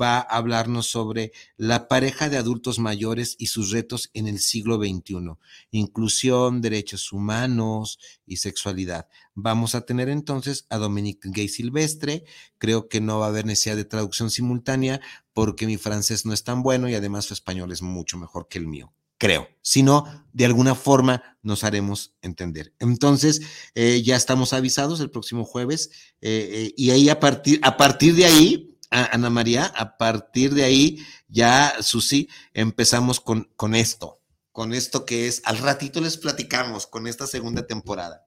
va 0.00 0.16
a 0.16 0.36
hablarnos 0.36 0.86
sobre 0.86 1.32
la 1.56 1.88
pareja 1.88 2.28
de 2.28 2.36
adultos 2.36 2.78
mayores 2.78 3.36
y 3.38 3.46
sus 3.46 3.70
retos 3.70 4.10
en 4.14 4.26
el 4.26 4.38
siglo 4.38 4.76
XXI, 4.76 5.36
inclusión, 5.70 6.60
derechos 6.60 7.12
humanos 7.12 7.98
y 8.26 8.38
sexualidad. 8.38 9.08
Vamos 9.34 9.74
a 9.74 9.86
tener 9.86 10.08
entonces 10.08 10.66
a 10.70 10.78
Dominique 10.78 11.28
Gay 11.30 11.48
Silvestre, 11.48 12.24
creo 12.58 12.88
que 12.88 13.00
no 13.00 13.18
va 13.18 13.26
a 13.26 13.28
haber 13.28 13.46
necesidad 13.46 13.76
de 13.76 13.84
traducción 13.84 14.30
simultánea 14.30 15.00
porque 15.32 15.66
mi 15.66 15.76
francés 15.76 16.26
no 16.26 16.32
es 16.32 16.44
tan 16.44 16.62
bueno 16.62 16.88
y 16.88 16.94
además 16.94 17.26
su 17.26 17.34
español 17.34 17.72
es 17.72 17.82
mucho 17.82 18.18
mejor 18.18 18.48
que 18.48 18.58
el 18.58 18.66
mío 18.66 18.92
creo. 19.24 19.48
Si 19.62 19.82
no, 19.82 20.04
de 20.34 20.44
alguna 20.44 20.74
forma 20.74 21.38
nos 21.42 21.64
haremos 21.64 22.14
entender. 22.20 22.74
Entonces, 22.78 23.40
eh, 23.74 24.02
ya 24.04 24.16
estamos 24.16 24.52
avisados 24.52 25.00
el 25.00 25.10
próximo 25.10 25.46
jueves 25.46 25.90
eh, 26.20 26.50
eh, 26.52 26.74
y 26.76 26.90
ahí 26.90 27.08
a 27.08 27.20
partir, 27.20 27.58
a 27.62 27.78
partir 27.78 28.14
de 28.16 28.26
ahí, 28.26 28.73
Ana 28.94 29.30
María, 29.30 29.66
a 29.76 29.96
partir 29.96 30.54
de 30.54 30.64
ahí, 30.64 31.04
ya, 31.28 31.74
Susi, 31.80 32.28
empezamos 32.52 33.20
con, 33.20 33.50
con 33.56 33.74
esto, 33.74 34.20
con 34.52 34.72
esto 34.72 35.04
que 35.04 35.26
es, 35.26 35.42
al 35.44 35.58
ratito 35.58 36.00
les 36.00 36.16
platicamos, 36.16 36.86
con 36.86 37.06
esta 37.06 37.26
segunda 37.26 37.66
temporada. 37.66 38.24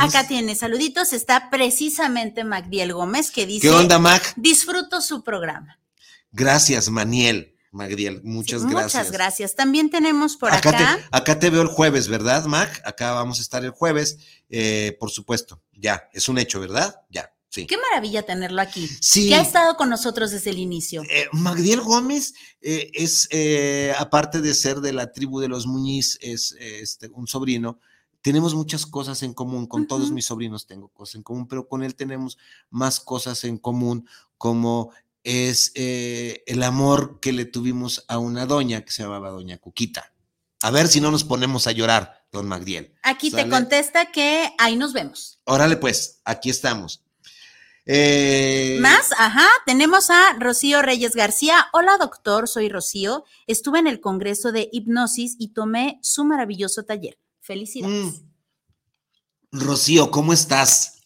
Acá 0.00 0.26
tiene 0.26 0.54
saluditos, 0.54 1.12
está 1.12 1.50
precisamente 1.50 2.44
Magdiel 2.44 2.92
Gómez 2.92 3.30
que 3.30 3.46
dice, 3.46 3.68
¿qué 3.68 3.70
onda, 3.70 3.98
Mac? 3.98 4.34
Disfruto 4.36 5.00
su 5.00 5.22
programa. 5.22 5.78
Gracias, 6.32 6.88
Maniel. 6.90 7.56
Magdiel, 7.72 8.20
muchas 8.24 8.62
gracias. 8.62 8.94
Muchas 8.94 9.12
gracias. 9.12 9.54
También 9.54 9.90
tenemos 9.90 10.36
por 10.36 10.52
acá. 10.52 10.70
Acá 10.70 10.96
te, 10.96 11.04
acá 11.12 11.38
te 11.38 11.50
veo 11.50 11.62
el 11.62 11.68
jueves, 11.68 12.08
¿verdad, 12.08 12.44
Mac? 12.46 12.82
Acá 12.84 13.12
vamos 13.12 13.38
a 13.38 13.42
estar 13.42 13.64
el 13.64 13.70
jueves, 13.70 14.18
eh, 14.48 14.96
por 14.98 15.10
supuesto. 15.10 15.62
Ya, 15.72 16.08
es 16.12 16.28
un 16.28 16.38
hecho, 16.38 16.58
¿verdad? 16.58 17.02
Ya. 17.10 17.32
Sí. 17.50 17.66
Qué 17.66 17.76
maravilla 17.76 18.22
tenerlo 18.22 18.62
aquí. 18.62 18.88
Sí. 19.00 19.28
Que 19.28 19.34
ha 19.34 19.40
estado 19.42 19.76
con 19.76 19.90
nosotros 19.90 20.30
desde 20.30 20.50
el 20.50 20.58
inicio. 20.58 21.02
Eh, 21.10 21.26
Magdiel 21.32 21.80
Gómez 21.80 22.32
eh, 22.60 22.90
es, 22.94 23.26
eh, 23.32 23.92
aparte 23.98 24.40
de 24.40 24.54
ser 24.54 24.80
de 24.80 24.92
la 24.92 25.12
tribu 25.12 25.40
de 25.40 25.48
los 25.48 25.66
Muñiz, 25.66 26.16
es 26.22 26.56
este, 26.60 27.08
un 27.12 27.26
sobrino. 27.26 27.80
Tenemos 28.22 28.54
muchas 28.54 28.86
cosas 28.86 29.22
en 29.24 29.34
común, 29.34 29.66
con 29.66 29.80
uh 29.80 29.84
-huh. 29.84 29.88
todos 29.88 30.12
mis 30.12 30.26
sobrinos 30.26 30.66
tengo 30.66 30.88
cosas 30.88 31.16
en 31.16 31.22
común, 31.22 31.48
pero 31.48 31.66
con 31.66 31.82
él 31.82 31.96
tenemos 31.96 32.38
más 32.70 33.00
cosas 33.00 33.42
en 33.44 33.58
común, 33.58 34.08
como 34.38 34.92
es 35.24 35.72
eh, 35.74 36.42
el 36.46 36.62
amor 36.62 37.18
que 37.20 37.32
le 37.32 37.44
tuvimos 37.44 38.04
a 38.08 38.18
una 38.18 38.46
doña 38.46 38.84
que 38.84 38.92
se 38.92 39.02
llamaba 39.02 39.30
Doña 39.30 39.58
Cuquita. 39.58 40.12
A 40.62 40.70
ver 40.70 40.88
si 40.88 41.00
no 41.00 41.10
nos 41.10 41.24
ponemos 41.24 41.66
a 41.66 41.72
llorar, 41.72 42.26
don 42.30 42.46
Magdiel. 42.46 42.94
Aquí 43.02 43.30
¿sale? 43.30 43.44
te 43.44 43.50
contesta 43.50 44.12
que 44.12 44.52
ahí 44.58 44.76
nos 44.76 44.92
vemos. 44.92 45.40
Órale, 45.44 45.76
pues, 45.76 46.20
aquí 46.24 46.50
estamos. 46.50 47.02
Eh... 47.86 48.78
Más, 48.80 49.12
ajá, 49.18 49.46
tenemos 49.66 50.10
a 50.10 50.34
Rocío 50.38 50.82
Reyes 50.82 51.14
García. 51.14 51.66
Hola, 51.72 51.96
doctor, 51.98 52.48
soy 52.48 52.68
Rocío. 52.68 53.24
Estuve 53.46 53.78
en 53.78 53.86
el 53.86 54.00
Congreso 54.00 54.52
de 54.52 54.68
Hipnosis 54.72 55.36
y 55.38 55.48
tomé 55.48 55.98
su 56.02 56.24
maravilloso 56.24 56.84
taller. 56.84 57.18
Felicidades. 57.40 58.22
Mm. 59.52 59.60
Rocío, 59.60 60.10
¿cómo 60.10 60.32
estás? 60.32 61.00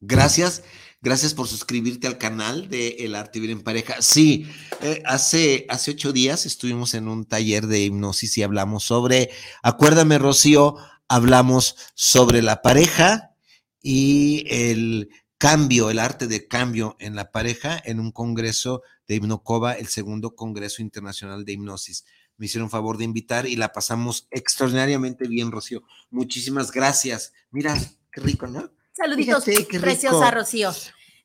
Gracias. 0.00 0.62
Gracias 1.00 1.32
por 1.32 1.46
suscribirte 1.46 2.08
al 2.08 2.18
canal 2.18 2.68
de 2.68 2.88
El 3.00 3.14
Arte 3.14 3.38
Vivir 3.38 3.56
en 3.56 3.62
Pareja. 3.62 4.02
Sí, 4.02 4.50
eh, 4.82 5.00
hace, 5.06 5.64
hace 5.68 5.92
ocho 5.92 6.12
días 6.12 6.44
estuvimos 6.44 6.94
en 6.94 7.06
un 7.06 7.24
taller 7.24 7.68
de 7.68 7.84
hipnosis 7.84 8.36
y 8.36 8.42
hablamos 8.42 8.82
sobre, 8.82 9.30
acuérdame, 9.62 10.18
Rocío, 10.18 10.76
hablamos 11.06 11.76
sobre 11.94 12.42
la 12.42 12.62
pareja 12.62 13.36
y 13.80 14.44
el 14.48 15.08
cambio, 15.38 15.90
el 15.90 16.00
arte 16.00 16.26
de 16.26 16.46
cambio 16.48 16.96
en 16.98 17.16
la 17.16 17.30
pareja 17.30 17.80
en 17.84 18.00
un 18.00 18.10
congreso 18.10 18.82
de 19.06 19.14
Hipnocova, 19.14 19.72
el 19.72 19.86
segundo 19.86 20.34
Congreso 20.34 20.82
Internacional 20.82 21.44
de 21.44 21.52
Hipnosis. 21.52 22.04
Me 22.36 22.46
hicieron 22.46 22.70
favor 22.70 22.98
de 22.98 23.04
invitar 23.04 23.46
y 23.46 23.56
la 23.56 23.72
pasamos 23.72 24.28
extraordinariamente 24.30 25.26
bien, 25.26 25.50
Rocío. 25.50 25.82
Muchísimas 26.10 26.70
gracias. 26.70 27.32
Mira, 27.50 27.76
qué 28.12 28.20
rico, 28.20 28.46
¿no? 28.46 28.70
Saluditos, 28.92 29.44
Fíjate, 29.44 29.80
preciosa 29.80 30.30
Rocío. 30.30 30.72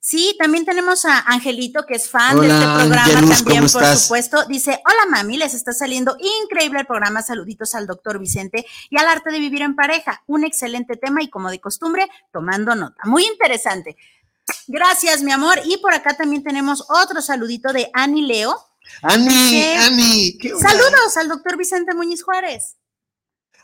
Sí, 0.06 0.36
también 0.38 0.66
tenemos 0.66 1.06
a 1.06 1.20
Angelito, 1.20 1.86
que 1.86 1.94
es 1.94 2.10
fan 2.10 2.38
hola, 2.38 2.42
de 2.42 2.54
este 2.54 2.66
programa 2.66 3.04
Angelus, 3.06 3.38
también, 3.38 3.60
por 3.62 3.84
estás? 3.84 4.02
supuesto. 4.02 4.44
Dice, 4.48 4.82
hola 4.86 5.06
mami, 5.10 5.38
les 5.38 5.54
está 5.54 5.72
saliendo 5.72 6.18
increíble 6.44 6.82
el 6.82 6.86
programa. 6.86 7.22
Saluditos 7.22 7.74
al 7.74 7.88
doctor 7.88 8.20
Vicente 8.20 8.66
y 8.90 8.98
al 8.98 9.08
arte 9.08 9.32
de 9.32 9.40
vivir 9.40 9.62
en 9.62 9.78
pareja. 9.78 10.22
Un 10.28 10.44
excelente 10.44 10.98
tema 10.98 11.24
y 11.24 11.30
como 11.30 11.50
de 11.50 11.62
costumbre, 11.62 12.10
tomando 12.34 12.76
nota. 12.76 13.02
Muy 13.06 13.24
interesante. 13.26 13.96
Gracias, 14.68 15.22
mi 15.24 15.32
amor. 15.32 15.62
Y 15.64 15.78
por 15.78 15.94
acá 15.94 16.18
también 16.18 16.44
tenemos 16.44 16.86
otro 16.90 17.22
saludito 17.22 17.72
de 17.72 17.90
Ani 17.94 18.24
Leo. 18.24 18.60
Ani, 19.04 19.64
Ani. 19.78 20.38
Saludos 20.60 21.16
al 21.16 21.30
doctor 21.30 21.56
Vicente 21.56 21.96
Muñiz 21.96 22.24
Juárez. 22.24 22.76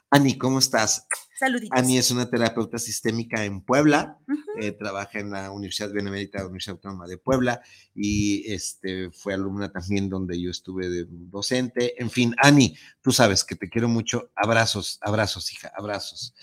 Ani, 0.09 0.37
¿cómo 0.37 0.59
estás? 0.59 1.05
Saluditos. 1.39 1.79
Ani 1.79 1.97
es 1.97 2.11
una 2.11 2.29
terapeuta 2.29 2.77
sistémica 2.77 3.45
en 3.45 3.61
Puebla, 3.61 4.17
uh 4.27 4.33
-huh. 4.33 4.61
eh, 4.61 4.71
trabaja 4.73 5.19
en 5.19 5.31
la 5.31 5.51
Universidad 5.51 5.89
Benemérita, 5.89 6.43
Universidad 6.43 6.75
Autónoma 6.75 7.07
de 7.07 7.17
Puebla, 7.17 7.61
y 7.95 8.51
este, 8.51 9.09
fue 9.11 9.35
alumna 9.35 9.71
también 9.71 10.09
donde 10.09 10.39
yo 10.41 10.51
estuve 10.51 10.89
de 10.89 11.05
docente. 11.07 11.95
En 11.97 12.11
fin, 12.11 12.35
Ani, 12.39 12.75
tú 13.01 13.13
sabes 13.13 13.45
que 13.45 13.55
te 13.55 13.69
quiero 13.69 13.87
mucho. 13.87 14.31
Abrazos, 14.35 14.97
abrazos, 14.99 15.49
hija, 15.53 15.71
abrazos. 15.77 16.35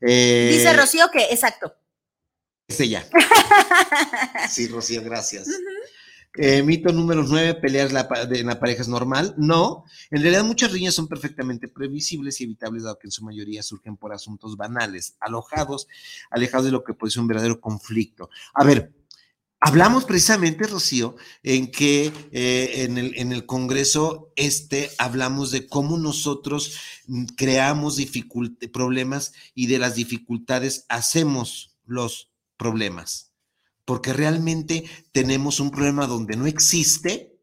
Eh, 0.00 0.50
Dice 0.52 0.72
Rocío 0.72 1.08
que, 1.12 1.26
exacto. 1.30 1.72
Es 2.66 2.80
ella. 2.80 3.06
sí, 4.50 4.66
Rocío, 4.66 5.00
gracias. 5.04 5.46
Uh 5.46 5.50
-huh. 5.50 5.99
Eh, 6.34 6.62
mito 6.62 6.92
número 6.92 7.24
9, 7.24 7.54
pelear 7.54 7.90
la, 7.90 8.04
de, 8.04 8.38
en 8.38 8.46
la 8.46 8.60
pareja 8.60 8.82
es 8.82 8.88
normal. 8.88 9.34
No, 9.36 9.84
en 10.10 10.22
realidad 10.22 10.44
muchas 10.44 10.70
riñas 10.70 10.94
son 10.94 11.08
perfectamente 11.08 11.66
previsibles 11.66 12.40
y 12.40 12.44
evitables, 12.44 12.84
dado 12.84 12.98
que 12.98 13.08
en 13.08 13.12
su 13.12 13.24
mayoría 13.24 13.62
surgen 13.62 13.96
por 13.96 14.12
asuntos 14.12 14.56
banales, 14.56 15.16
alojados, 15.20 15.88
alejados 16.30 16.66
de 16.66 16.72
lo 16.72 16.84
que 16.84 16.94
puede 16.94 17.10
ser 17.10 17.22
un 17.22 17.26
verdadero 17.26 17.60
conflicto. 17.60 18.30
A 18.54 18.64
ver, 18.64 18.92
hablamos 19.58 20.04
precisamente, 20.04 20.68
Rocío, 20.68 21.16
en 21.42 21.72
que 21.72 22.12
eh, 22.30 22.84
en, 22.84 22.96
el, 22.96 23.12
en 23.16 23.32
el 23.32 23.44
Congreso 23.44 24.32
este 24.36 24.90
hablamos 24.98 25.50
de 25.50 25.66
cómo 25.66 25.98
nosotros 25.98 26.76
creamos 27.36 27.98
problemas 28.72 29.32
y 29.56 29.66
de 29.66 29.80
las 29.80 29.96
dificultades 29.96 30.86
hacemos 30.88 31.76
los 31.86 32.30
problemas 32.56 33.29
porque 33.90 34.12
realmente 34.12 34.84
tenemos 35.10 35.58
un 35.58 35.72
problema 35.72 36.06
donde 36.06 36.36
no 36.36 36.46
existe 36.46 37.36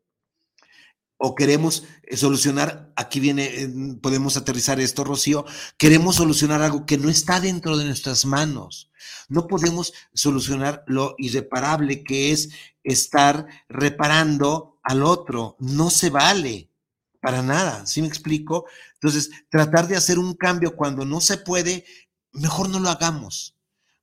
o 1.18 1.36
queremos 1.36 1.84
solucionar, 2.16 2.94
aquí 2.96 3.20
viene, 3.20 3.98
podemos 4.02 4.38
aterrizar 4.38 4.80
esto, 4.80 5.04
Rocío, 5.04 5.44
queremos 5.78 6.16
solucionar 6.16 6.62
algo 6.62 6.86
que 6.86 6.98
no 6.98 7.10
está 7.10 7.42
dentro 7.42 7.76
de 7.76 7.84
nuestras 7.84 8.24
manos. 8.24 8.90
No 9.28 9.46
podemos 9.48 9.92
solucionar 10.14 10.86
lo 10.88 11.16
irreparable 11.18 12.02
que 12.06 12.32
es 12.32 12.48
estar 12.82 13.46
reparando 13.68 14.80
al 14.84 15.04
otro. 15.04 15.58
No 15.60 15.90
se 15.90 16.10
vale 16.10 16.72
para 17.20 17.42
nada, 17.42 17.86
¿sí 17.86 18.02
me 18.02 18.08
explico? 18.08 18.68
Entonces, 18.94 19.32
tratar 19.50 19.90
de 19.90 19.98
hacer 19.98 20.18
un 20.18 20.34
cambio 20.34 20.78
cuando 20.78 21.04
no 21.04 21.20
se 21.20 21.40
puede, 21.40 21.84
mejor 22.32 22.70
no 22.70 22.80
lo 22.80 22.88
hagamos 22.88 23.57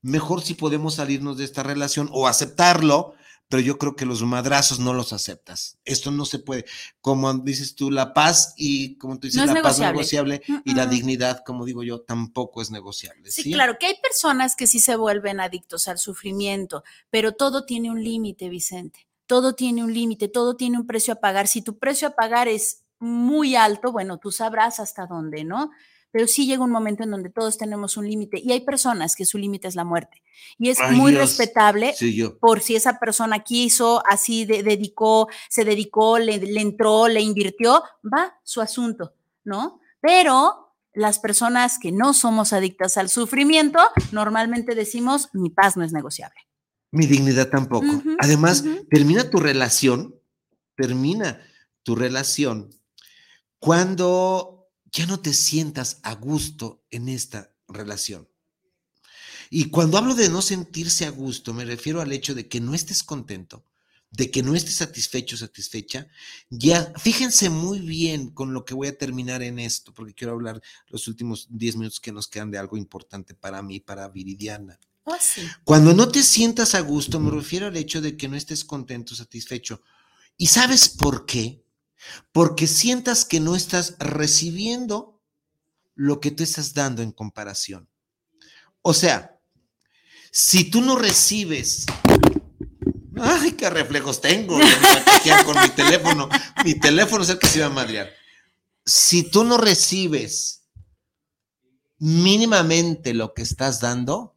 mejor 0.05 0.43
si 0.43 0.55
podemos 0.55 0.97
salirnos 0.97 1.39
de 1.39 1.45
esta 1.45 1.63
relación 1.63 2.11
o 2.13 2.29
aceptarlo, 2.29 3.15
pero 3.49 3.63
yo 3.63 3.79
creo 3.79 3.97
que 3.97 4.05
los 4.05 4.23
madrazos 4.23 4.79
no 4.79 4.93
los 4.93 5.13
aceptas. 5.13 5.79
Esto 5.85 6.11
no 6.11 6.27
se 6.27 6.39
puede. 6.39 6.67
Como 7.01 7.33
dices 7.35 7.75
tú, 7.75 7.91
la 7.91 8.13
paz 8.13 8.53
y 8.57 8.97
como 8.99 9.19
tú 9.19 9.27
dices, 9.29 9.41
no 9.41 9.47
la 9.47 9.55
negociable. 9.55 9.87
paz 9.87 9.93
negociable 9.93 10.43
uh 10.47 10.53
-uh. 10.53 10.63
y 10.67 10.75
la 10.75 10.87
dignidad, 10.87 11.43
como 11.45 11.65
digo 11.65 11.83
yo, 11.83 12.03
tampoco 12.03 12.61
es 12.61 12.71
negociable. 12.71 13.31
Sí, 13.31 13.45
¿sí? 13.45 13.53
claro, 13.53 13.77
que 13.81 13.87
hay 13.87 13.95
personas 14.03 14.57
que 14.57 14.67
sí 14.67 14.79
se 14.79 14.97
vuelven 14.97 15.41
adictos 15.41 15.89
al 15.89 15.99
sufrimiento, 15.99 16.85
pero 17.11 17.33
todo 17.33 17.65
tiene 17.65 17.91
un 17.91 18.03
límite, 18.05 18.49
Vicente. 18.49 19.07
todo 19.27 19.55
tiene 19.55 19.83
un 19.83 19.95
límite, 19.95 20.29
todo 20.29 20.55
tiene 20.55 20.77
un 20.79 20.87
precio 20.87 21.15
a 21.15 21.17
pagar. 21.17 21.49
Si 21.49 21.63
tu 21.63 21.79
precio 21.79 22.09
a 22.09 22.11
pagar 22.11 22.47
es 22.47 22.83
muy 22.99 23.57
alto, 23.57 23.91
bueno, 23.91 24.19
tú 24.19 24.31
sabrás 24.31 24.81
hasta 24.81 25.07
dónde, 25.07 25.45
¿no? 25.45 25.71
Pero 26.15 26.29
sí 26.29 26.47
llega 26.47 26.63
un 26.63 26.71
momento 26.71 27.03
en 27.03 27.11
donde 27.11 27.29
todos 27.29 27.59
tenemos 27.59 27.97
un 27.97 28.09
límite 28.09 28.39
y 28.39 28.53
hay 28.53 28.61
personas 28.61 29.17
que 29.17 29.25
su 29.27 29.37
límite 29.37 29.67
es 29.67 29.75
la 29.75 29.83
muerte. 29.83 30.23
Y 30.59 30.69
es 30.69 30.79
Ay, 30.79 30.95
muy 30.97 31.11
Dios. 31.11 31.23
respetable 31.23 31.93
Sí, 31.93 32.23
por 32.41 32.61
si 32.61 32.77
esa 32.77 33.01
persona 33.01 33.41
quiso, 33.41 34.01
así 34.07 34.45
de- 34.45 34.63
dedicó, 34.63 35.27
se 35.51 35.65
dedicó, 35.65 36.21
le, 36.21 36.39
le 36.39 36.61
entró, 36.61 37.09
le 37.09 37.21
invirtió, 37.21 37.83
va 38.05 38.39
su 38.45 38.61
asunto, 38.61 39.13
¿no? 39.43 39.81
Pero 40.01 40.73
las 40.93 41.19
personas 41.19 41.81
que 41.81 41.91
no 41.91 42.15
somos 42.15 42.53
adictas 42.53 42.97
al 42.97 43.09
sufrimiento, 43.09 43.81
normalmente 44.13 44.77
decimos, 44.77 45.31
mi 45.33 45.51
paz 45.51 45.77
no 45.77 45.83
es 45.83 45.93
negociable. 45.93 46.39
Mi 46.93 47.07
dignidad 47.07 47.49
tampoco. 47.49 47.87
Además, 48.21 48.65
termina 48.89 49.29
tu 49.29 49.39
relación, 49.41 50.15
termina 50.77 51.41
tu 51.83 51.97
relación 51.97 52.71
cuando 53.59 54.54
ya 54.95 55.07
no 55.07 55.19
te 55.19 55.35
sientas 55.35 55.99
a 56.05 56.15
gusto 56.15 56.85
en 56.91 57.09
esta 57.09 57.53
relación. 57.67 58.29
Y 59.51 59.67
cuando 59.67 59.99
hablo 59.99 60.15
de 60.15 60.29
no 60.29 60.41
sentirse 60.41 61.05
a 61.05 61.11
gusto, 61.11 61.53
me 61.53 61.65
refiero 61.65 62.01
al 62.01 62.13
hecho 62.13 62.35
de 62.35 62.49
que 62.49 62.61
no 62.61 62.75
estés 62.75 63.03
contento, 63.03 63.65
de 64.11 64.31
que 64.31 64.45
no 64.45 64.55
estés 64.55 64.77
satisfecho, 64.77 65.37
satisfecha. 65.37 66.07
Ya, 66.49 66.93
fíjense 66.97 67.51
muy 67.51 67.81
bien 67.81 68.31
con 68.31 68.55
lo 68.55 68.65
que 68.65 68.75
voy 68.75 68.87
a 68.87 68.97
terminar 68.97 69.43
en 69.43 69.59
esto, 69.59 69.93
porque 69.93 70.15
quiero 70.15 70.33
hablar 70.33 70.63
los 70.89 71.09
últimos 71.09 71.49
10 71.51 71.77
minutos 71.77 72.01
que 72.01 72.13
nos 72.13 72.29
quedan 72.29 72.53
de 72.53 72.59
algo 72.59 72.77
importante 72.77 73.35
para 73.35 73.63
mí, 73.63 73.81
para 73.81 74.09
Viridiana. 74.09 74.79
Oh, 75.03 75.17
sí. 75.21 75.43
Cuando 75.65 75.93
no 75.93 76.09
te 76.09 76.23
sientas 76.23 76.77
a 76.77 76.81
gusto, 76.81 77.19
me 77.19 77.33
refiero 77.33 77.67
al 77.67 77.77
hecho 77.77 78.01
de 78.01 78.17
que 78.17 78.29
no 78.29 78.37
estés 78.37 78.65
contento, 78.65 79.15
satisfecho. 79.17 79.83
¿Y 80.37 80.47
sabes 80.47 80.89
por 80.89 81.27
qué? 81.27 81.64
Porque 82.33 82.67
sientas 82.67 83.25
que 83.25 83.41
no 83.41 83.57
estás 83.57 83.97
recibiendo 83.99 85.21
lo 85.95 86.21
que 86.21 86.31
tú 86.31 86.43
estás 86.43 86.75
dando 86.75 87.03
en 87.03 87.13
comparación. 87.13 87.89
O 88.83 88.95
sea, 88.95 89.41
si 90.31 90.65
tú 90.65 90.81
no 90.81 90.97
recibes... 90.97 91.87
Ay, 93.17 93.53
qué 93.53 93.71
reflejos 93.71 94.21
tengo 94.21 94.59
con 95.45 95.63
mi 95.63 95.69
teléfono. 95.71 96.29
Mi 96.65 96.75
teléfono 96.75 97.23
es 97.23 97.31
el 97.31 97.39
que 97.39 97.47
se 97.47 97.59
iba 97.59 97.69
a 97.69 97.71
madrear. 97.71 98.11
Si 98.85 99.23
tú 99.31 99.45
no 99.45 99.57
recibes 99.57 100.65
mínimamente 101.99 103.15
lo 103.15 103.33
que 103.33 103.43
estás 103.43 103.81
dando, 103.81 104.37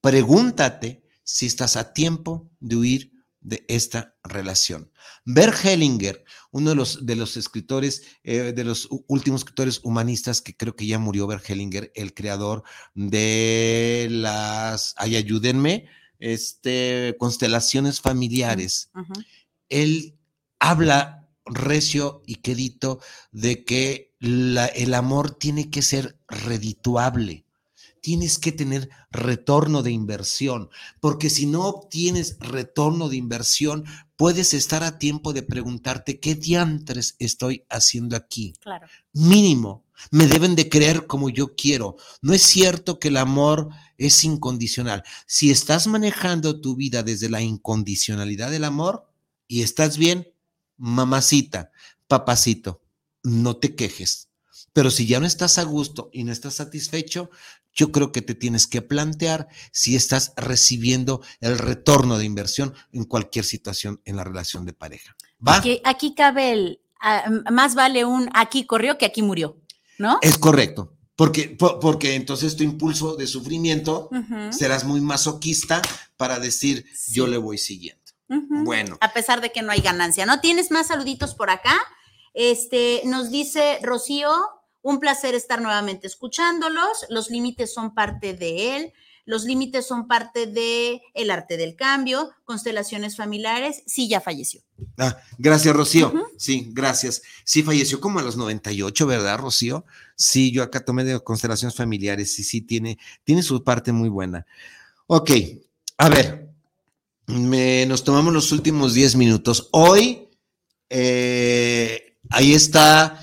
pregúntate 0.00 1.02
si 1.24 1.46
estás 1.46 1.76
a 1.76 1.92
tiempo 1.92 2.48
de 2.60 2.76
huir 2.76 3.12
de 3.40 3.64
esta 3.68 4.16
relación. 4.22 4.90
Bert 5.24 5.64
Hellinger, 5.64 6.24
uno 6.52 6.70
de 6.70 6.76
los, 6.76 7.06
de 7.06 7.16
los 7.16 7.36
escritores, 7.36 8.02
eh, 8.24 8.52
de 8.54 8.64
los 8.64 8.88
últimos 9.06 9.42
escritores 9.42 9.80
humanistas 9.84 10.40
que 10.40 10.56
creo 10.56 10.74
que 10.74 10.86
ya 10.86 10.98
murió, 10.98 11.26
Bert 11.26 11.48
Hellinger, 11.48 11.92
el 11.94 12.12
creador 12.14 12.62
de 12.94 14.08
las, 14.10 14.94
ay, 14.96 15.16
ayúdenme, 15.16 15.86
este, 16.18 17.16
constelaciones 17.18 18.00
familiares 18.00 18.90
él 19.70 20.18
habla 20.58 21.28
recio 21.46 22.22
y 22.26 22.36
quedito 22.36 23.00
de 23.32 23.64
que 23.64 24.12
la- 24.18 24.66
el 24.66 24.92
amor 24.94 25.30
tiene 25.30 25.70
que 25.70 25.80
ser 25.82 26.18
redituable. 26.28 27.46
Tienes 28.02 28.38
que 28.38 28.52
tener 28.52 28.88
retorno 29.10 29.82
de 29.82 29.90
inversión, 29.92 30.68
porque 31.00 31.30
si 31.30 31.46
no 31.46 31.66
obtienes 31.66 32.36
retorno 32.40 33.08
de 33.08 33.16
inversión, 33.16 33.84
puedes 34.20 34.52
estar 34.52 34.82
a 34.82 34.98
tiempo 34.98 35.32
de 35.32 35.42
preguntarte 35.42 36.20
qué 36.20 36.34
diantres 36.34 37.16
estoy 37.18 37.64
haciendo 37.70 38.16
aquí 38.16 38.52
Claro. 38.60 38.86
mínimo. 39.14 39.86
Me 40.10 40.26
deben 40.26 40.54
de 40.56 40.68
creer 40.68 41.06
como 41.06 41.30
yo 41.30 41.56
quiero. 41.56 41.96
No 42.20 42.34
es 42.34 42.42
cierto 42.42 42.98
que 42.98 43.08
el 43.08 43.16
amor 43.16 43.70
es 43.96 44.22
incondicional. 44.22 45.04
Si 45.26 45.50
estás 45.50 45.86
manejando 45.86 46.60
tu 46.60 46.76
vida 46.76 47.02
desde 47.02 47.30
la 47.30 47.40
incondicionalidad 47.40 48.50
del 48.50 48.64
amor 48.64 49.10
y 49.48 49.62
estás 49.62 49.96
bien, 49.96 50.28
mamacita, 50.76 51.70
papacito, 52.06 52.82
no 53.22 53.56
te 53.56 53.74
quejes. 53.74 54.28
Pero 54.74 54.90
si 54.90 55.06
ya 55.06 55.18
no 55.18 55.24
estás 55.26 55.56
a 55.56 55.62
gusto 55.62 56.10
y 56.12 56.24
no 56.24 56.32
estás 56.32 56.56
satisfecho, 56.56 57.30
yo 57.74 57.92
creo 57.92 58.12
que 58.12 58.22
te 58.22 58.34
tienes 58.34 58.66
que 58.66 58.82
plantear 58.82 59.48
si 59.72 59.96
estás 59.96 60.32
recibiendo 60.36 61.22
el 61.40 61.58
retorno 61.58 62.18
de 62.18 62.24
inversión 62.24 62.74
en 62.92 63.04
cualquier 63.04 63.44
situación 63.44 64.00
en 64.04 64.16
la 64.16 64.24
relación 64.24 64.64
de 64.66 64.72
pareja. 64.72 65.16
¿Va? 65.46 65.56
Aquí, 65.56 65.80
aquí 65.84 66.14
cabe 66.14 66.52
el, 66.52 66.80
ah, 67.00 67.24
más 67.50 67.74
vale 67.74 68.04
un 68.04 68.28
aquí 68.34 68.64
corrió 68.66 68.98
que 68.98 69.06
aquí 69.06 69.22
murió, 69.22 69.56
¿no? 69.98 70.18
Es 70.22 70.36
correcto. 70.38 70.94
Porque, 71.16 71.50
po- 71.50 71.78
porque 71.80 72.14
entonces 72.14 72.56
tu 72.56 72.62
impulso 72.64 73.14
de 73.14 73.26
sufrimiento 73.26 74.08
serás 74.50 74.84
muy 74.84 75.00
masoquista 75.02 75.82
para 76.16 76.38
decir 76.38 76.86
Sí. 76.94 77.12
yo 77.14 77.26
le 77.26 77.36
voy 77.36 77.58
siguiendo. 77.58 78.00
Bueno, 78.28 78.96
A 79.00 79.12
pesar 79.12 79.40
de 79.40 79.50
que 79.52 79.60
no 79.60 79.70
hay 79.72 79.80
ganancia, 79.80 80.24
¿no? 80.24 80.40
¿Tienes 80.40 80.70
más 80.70 80.86
saluditos 80.86 81.34
por 81.34 81.50
acá? 81.50 81.76
Este, 82.32 83.02
nos 83.04 83.30
dice 83.30 83.80
Rocío, 83.82 84.30
un 84.82 84.98
placer 85.00 85.34
estar 85.34 85.60
nuevamente 85.60 86.06
escuchándolos. 86.06 87.06
Los 87.08 87.30
límites 87.30 87.72
son 87.74 87.94
parte 87.94 88.34
de 88.34 88.76
él. 88.76 88.92
Los 89.26 89.44
límites 89.44 89.86
son 89.86 90.08
parte 90.08 90.46
de 90.46 91.02
el 91.14 91.30
arte 91.30 91.56
del 91.56 91.76
cambio, 91.76 92.30
constelaciones 92.44 93.16
familiares. 93.16 93.82
Sí, 93.86 94.08
ya 94.08 94.20
falleció. 94.20 94.62
ah, 94.98 95.18
gracias 95.38 95.76
Rocío. 95.76 96.12
Sí, 96.36 96.68
gracias. 96.72 97.22
Sí, 97.44 97.62
falleció 97.62 98.00
como 98.00 98.18
a 98.18 98.22
los 98.22 98.36
98, 98.36 99.06
¿verdad, 99.06 99.38
Rocío? 99.38 99.84
Sí, 100.16 100.50
yo 100.50 100.62
acá 100.62 100.84
tomé 100.84 101.04
de 101.04 101.20
constelaciones 101.20 101.76
familiares 101.76 102.36
y 102.38 102.42
sí, 102.44 102.60
tiene, 102.62 102.98
tiene 103.22 103.42
su 103.42 103.62
parte 103.62 103.92
muy 103.92 104.08
buena. 104.08 104.46
Ok, 105.06 105.30
a 105.98 106.08
ver, 106.08 106.48
me- 107.26 107.84
nos 107.86 108.02
tomamos 108.02 108.32
los 108.32 108.50
últimos 108.52 108.94
10 108.94 109.14
minutos. 109.16 109.68
Hoy, 109.72 110.28
eh, 110.88 112.16
ahí 112.30 112.52
está 112.54 113.19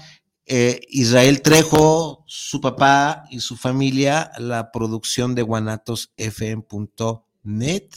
eh, 0.49 0.79
Israel 0.87 1.41
Trejo, 1.41 2.23
su 2.25 2.61
papá 2.61 3.25
y 3.29 3.41
su 3.41 3.57
familia, 3.57 4.31
la 4.37 4.71
producción 4.71 5.35
de 5.35 5.41
guanatosfm.net. 5.41 7.89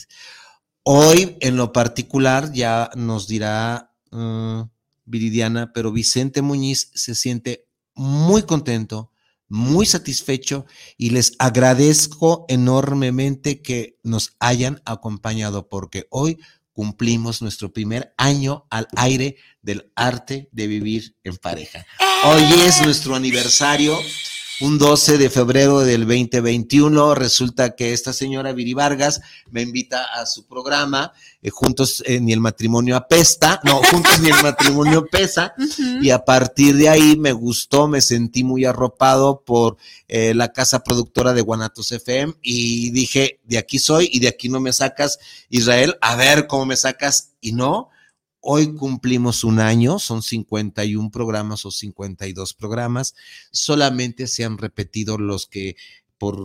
Hoy, 0.83 1.37
en 1.39 1.55
lo 1.55 1.71
particular, 1.71 2.51
ya 2.51 2.89
nos 2.95 3.29
dirá 3.29 3.93
mm, 4.11 4.63
Viridiana, 5.05 5.71
pero 5.73 5.93
Vicente 5.93 6.41
Muñiz 6.41 6.91
se 6.93 7.15
siente 7.15 7.69
muy 7.95 8.43
contento, 8.43 9.13
muy 9.47 9.85
satisfecho 9.85 10.65
y 10.97 11.11
les 11.11 11.35
agradezco 11.39 12.43
enormemente 12.49 13.61
que 13.61 13.97
nos 14.03 14.35
hayan 14.39 14.81
acompañado 14.83 15.69
porque 15.69 16.07
hoy 16.09 16.37
cumplimos 16.73 17.41
nuestro 17.41 17.71
primer 17.71 18.13
año 18.17 18.65
al 18.69 18.89
aire 18.97 19.37
del 19.61 19.89
arte 19.95 20.49
de 20.51 20.67
vivir 20.67 21.15
en 21.23 21.37
pareja. 21.37 21.85
Hoy 22.23 22.43
es 22.67 22.83
nuestro 22.83 23.15
aniversario, 23.15 23.97
un 24.59 24.77
12 24.77 25.17
de 25.17 25.31
febrero 25.31 25.79
del 25.79 26.01
2021. 26.01 27.15
Resulta 27.15 27.75
que 27.75 27.93
esta 27.93 28.13
señora 28.13 28.53
Viri 28.53 28.75
Vargas 28.75 29.21
me 29.49 29.63
invita 29.63 30.03
a 30.03 30.27
su 30.27 30.45
programa, 30.45 31.13
eh, 31.41 31.49
Juntos 31.49 32.03
eh, 32.05 32.19
ni 32.19 32.31
el 32.31 32.39
matrimonio 32.39 32.95
apesta, 32.95 33.59
no, 33.63 33.81
Juntos 33.91 34.19
ni 34.19 34.29
el 34.29 34.43
matrimonio 34.43 35.07
pesa. 35.07 35.55
Y 35.99 36.11
a 36.11 36.23
partir 36.23 36.75
de 36.75 36.89
ahí 36.89 37.17
me 37.17 37.31
gustó, 37.31 37.87
me 37.87 38.01
sentí 38.01 38.43
muy 38.43 38.65
arropado 38.65 39.41
por 39.43 39.77
eh, 40.07 40.35
la 40.35 40.53
casa 40.53 40.83
productora 40.83 41.33
de 41.33 41.41
Guanatos 41.41 41.91
FM 41.91 42.35
y 42.43 42.91
dije, 42.91 43.39
de 43.45 43.57
aquí 43.57 43.79
soy 43.79 44.09
y 44.13 44.19
de 44.19 44.27
aquí 44.27 44.47
no 44.47 44.59
me 44.59 44.73
sacas, 44.73 45.17
Israel, 45.49 45.97
a 46.01 46.15
ver 46.15 46.45
cómo 46.45 46.67
me 46.67 46.77
sacas. 46.77 47.31
Y 47.41 47.53
no, 47.53 47.89
hoy 48.41 48.73
cumplimos 48.75 49.43
un 49.43 49.59
año, 49.59 49.99
son 49.99 50.21
51 50.21 51.09
programas 51.11 51.65
o 51.65 51.71
52 51.71 52.53
programas, 52.53 53.15
solamente 53.51 54.27
se 54.27 54.43
han 54.43 54.57
repetido 54.57 55.17
los 55.17 55.47
que 55.47 55.75
por 56.17 56.37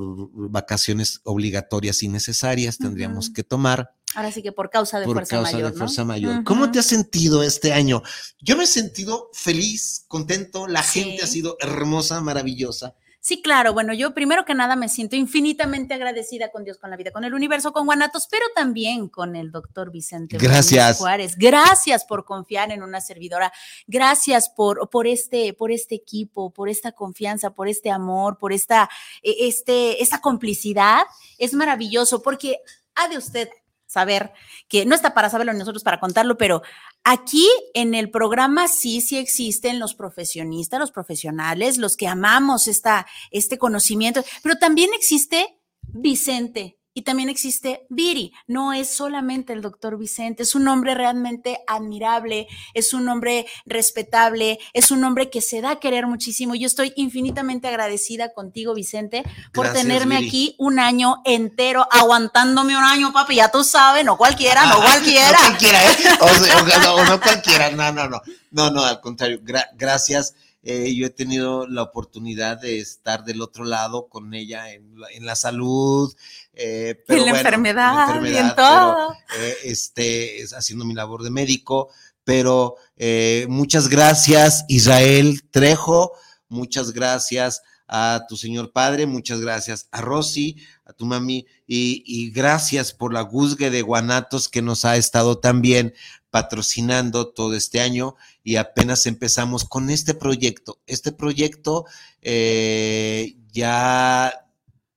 vacaciones 0.51 1.21
obligatorias 1.25 2.03
y 2.03 2.09
necesarias 2.09 2.79
tendríamos 2.79 3.29
que 3.31 3.43
tomar 3.45 3.93
Ahora 4.15 4.33
sí 4.33 4.43
que 4.43 4.53
por 4.53 4.71
causa 4.71 4.99
de 4.99 5.05
por 5.05 5.17
fuerza 5.17 5.37
causa 5.37 5.53
mayor. 5.53 5.69
de 5.69 5.73
¿no? 5.73 5.79
fuerza 5.79 6.05
mayor. 6.05 6.45
¿Cómo 6.45 6.71
te 6.71 6.79
has 6.79 6.87
sentido 6.87 7.43
este 7.43 7.75
año? 7.75 8.03
Yo 8.41 8.57
me 8.57 8.65
he 8.65 8.67
sentido 8.67 9.29
feliz, 9.35 10.05
contento, 10.09 10.67
la 10.67 10.83
Sí. 10.83 11.01
gente 11.03 11.23
ha 11.23 11.27
sido 11.27 11.59
hermosa, 11.61 12.23
maravillosa. 12.23 12.95
Sí, 13.27 13.43
claro. 13.43 13.73
Bueno, 13.73 13.93
yo 13.93 14.15
primero 14.15 14.45
que 14.45 14.55
nada 14.55 14.77
me 14.77 14.89
siento 14.89 15.17
infinitamente 15.17 15.95
agradecida 15.95 16.53
con 16.53 16.63
Dios, 16.63 16.79
con 16.79 16.91
la 16.91 16.97
vida, 16.97 17.11
con 17.11 17.25
el 17.25 17.35
universo, 17.35 17.73
con 17.73 17.85
Guanatos, 17.85 18.29
pero 18.31 18.45
también 18.55 19.09
con 19.09 19.35
el 19.35 19.51
doctor 19.51 19.91
Vicente 19.91 20.39
Gracias. 20.39 20.99
Juárez. 20.99 21.35
Gracias 21.37 22.05
por 22.05 22.25
confiar 22.25 22.71
en 22.71 22.85
una 22.85 23.01
servidora. 23.01 23.53
Gracias 23.89 24.49
por, 24.49 24.89
por, 24.91 25.09
este, 25.09 25.55
por 25.55 25.73
este 25.73 25.97
equipo, 25.97 26.53
por 26.53 26.69
esta 26.69 26.93
confianza, 26.93 27.51
por 27.51 27.67
este 27.67 27.91
amor, 27.91 28.39
por 28.39 28.53
esta, 28.53 28.89
eh, 29.25 29.35
este, 29.41 30.01
esta 30.01 30.21
complicidad. 30.21 31.01
Es 31.37 31.53
maravilloso 31.53 32.23
porque 32.23 32.61
ha 32.95 33.09
de 33.09 33.19
usted 33.19 33.49
saber, 33.97 34.33
que 34.69 34.85
no 34.85 34.95
está 34.95 35.15
para 35.15 35.31
saberlo 35.31 35.55
nosotros 35.55 35.83
para 35.83 36.01
contarlo, 36.01 36.37
pero 36.37 36.61
aquí 37.03 37.49
en 37.73 37.95
el 37.95 38.11
programa 38.11 38.69
sí, 38.69 39.01
sí 39.01 39.17
existen 39.17 39.79
los 39.79 39.95
profesionistas, 39.95 40.79
los 40.79 40.93
profesionales, 40.93 41.79
los 41.79 41.97
que 41.97 42.07
amamos 42.07 42.69
esta, 42.69 43.07
este 43.31 43.57
conocimiento, 43.57 44.23
pero 44.43 44.57
también 44.57 44.91
existe 44.93 45.57
Vicente, 45.81 46.76
y 46.97 47.03
también 47.03 47.29
existe 47.29 47.85
Viri. 47.91 48.33
No 48.47 48.73
es 48.73 48.89
solamente 48.89 49.53
el 49.53 49.61
doctor 49.61 49.99
Vicente, 49.99 50.45
es 50.45 50.55
un 50.55 50.67
hombre 50.67 50.95
realmente 50.95 51.61
admirable, 51.67 52.49
es 52.73 52.95
un 52.95 53.07
hombre 53.11 53.47
respetable, 53.67 54.59
es 54.73 54.91
un 54.91 55.05
hombre 55.05 55.29
que 55.29 55.43
se 55.43 55.61
da 55.61 55.73
a 55.73 55.79
querer 55.79 56.07
muchísimo. 56.07 56.55
Yo 56.55 56.67
estoy 56.67 56.95
infinitamente 56.97 57.69
agradecida 57.69 58.33
contigo, 58.33 58.73
Vicente, 58.73 59.25
por 59.53 59.75
tenerme 59.75 60.17
aquí 60.17 60.55
un 60.57 60.79
año 60.79 61.21
entero, 61.27 61.87
aguantándome 61.91 62.79
un 62.79 62.85
año, 62.85 63.13
papi. 63.13 63.35
Ya 63.35 63.51
tú 63.51 63.63
sabes, 63.63 64.03
no 64.03 64.17
cualquiera, 64.17 64.65
no 64.65 64.81
cualquiera. 64.81 65.33
no 65.33 65.49
cualquiera, 65.49 65.85
¿eh? 65.85 65.97
O, 66.21 67.05
no, 67.05 67.21
cualquiera, 67.21 67.71
no, 67.73 67.93
no, 67.93 68.09
no. 68.09 68.23
No, 68.53 68.71
no, 68.71 68.83
al 68.83 69.03
contrario. 69.03 69.39
gracias. 69.75 70.35
Eh, 70.69 70.93
yo 70.97 71.07
he 71.07 71.11
tenido 71.11 71.69
la 71.69 71.83
oportunidad 71.83 72.61
de 72.61 72.81
estar 72.81 73.23
del 73.23 73.41
otro 73.41 73.65
lado 73.65 74.09
con 74.09 74.35
ella 74.35 74.73
en 74.73 74.99
la, 74.99 75.07
en 75.13 75.25
la 75.25 75.37
salud, 75.37 76.13
eh, 76.55 77.01
pero 77.07 77.21
en 77.21 77.27
la 77.27 77.39
enfermedad, 77.39 78.25
y 78.25 78.37
en 78.37 78.53
todo. 78.57 79.13
Eh, 79.39 79.57
este, 79.63 80.45
haciendo 80.57 80.85
mi 80.85 80.93
labor 80.93 81.23
de 81.23 81.31
médico, 81.31 81.91
pero 82.25 82.75
eh, 82.97 83.47
muchas 83.49 83.87
gracias 83.87 84.65
Israel 84.67 85.49
Trejo, 85.53 86.15
muchas 86.49 86.91
gracias 86.91 87.63
a 87.87 88.23
tu 88.29 88.37
señor 88.37 88.73
padre, 88.73 89.07
muchas 89.07 89.41
gracias 89.41 89.87
a 89.93 90.01
Rosy, 90.01 90.57
a 90.85 90.93
tu 90.93 91.07
mami, 91.07 91.47
y, 91.69 92.03
y 92.05 92.33
gracias 92.33 92.93
por 92.93 93.13
la 93.13 93.21
Guzgue 93.21 93.71
de 93.71 93.83
Guanatos 93.83 94.49
que 94.49 94.63
nos 94.63 94.85
ha 94.85 94.97
estado 94.97 95.39
también 95.39 95.95
patrocinando 96.37 97.29
todo 97.29 97.55
este 97.55 97.81
año 97.81 98.15
y 98.45 98.57
apenas 98.57 99.07
empezamos 99.07 99.65
con 99.65 99.89
este 99.89 100.13
proyecto. 100.13 100.83
Este 100.87 101.11
proyecto 101.11 101.87
eh, 102.21 103.39
ya 103.53 104.47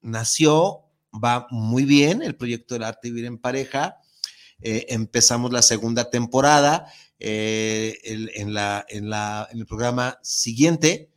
nació, 0.02 0.82
va 1.14 1.48
muy 1.50 1.86
bien, 1.86 2.22
el 2.22 2.36
proyecto 2.36 2.76
del 2.76 2.84
arte 2.84 3.08
vivir 3.08 3.24
en 3.24 3.38
pareja. 3.38 4.02
Eh, 4.60 4.88
empezamos 4.90 5.54
la 5.54 5.62
segunda 5.62 6.10
temporada 6.10 6.92
eh, 7.22 7.98
en, 8.04 8.54
la, 8.54 8.86
en, 8.90 9.10
la, 9.10 9.48
en 9.50 9.60
el 9.60 9.66
programa 9.66 10.20
siguiente. 10.22 11.10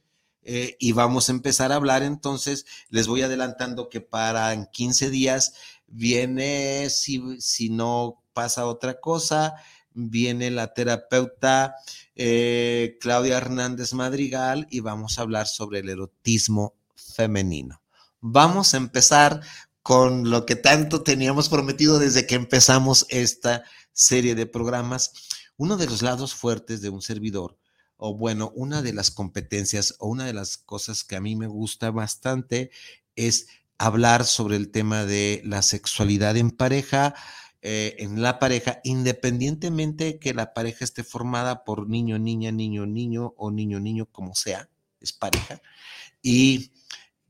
y 0.45 0.93
vamos 0.93 1.29
a 1.29 1.33
empezar 1.33 1.73
a 1.73 1.77
hablar 1.77 2.05
entonces, 2.05 2.65
les 2.91 3.09
voy 3.09 3.23
adelantando 3.23 3.89
que 3.89 4.01
para 4.01 4.53
en 4.53 4.67
15 4.67 5.11
días 5.11 5.55
viene, 5.89 6.91
si, 6.91 7.41
si 7.41 7.71
no 7.71 8.23
pasa 8.33 8.67
otra 8.67 9.01
cosa, 9.01 9.57
viene 9.95 10.51
la 10.51 10.75
terapeuta 10.75 11.75
eh, 12.15 12.99
Claudia 13.01 13.39
Hernández 13.39 13.93
Madrigal 13.93 14.67
y 14.71 14.81
vamos 14.81 15.19
a 15.19 15.23
hablar 15.23 15.47
sobre 15.47 15.81
el 15.81 15.89
erotismo 15.89 16.75
femenino. 16.95 17.81
Vamos 18.21 18.75
a 18.75 18.77
empezar 18.77 19.41
con 19.83 20.31
lo 20.31 20.47
que 20.47 20.57
tanto 20.57 21.03
teníamos 21.03 21.49
prometido 21.49 21.99
desde 21.99 22.27
que 22.27 22.37
empezamos 22.37 23.07
esta 23.09 23.65
serie 23.93 24.35
de 24.35 24.47
programas. 24.47 25.13
Uno 25.57 25.77
de 25.77 25.87
los 25.87 26.03
lados 26.03 26.35
fuertes 26.35 26.81
de 26.83 26.89
un 26.89 27.03
servidor, 27.03 27.59
o 27.97 28.17
bueno, 28.17 28.53
una 28.55 28.83
de 28.83 28.93
las 28.93 29.11
competencias 29.11 29.95
o 29.99 30.09
una 30.09 30.25
de 30.25 30.33
las 30.33 30.57
cosas 30.57 31.05
que 31.05 31.17
a 31.17 31.21
mí 31.21 31.37
me 31.37 31.47
gusta 31.47 31.91
bastante 31.91 32.71
es 33.17 33.47
hablar 33.79 34.25
sobre 34.25 34.57
el 34.57 34.71
tema 34.71 35.05
de 35.05 35.43
la 35.45 35.63
sexualidad 35.63 36.37
en 36.37 36.51
pareja, 36.51 37.15
eh, 37.65 37.95
en 38.01 38.21
la 38.21 38.41
pareja, 38.41 38.81
independientemente 38.83 40.19
que 40.19 40.35
la 40.35 40.53
pareja 40.53 40.85
esté 40.85 41.05
formada 41.05 41.63
por 41.63 41.89
niño, 41.89 42.19
niña, 42.19 42.51
niño, 42.51 42.87
niño 42.87 43.35
o 43.37 43.53
niño, 43.53 43.79
niño, 43.79 44.07
como 44.11 44.35
sea, 44.35 44.69
es 45.01 45.13
pareja. 45.13 45.63
Y 46.21 46.73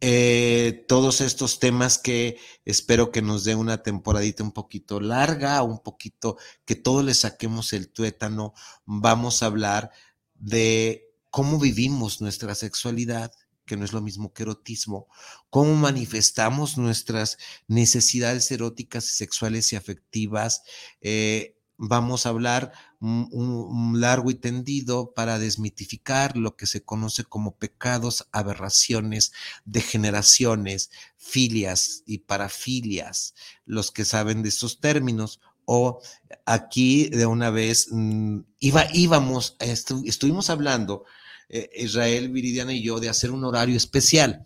eh, 0.01 0.85
todos 0.89 1.21
estos 1.21 1.61
temas 1.61 1.99
que 1.99 2.39
espero 2.65 3.13
que 3.13 3.21
nos 3.21 3.45
dé 3.45 3.55
una 3.55 3.83
temporadita 3.83 4.43
un 4.43 4.53
poquito 4.53 5.01
larga, 5.01 5.63
un 5.63 5.81
poquito 5.81 6.39
que 6.65 6.77
todos 6.77 7.05
le 7.05 7.13
saquemos 7.13 7.75
el 7.75 7.91
tuétano, 7.91 8.55
vamos 8.87 9.43
a 9.43 9.47
hablar 9.47 9.91
de 10.35 11.13
cómo 11.31 11.61
vivimos 11.61 12.21
nuestra 12.21 12.55
sexualidad, 12.55 13.33
que 13.73 13.79
no 13.79 13.87
es 13.87 13.95
lo 13.95 14.03
mismo 14.03 14.35
que 14.35 14.43
erotismo, 14.43 15.09
cómo 15.49 15.75
manifestamos 15.77 16.77
nuestras 16.77 17.39
necesidades 17.69 18.51
eróticas 18.51 19.07
y 19.07 19.13
sexuales 19.13 19.73
y 19.73 19.77
afectivas. 19.77 20.63
Eh, 21.01 21.57
vamos 21.79 22.27
a 22.27 22.29
hablar 22.29 22.73
un, 23.01 23.99
largo 23.99 24.31
y 24.31 24.35
tendido 24.35 25.15
para 25.15 25.39
desmitificar 25.39 26.37
lo 26.37 26.55
que 26.55 26.67
se 26.67 26.85
conoce 26.85 27.25
como 27.25 27.57
pecados, 27.57 28.29
aberraciones, 28.31 29.33
degeneraciones, 29.65 30.91
filias 31.17 32.03
y 32.05 32.19
parafilias, 32.19 33.35
los 33.65 33.91
que 33.91 34.05
saben 34.05 34.43
de 34.43 34.51
esos 34.51 34.81
términos. 34.81 35.41
O 35.65 36.03
aquí 36.45 37.09
de 37.09 37.25
una 37.25 37.49
vez 37.49 37.89
mm, 37.91 38.41
iba, 38.59 38.85
íbamos, 38.93 39.57
estuvimos 39.61 40.51
hablando 40.51 41.07
eh, 41.53 41.71
Israel, 41.77 42.31
Viridiana 42.31 42.73
y 42.73 42.83
yo 42.83 42.99
de 42.99 43.11
hacer 43.11 43.31
un 43.31 43.45
horario 43.45 43.77
especial, 43.77 44.45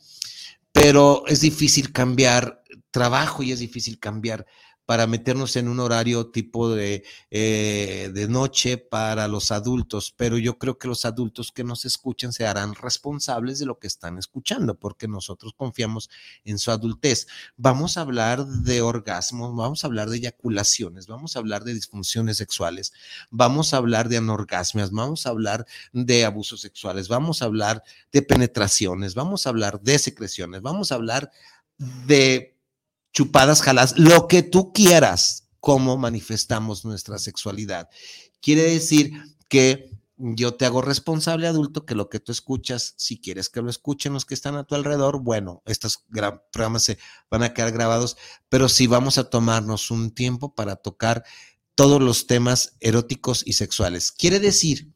pero 0.72 1.24
es 1.28 1.40
difícil 1.40 1.92
cambiar 1.92 2.64
trabajo 2.90 3.42
y 3.44 3.52
es 3.52 3.60
difícil 3.60 4.00
cambiar 4.00 4.44
para 4.86 5.08
meternos 5.08 5.56
en 5.56 5.68
un 5.68 5.80
horario 5.80 6.30
tipo 6.30 6.70
de, 6.70 7.04
eh, 7.30 8.10
de 8.14 8.28
noche 8.28 8.78
para 8.78 9.26
los 9.26 9.50
adultos, 9.50 10.14
pero 10.16 10.38
yo 10.38 10.58
creo 10.58 10.78
que 10.78 10.88
los 10.88 11.04
adultos 11.04 11.50
que 11.52 11.64
nos 11.64 11.84
escuchen 11.84 12.32
se 12.32 12.46
harán 12.46 12.74
responsables 12.74 13.58
de 13.58 13.66
lo 13.66 13.78
que 13.78 13.88
están 13.88 14.16
escuchando, 14.16 14.78
porque 14.78 15.08
nosotros 15.08 15.52
confiamos 15.56 16.08
en 16.44 16.58
su 16.58 16.70
adultez. 16.70 17.26
Vamos 17.56 17.96
a 17.96 18.02
hablar 18.02 18.46
de 18.46 18.80
orgasmos, 18.80 19.54
vamos 19.56 19.82
a 19.82 19.88
hablar 19.88 20.08
de 20.08 20.18
eyaculaciones, 20.18 21.08
vamos 21.08 21.34
a 21.34 21.40
hablar 21.40 21.64
de 21.64 21.74
disfunciones 21.74 22.36
sexuales, 22.36 22.92
vamos 23.30 23.74
a 23.74 23.78
hablar 23.78 24.08
de 24.08 24.18
anorgasmias, 24.18 24.92
vamos 24.92 25.26
a 25.26 25.30
hablar 25.30 25.66
de 25.92 26.24
abusos 26.24 26.60
sexuales, 26.60 27.08
vamos 27.08 27.42
a 27.42 27.46
hablar 27.46 27.82
de 28.12 28.22
penetraciones, 28.22 29.14
vamos 29.14 29.46
a 29.46 29.50
hablar 29.50 29.80
de 29.80 29.98
secreciones, 29.98 30.62
vamos 30.62 30.92
a 30.92 30.94
hablar 30.94 31.32
de 31.78 32.55
chupadas, 33.16 33.62
jalas, 33.62 33.98
lo 33.98 34.28
que 34.28 34.42
tú 34.42 34.74
quieras, 34.74 35.48
cómo 35.58 35.96
manifestamos 35.96 36.84
nuestra 36.84 37.18
sexualidad. 37.18 37.88
Quiere 38.42 38.64
decir 38.64 39.10
que 39.48 39.90
yo 40.18 40.52
te 40.52 40.66
hago 40.66 40.82
responsable 40.82 41.46
adulto 41.46 41.86
que 41.86 41.94
lo 41.94 42.10
que 42.10 42.20
tú 42.20 42.30
escuchas, 42.30 42.92
si 42.98 43.18
quieres 43.18 43.48
que 43.48 43.62
lo 43.62 43.70
escuchen 43.70 44.12
los 44.12 44.26
que 44.26 44.34
están 44.34 44.54
a 44.56 44.64
tu 44.64 44.74
alrededor, 44.74 45.22
bueno, 45.22 45.62
estos 45.64 46.04
programas 46.52 46.82
se 46.82 46.98
van 47.30 47.42
a 47.42 47.54
quedar 47.54 47.72
grabados, 47.72 48.18
pero 48.50 48.68
sí 48.68 48.86
vamos 48.86 49.16
a 49.16 49.30
tomarnos 49.30 49.90
un 49.90 50.10
tiempo 50.10 50.54
para 50.54 50.76
tocar 50.76 51.24
todos 51.74 52.02
los 52.02 52.26
temas 52.26 52.76
eróticos 52.80 53.42
y 53.46 53.54
sexuales. 53.54 54.12
Quiere 54.12 54.40
decir 54.40 54.92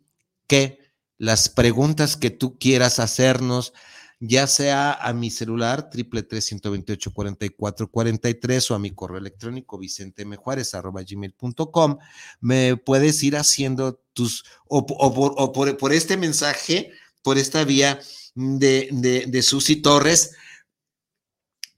que 0.46 0.78
las 1.16 1.48
preguntas 1.48 2.18
que 2.18 2.28
tú 2.28 2.58
quieras 2.58 2.98
hacernos, 2.98 3.72
ya 4.20 4.46
sea 4.46 4.92
a 4.92 5.14
mi 5.14 5.30
celular 5.30 5.88
triple 5.88 6.22
tres 6.22 6.44
ciento 6.44 6.70
veintiocho 6.70 7.12
cuarenta 7.12 7.46
y 7.46 7.48
cuatro 7.48 7.90
cuarenta 7.90 8.28
y 8.28 8.34
tres 8.34 8.70
o 8.70 8.74
a 8.74 8.78
mi 8.78 8.90
correo 8.90 9.16
electrónico 9.16 9.78
vicentemejuárez 9.78 10.74
arroba 10.74 11.02
gmail.com, 11.02 11.98
me 12.40 12.76
puedes 12.76 13.22
ir 13.22 13.36
haciendo 13.36 14.02
tus, 14.12 14.44
o, 14.68 14.86
por, 14.86 15.78
por, 15.78 15.92
este 15.92 16.18
mensaje, 16.18 16.92
por 17.22 17.38
esta 17.38 17.64
vía 17.64 17.98
de, 18.34 18.90
de, 18.92 19.24
de 19.26 19.42
Susi 19.42 19.76
Torres, 19.76 20.32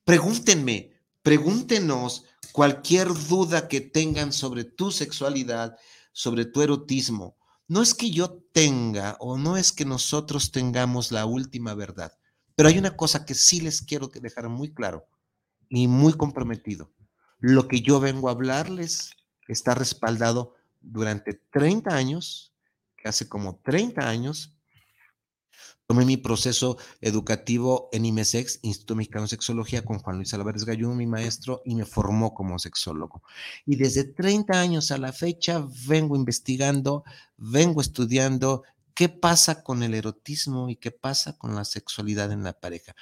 pregúntenme, 0.05 0.91
pregúntenos 1.23 2.25
cualquier 2.51 3.09
duda 3.09 3.69
que 3.69 3.81
tengan 3.81 4.33
sobre 4.33 4.65
tu 4.65 4.91
sexualidad, 4.91 5.79
sobre 6.13 6.45
tu 6.45 6.61
erotismo. 6.61 7.37
No 7.69 7.83
es 7.83 7.95
que 7.95 8.11
yo 8.11 8.43
tenga 8.53 9.17
o 9.21 9.39
no 9.39 9.57
es 9.57 9.71
que 9.71 9.85
nosotros 9.85 10.51
tengamos 10.51 11.13
la 11.13 11.25
última 11.25 11.75
verdad. 11.75 12.13
Pero 12.63 12.71
hay 12.71 12.79
una 12.79 12.97
cosa 12.97 13.27
que 13.27 13.35
sí 13.35 13.61
les 13.61 13.83
quiero 13.83 14.07
dejar 14.07 14.49
muy 14.49 14.73
claro 14.73 15.09
y 15.69 15.89
muy 15.89 16.13
comprometido. 16.13 16.93
Lo 17.41 17.67
que 17.67 17.81
yo 17.81 17.99
vengo 17.99 18.29
a 18.29 18.31
hablarles 18.31 19.17
está 19.49 19.75
respaldado 19.75 20.55
durante 20.81 21.35
30 21.51 21.93
años, 21.93 22.55
que 22.97 23.09
hace 23.09 23.29
como 23.29 23.57
30 23.65 24.09
años, 24.09 24.55
tomé 25.89 26.05
mi 26.05 26.17
proceso 26.17 26.79
educativo 27.01 27.89
en 27.91 28.05
IMESEX, 28.05 28.61
Instituto 28.63 28.95
Mexicano 28.95 29.25
de 29.25 29.31
Sexología, 29.31 29.85
con 29.85 29.99
Juan 29.99 30.19
Luis 30.19 30.33
Álvarez 30.33 30.65
Gallú, 30.65 30.95
mi 30.95 31.09
maestro, 31.09 31.63
y 31.65 31.75
me 31.75 31.85
formó 31.85 32.33
como 32.33 32.61
sexólogo. 32.61 33.25
Y 33.67 33.75
desde 33.75 34.05
30 34.05 34.61
años 34.61 34.93
a 34.93 34.99
la 34.99 35.13
fecha 35.13 35.67
vengo 35.89 36.15
investigando, 36.15 37.03
vengo 37.37 37.81
estudiando 37.81 38.63
qué 38.95 39.09
pasa 39.09 39.63
con 39.63 39.83
el 39.83 39.95
erotismo 39.95 40.69
y 40.69 40.77
qué 40.77 40.91
pasa 40.91 41.37
con 41.39 41.55
la 41.55 41.65
sexualidad 41.65 42.33
en 42.33 42.45
la 42.45 42.53
pareja. 42.53 42.95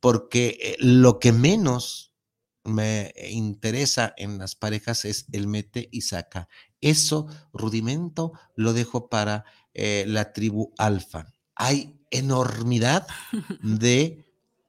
Porque 0.00 0.58
eh, 0.60 0.76
lo 0.78 1.18
que 1.18 1.32
menos 1.32 2.12
me 2.64 3.12
interesa 3.30 4.14
en 4.16 4.38
las 4.38 4.54
parejas 4.54 5.04
es 5.04 5.26
el 5.32 5.46
mete 5.46 5.88
y 5.90 6.02
saca. 6.02 6.48
Eso, 6.80 7.26
rudimento, 7.52 8.32
lo 8.54 8.72
dejo 8.72 9.08
para 9.08 9.44
eh, 9.74 10.04
la 10.06 10.32
tribu 10.32 10.72
alfa. 10.78 11.32
Hay 11.54 11.98
enormidad 12.10 13.06
de 13.62 14.24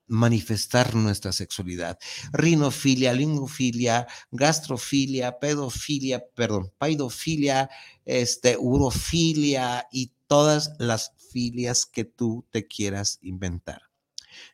manifestar 0.08 0.96
nuestra 0.96 1.32
sexualidad. 1.32 2.00
Rinofilia, 2.34 3.14
lingofilia, 3.14 4.08
gastrofilia, 4.32 5.40
pedofilia, 5.40 6.26
perdón, 6.36 6.74
paidofilia, 6.78 7.70
este, 8.06 8.58
urofilia 8.58 9.88
y 9.92 10.12
todas 10.30 10.76
las 10.78 11.14
filias 11.32 11.88
que 11.88 12.06
tú 12.06 12.48
te 12.52 12.68
quieras 12.68 13.18
inventar. 13.22 13.82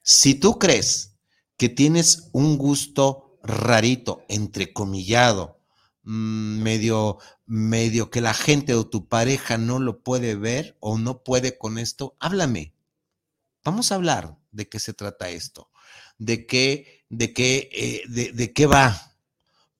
Si 0.01 0.33
tú 0.33 0.57
crees 0.57 1.17
que 1.57 1.67
tienes 1.67 2.29
un 2.31 2.57
gusto 2.57 3.37
rarito, 3.43 4.23
entrecomillado, 4.29 5.59
mm, 6.03 6.61
medio, 6.61 7.17
medio 7.45 8.09
que 8.09 8.21
la 8.21 8.33
gente 8.33 8.73
o 8.73 8.87
tu 8.87 9.07
pareja 9.09 9.57
no 9.57 9.79
lo 9.79 10.01
puede 10.01 10.35
ver 10.35 10.77
o 10.79 10.97
no 10.97 11.23
puede 11.23 11.57
con 11.57 11.77
esto, 11.77 12.15
háblame. 12.19 12.73
Vamos 13.63 13.91
a 13.91 13.95
hablar 13.95 14.37
de 14.51 14.69
qué 14.69 14.79
se 14.79 14.93
trata 14.93 15.29
esto, 15.29 15.69
de 16.17 16.47
qué, 16.47 17.05
de 17.09 17.33
qué, 17.33 17.69
eh, 17.73 18.03
de, 18.07 18.31
de 18.31 18.53
qué 18.53 18.65
va. 18.65 19.17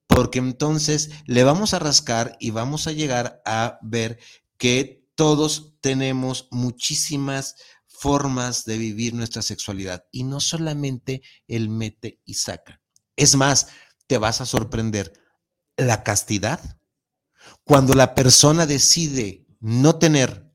Porque 0.07 0.39
entonces 0.39 1.11
le 1.25 1.45
vamos 1.45 1.73
a 1.73 1.79
rascar 1.79 2.35
y 2.41 2.51
vamos 2.51 2.85
a 2.87 2.91
llegar 2.91 3.41
a 3.45 3.79
ver 3.81 4.19
que 4.57 5.04
todos 5.15 5.73
tenemos 5.81 6.47
muchísimas 6.51 7.55
formas 7.87 8.65
de 8.65 8.77
vivir 8.77 9.13
nuestra 9.13 9.41
sexualidad 9.41 10.05
y 10.11 10.23
no 10.23 10.39
solamente 10.39 11.21
el 11.47 11.69
mete 11.69 12.21
y 12.25 12.35
saca. 12.35 12.81
Es 13.15 13.35
más, 13.35 13.67
te 14.07 14.17
vas 14.17 14.41
a 14.41 14.45
sorprender. 14.45 15.13
La 15.77 16.03
castidad, 16.03 16.79
cuando 17.63 17.93
la 17.95 18.15
persona 18.15 18.65
decide 18.65 19.45
no 19.59 19.97
tener 19.97 20.49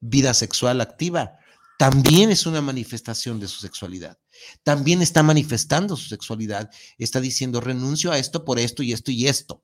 vida 0.00 0.32
sexual 0.32 0.80
activa, 0.80 1.38
también 1.78 2.30
es 2.30 2.46
una 2.46 2.60
manifestación 2.60 3.40
de 3.40 3.48
su 3.48 3.60
sexualidad. 3.60 4.18
También 4.62 5.02
está 5.02 5.22
manifestando 5.22 5.96
su 5.96 6.08
sexualidad. 6.08 6.70
Está 6.98 7.20
diciendo, 7.20 7.60
renuncio 7.60 8.12
a 8.12 8.18
esto 8.18 8.44
por 8.44 8.58
esto 8.58 8.82
y 8.82 8.92
esto 8.92 9.10
y 9.10 9.26
esto. 9.26 9.62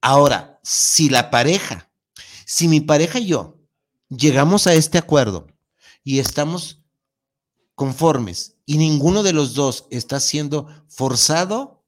Ahora, 0.00 0.60
si 0.62 1.08
la 1.08 1.30
pareja, 1.30 1.90
si 2.46 2.68
mi 2.68 2.80
pareja 2.80 3.18
y 3.18 3.26
yo 3.26 3.61
llegamos 4.16 4.66
a 4.66 4.74
este 4.74 4.98
acuerdo 4.98 5.46
y 6.04 6.18
estamos 6.18 6.82
conformes 7.74 8.58
y 8.66 8.76
ninguno 8.78 9.22
de 9.22 9.32
los 9.32 9.54
dos 9.54 9.86
está 9.90 10.20
siendo 10.20 10.68
forzado 10.88 11.84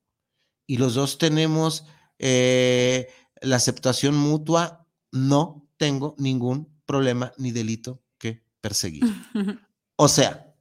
y 0.67 0.79
los 0.79 0.95
dos 0.95 1.19
tenemos 1.19 1.85
eh, 2.19 3.09
la 3.41 3.57
aceptación 3.57 4.17
mutua, 4.17 4.87
no 5.13 5.69
tengo 5.77 6.15
ningún 6.19 6.81
problema 6.87 7.33
ni 7.37 7.53
delito 7.53 8.03
que 8.19 8.45
perseguir. 8.61 9.05
O 9.97 10.09
sea, 10.09 10.53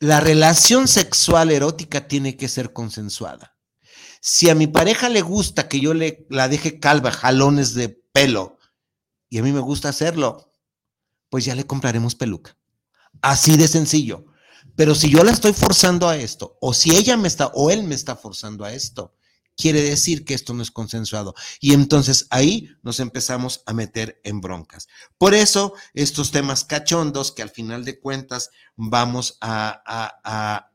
la 0.00 0.18
relación 0.18 0.88
sexual 0.88 1.52
erótica 1.52 2.08
tiene 2.08 2.36
que 2.36 2.48
ser 2.48 2.72
consensuada. 2.72 3.56
Si 4.20 4.50
a 4.50 4.56
mi 4.56 4.66
pareja 4.66 5.08
le 5.08 5.22
gusta 5.22 5.68
que 5.68 5.78
yo 5.78 5.94
le 5.94 6.26
la 6.28 6.48
deje 6.48 6.80
calva, 6.80 7.12
jalones 7.12 7.74
de 7.74 7.90
pelo, 8.12 8.58
y 9.34 9.38
a 9.38 9.42
mí 9.42 9.50
me 9.50 9.58
gusta 9.58 9.88
hacerlo, 9.88 10.54
pues 11.28 11.44
ya 11.44 11.56
le 11.56 11.66
compraremos 11.66 12.14
peluca. 12.14 12.56
Así 13.20 13.56
de 13.56 13.66
sencillo. 13.66 14.26
Pero 14.76 14.94
si 14.94 15.10
yo 15.10 15.24
la 15.24 15.32
estoy 15.32 15.52
forzando 15.52 16.08
a 16.08 16.16
esto, 16.16 16.56
o 16.60 16.72
si 16.72 16.94
ella 16.94 17.16
me 17.16 17.26
está, 17.26 17.48
o 17.48 17.72
él 17.72 17.82
me 17.82 17.96
está 17.96 18.14
forzando 18.14 18.64
a 18.64 18.72
esto, 18.72 19.12
quiere 19.56 19.82
decir 19.82 20.24
que 20.24 20.34
esto 20.34 20.54
no 20.54 20.62
es 20.62 20.70
consensuado. 20.70 21.34
Y 21.58 21.74
entonces 21.74 22.28
ahí 22.30 22.68
nos 22.84 23.00
empezamos 23.00 23.64
a 23.66 23.72
meter 23.72 24.20
en 24.22 24.40
broncas. 24.40 24.86
Por 25.18 25.34
eso, 25.34 25.74
estos 25.94 26.30
temas 26.30 26.64
cachondos 26.64 27.32
que 27.32 27.42
al 27.42 27.50
final 27.50 27.84
de 27.84 27.98
cuentas 27.98 28.50
vamos 28.76 29.36
a, 29.40 29.82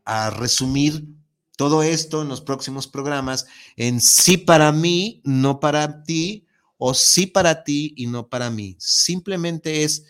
a, 0.06 0.30
resumir 0.32 1.08
todo 1.56 1.82
esto 1.82 2.24
en 2.24 2.28
los 2.28 2.42
próximos 2.42 2.88
programas 2.90 3.46
en 3.78 4.02
sí 4.02 4.36
para 4.36 4.74
mí, 4.74 5.22
no 5.24 5.62
para 5.62 6.04
ti, 6.04 6.46
o 6.82 6.94
sí 6.94 7.28
para 7.28 7.64
ti 7.64 7.94
y 7.98 8.08
no 8.08 8.30
para 8.30 8.50
mí. 8.50 8.78
Simplemente 8.80 9.84
es 9.84 10.06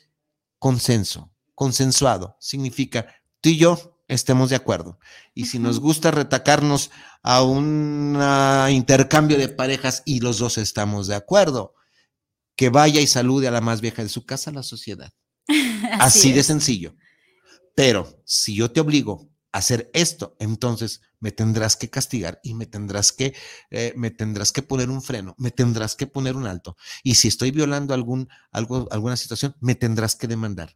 consenso, 0.60 1.34
consensuado. 1.56 2.38
Significa 2.40 3.08
tú 3.42 3.50
y 3.50 3.58
yo 3.58 4.00
estemos 4.08 4.52
de 4.52 4.56
acuerdo. 4.56 5.00
Y 5.34 5.48
si 5.48 5.58
nos 5.58 5.80
gusta 5.80 6.12
retacarnos 6.12 6.92
a 7.24 7.42
un 7.42 8.20
intercambio 8.70 9.38
de 9.38 9.50
parejas 9.50 10.04
y 10.06 10.20
los 10.20 10.38
dos 10.38 10.60
estamos 10.60 11.08
de 11.08 11.16
acuerdo, 11.16 11.74
que 12.56 12.70
vaya 12.70 13.02
y 13.02 13.08
salude 13.08 13.48
a 13.48 13.52
la 13.52 13.62
más 13.62 13.82
vieja 13.82 14.04
de 14.04 14.10
su 14.10 14.26
casa, 14.26 14.52
la 14.52 14.64
sociedad. 14.64 15.12
Así, 15.48 15.98
Así 16.00 16.32
de 16.34 16.44
sencillo. 16.44 16.96
Pero 17.74 18.22
si 18.26 18.54
yo 18.54 18.70
te 18.72 18.80
obligo 18.80 19.29
hacer 19.52 19.90
esto, 19.94 20.36
entonces 20.40 21.02
me 21.20 21.32
tendrás 21.32 21.76
que 21.76 21.90
castigar 21.90 22.40
y 22.44 22.54
me 22.54 22.66
tendrás 22.66 23.12
que, 23.12 23.36
eh, 23.72 23.94
me 23.96 24.12
tendrás 24.12 24.52
que 24.52 24.62
poner 24.62 24.90
un 24.90 25.02
freno, 25.02 25.36
me 25.38 25.52
tendrás 25.52 25.96
que 25.96 26.08
poner 26.08 26.36
un 26.36 26.48
alto. 26.48 26.78
Y 27.04 27.16
si 27.16 27.28
estoy 27.28 27.52
violando 27.52 27.94
algún, 27.94 28.30
algo, 28.52 28.88
alguna 28.92 29.18
situación, 29.18 29.56
me 29.60 29.76
tendrás 29.76 30.16
que 30.16 30.28
demandar. 30.28 30.76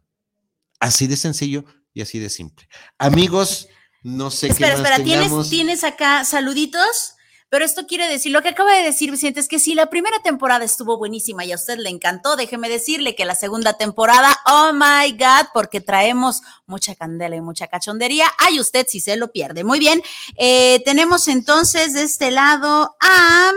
Así 0.80 1.06
de 1.06 1.16
sencillo 1.16 1.64
y 1.92 2.02
así 2.02 2.18
de 2.18 2.28
simple. 2.28 2.68
Amigos, 2.98 3.68
no 4.02 4.30
sé 4.30 4.48
espera, 4.48 4.74
qué 4.74 4.82
más 4.82 4.90
Espera, 4.90 5.04
¿tienes, 5.04 5.50
¿tienes 5.50 5.84
acá 5.84 6.24
saluditos? 6.24 7.14
Pero 7.54 7.66
esto 7.66 7.86
quiere 7.86 8.08
decir, 8.08 8.32
lo 8.32 8.42
que 8.42 8.48
acaba 8.48 8.74
de 8.74 8.82
decir 8.82 9.12
Vicente 9.12 9.38
es 9.38 9.46
que 9.46 9.60
si 9.60 9.76
la 9.76 9.86
primera 9.86 10.18
temporada 10.24 10.64
estuvo 10.64 10.98
buenísima 10.98 11.44
y 11.44 11.52
a 11.52 11.54
usted 11.54 11.78
le 11.78 11.88
encantó, 11.88 12.34
déjeme 12.34 12.68
decirle 12.68 13.14
que 13.14 13.24
la 13.24 13.36
segunda 13.36 13.74
temporada, 13.74 14.36
oh 14.46 14.72
my 14.72 15.12
God, 15.12 15.50
porque 15.52 15.80
traemos 15.80 16.42
mucha 16.66 16.96
candela 16.96 17.36
y 17.36 17.40
mucha 17.40 17.68
cachondería. 17.68 18.26
Ay, 18.40 18.58
usted 18.58 18.86
si 18.88 18.98
se 18.98 19.14
lo 19.14 19.30
pierde. 19.30 19.62
Muy 19.62 19.78
bien, 19.78 20.02
eh, 20.36 20.82
tenemos 20.84 21.28
entonces 21.28 21.92
de 21.92 22.02
este 22.02 22.32
lado 22.32 22.96
a 23.00 23.52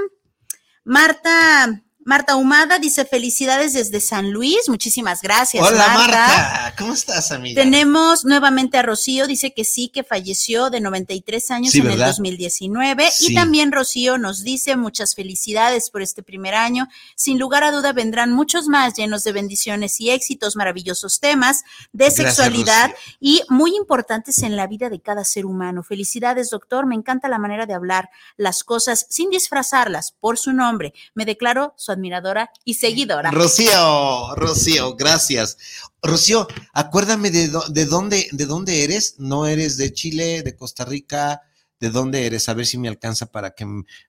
Marta 0.83 1.81
Marta 2.07 2.37
Humada 2.37 2.79
dice 2.79 3.03
felicidades 3.03 3.73
desde 3.73 3.99
San 3.99 4.31
Luis. 4.31 4.69
Muchísimas 4.69 5.21
gracias. 5.21 5.61
Hola 5.61 5.89
Marta. 5.89 6.73
¿cómo 6.77 6.93
estás, 6.93 7.33
amiga? 7.33 7.61
Tenemos 7.61 8.23
nuevamente 8.23 8.77
a 8.77 8.81
Rocío, 8.81 9.27
dice 9.27 9.53
que 9.53 9.65
sí, 9.65 9.89
que 9.89 10.05
falleció 10.05 10.69
de 10.69 10.79
93 10.79 11.51
años 11.51 11.75
en 11.75 11.91
el 11.91 11.99
2019. 11.99 13.09
Y 13.19 13.35
también 13.35 13.73
Rocío 13.73 14.17
nos 14.17 14.45
dice 14.45 14.77
muchas 14.77 15.15
felicidades 15.15 15.89
por 15.89 16.01
este 16.01 16.23
primer 16.23 16.55
año. 16.55 16.87
Sin 17.17 17.39
lugar 17.39 17.65
a 17.65 17.73
duda 17.73 17.91
vendrán 17.91 18.31
muchos 18.31 18.69
más 18.69 18.93
llenos 18.93 19.25
de 19.25 19.33
bendiciones 19.33 19.99
y 19.99 20.09
éxitos, 20.09 20.55
maravillosos 20.55 21.19
temas 21.19 21.65
de 21.91 22.09
sexualidad 22.09 22.89
y 23.19 23.41
muy 23.49 23.75
importantes 23.75 24.43
en 24.43 24.55
la 24.55 24.67
vida 24.67 24.89
de 24.89 25.01
cada 25.01 25.25
ser 25.25 25.45
humano. 25.45 25.83
Felicidades, 25.83 26.51
doctor. 26.51 26.85
Me 26.85 26.95
encanta 26.95 27.27
la 27.27 27.37
manera 27.37 27.65
de 27.65 27.73
hablar 27.73 28.09
las 28.37 28.63
cosas 28.63 29.07
sin 29.09 29.29
disfrazarlas 29.29 30.13
por 30.13 30.37
su 30.37 30.53
nombre. 30.53 30.93
Me 31.13 31.25
declaro 31.25 31.73
su 31.75 31.96
admiradora 31.97 32.51
y 32.63 32.75
seguidora. 32.75 33.31
Rocío, 33.31 34.35
Rocío, 34.35 34.95
gracias. 34.95 35.57
Rocío, 36.01 36.47
acuérdame 36.73 37.31
de, 37.31 37.51
de, 37.69 37.85
dónde, 37.85 38.27
de 38.31 38.45
dónde 38.45 38.83
eres. 38.83 39.15
No 39.17 39.45
eres 39.47 39.77
de 39.77 39.93
Chile, 39.93 40.43
de 40.43 40.55
Costa 40.55 40.85
Rica. 40.85 41.41
¿De 41.79 41.91
dónde 41.91 42.25
eres? 42.25 42.49
A 42.49 42.55
ver 42.55 42.65
si 42.65 42.79
me 42.79 42.87
alcanza 42.87 43.27
para 43.27 43.51
que 43.51 43.65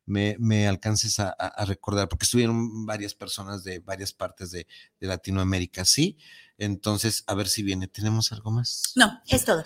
me, 0.07 0.37
me 0.39 0.67
alcances 0.67 1.21
a, 1.21 1.31
a, 1.31 1.65
recordar, 1.67 2.09
porque 2.09 2.25
estuvieron 2.25 2.87
varias 2.87 3.15
personas 3.15 3.63
de 3.63 3.81
varias 3.81 4.15
partes 4.15 4.51
de, 4.51 4.67
de 4.99 5.07
Latinoamérica, 5.07 5.85
¿sí? 5.85 6.17
Entonces, 6.57 7.25
a 7.27 7.35
ver 7.35 7.49
si 7.49 7.63
viene. 7.63 7.87
¿Tenemos 7.87 8.33
algo 8.33 8.51
más? 8.51 8.93
No, 8.97 9.21
es 9.29 9.45
todo. 9.45 9.63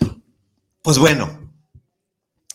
Pues 0.81 0.97
bueno, 0.97 1.49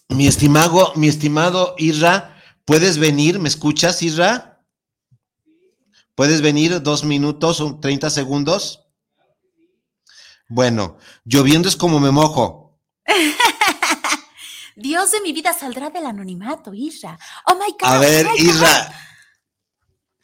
mi 0.09 0.27
estimado, 0.27 0.93
mi 0.97 1.09
estimado 1.09 1.75
Isra, 1.79 2.37
¿puedes 2.64 2.99
venir? 2.99 3.39
¿Me 3.39 3.49
escuchas, 3.49 4.03
Isra? 4.03 4.47
¿Puedes 6.19 6.41
venir 6.41 6.83
dos 6.83 7.05
minutos 7.05 7.61
o 7.61 7.79
30 7.79 8.11
segundos? 8.11 8.89
Bueno, 10.49 10.99
lloviendo 11.25 11.69
es 11.69 11.77
como 11.77 12.01
me 12.01 12.11
mojo. 12.11 12.77
Dios 14.75 15.12
de 15.12 15.21
mi 15.21 15.33
vida 15.33 15.53
saldrá 15.53 15.91
del 15.91 16.07
anonimato, 16.07 16.75
Isra. 16.75 17.16
Oh 17.47 17.55
my 17.55 17.71
God. 17.71 17.89
A 17.89 17.99
ver, 18.01 18.27
oh 18.27 18.35
Isra. 18.37 18.93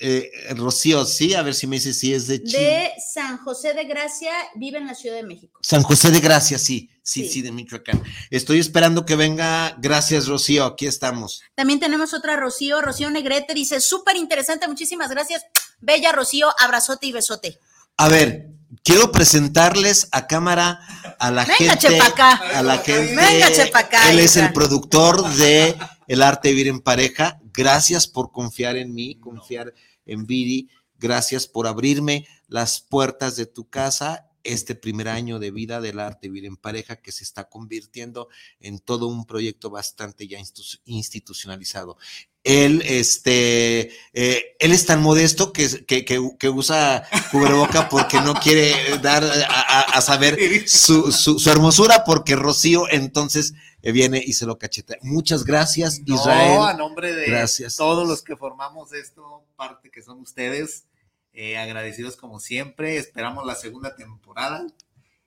Eh, 0.00 0.32
Rocío, 0.56 1.04
sí, 1.04 1.32
a 1.34 1.42
ver 1.42 1.54
si 1.54 1.68
me 1.68 1.76
dice 1.76 1.94
si 1.94 2.12
es 2.12 2.26
de 2.26 2.42
Chile. 2.42 2.58
De 2.58 2.92
San 3.12 3.38
José 3.38 3.72
de 3.72 3.84
Gracia, 3.84 4.32
vive 4.56 4.78
en 4.78 4.88
la 4.88 4.96
Ciudad 4.96 5.14
de 5.14 5.22
México. 5.22 5.60
San 5.62 5.84
José 5.84 6.10
de 6.10 6.18
Gracia, 6.18 6.58
sí, 6.58 6.90
sí, 7.04 7.22
sí, 7.22 7.34
sí, 7.34 7.42
de 7.42 7.52
Michoacán. 7.52 8.02
Estoy 8.30 8.58
esperando 8.58 9.06
que 9.06 9.14
venga. 9.14 9.76
Gracias, 9.78 10.26
Rocío, 10.26 10.64
aquí 10.64 10.88
estamos. 10.88 11.40
También 11.54 11.78
tenemos 11.78 12.12
otra 12.14 12.34
Rocío, 12.34 12.80
Rocío 12.80 13.10
Negrete, 13.10 13.54
dice, 13.54 13.80
súper 13.80 14.16
interesante, 14.16 14.66
muchísimas 14.66 15.08
gracias. 15.08 15.44
Bella 15.84 16.12
Rocío, 16.12 16.48
abrazote 16.58 17.06
y 17.06 17.12
besote. 17.12 17.60
A 17.96 18.08
ver, 18.08 18.48
quiero 18.82 19.12
presentarles 19.12 20.08
a 20.12 20.26
cámara 20.26 20.80
a 21.18 21.30
la 21.30 21.44
Venga, 21.44 21.76
gente. 21.76 21.88
Chepacá. 21.88 22.32
A 22.32 22.62
la 22.62 22.78
gente. 22.78 23.14
Venga, 23.14 23.52
Chepacá. 23.52 24.10
Él 24.10 24.18
es 24.18 24.36
el 24.36 24.52
productor 24.52 25.28
de 25.34 25.76
el 26.08 26.22
arte 26.22 26.48
de 26.48 26.54
vivir 26.54 26.68
en 26.68 26.80
pareja. 26.80 27.38
Gracias 27.52 28.06
por 28.06 28.32
confiar 28.32 28.76
en 28.76 28.94
mí, 28.94 29.16
confiar 29.16 29.72
en 30.06 30.26
Viri. 30.26 30.68
Gracias 30.98 31.46
por 31.46 31.66
abrirme 31.66 32.26
las 32.48 32.80
puertas 32.80 33.36
de 33.36 33.46
tu 33.46 33.68
casa 33.68 34.30
este 34.42 34.74
primer 34.74 35.08
año 35.08 35.38
de 35.38 35.50
vida 35.50 35.80
del 35.80 35.98
arte 35.98 36.28
vivir 36.28 36.44
en 36.46 36.56
pareja 36.56 36.96
que 36.96 37.12
se 37.12 37.24
está 37.24 37.48
convirtiendo 37.48 38.28
en 38.60 38.78
todo 38.78 39.06
un 39.08 39.24
proyecto 39.24 39.70
bastante 39.70 40.28
ya 40.28 40.38
institucionalizado. 40.84 41.96
Él, 42.44 42.82
este, 42.84 43.90
eh, 44.12 44.56
él 44.58 44.72
es 44.72 44.84
tan 44.84 45.02
modesto 45.02 45.50
que, 45.50 45.86
que, 45.86 46.04
que, 46.04 46.48
usa 46.50 47.08
cubreboca 47.32 47.88
porque 47.88 48.20
no 48.20 48.34
quiere 48.34 48.98
dar 48.98 49.24
a, 49.24 50.00
saber 50.02 50.68
su, 50.68 51.10
su, 51.10 51.50
hermosura 51.50 52.04
porque 52.04 52.36
Rocío 52.36 52.84
entonces 52.90 53.54
eh, 53.80 53.92
viene 53.92 54.22
y 54.22 54.34
se 54.34 54.44
lo 54.44 54.58
cacheta. 54.58 54.96
Muchas 55.00 55.44
gracias, 55.44 56.02
Israel. 56.04 56.60
a 56.60 56.74
nombre 56.74 57.14
de 57.14 57.26
gracias. 57.26 57.76
todos 57.76 58.06
los 58.06 58.22
que 58.22 58.36
formamos 58.36 58.92
esto, 58.92 59.44
parte 59.56 59.90
que 59.90 60.02
son 60.02 60.20
ustedes, 60.20 60.84
eh, 61.32 61.56
agradecidos 61.56 62.16
como 62.16 62.40
siempre. 62.40 62.98
Esperamos 62.98 63.46
la 63.46 63.54
segunda 63.54 63.96
temporada. 63.96 64.66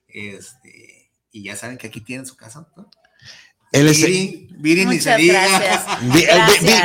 Este, 0.06 1.10
y 1.32 1.42
ya 1.42 1.56
saben 1.56 1.78
que 1.78 1.88
aquí 1.88 2.00
tienen 2.00 2.26
su 2.26 2.36
casa. 2.36 2.68
¿no? 2.76 2.88
Él 3.72 3.88
es 3.88 4.00
Viri, 4.60 4.86
ni 4.86 4.98
se 4.98 5.14
diga. 5.16 5.40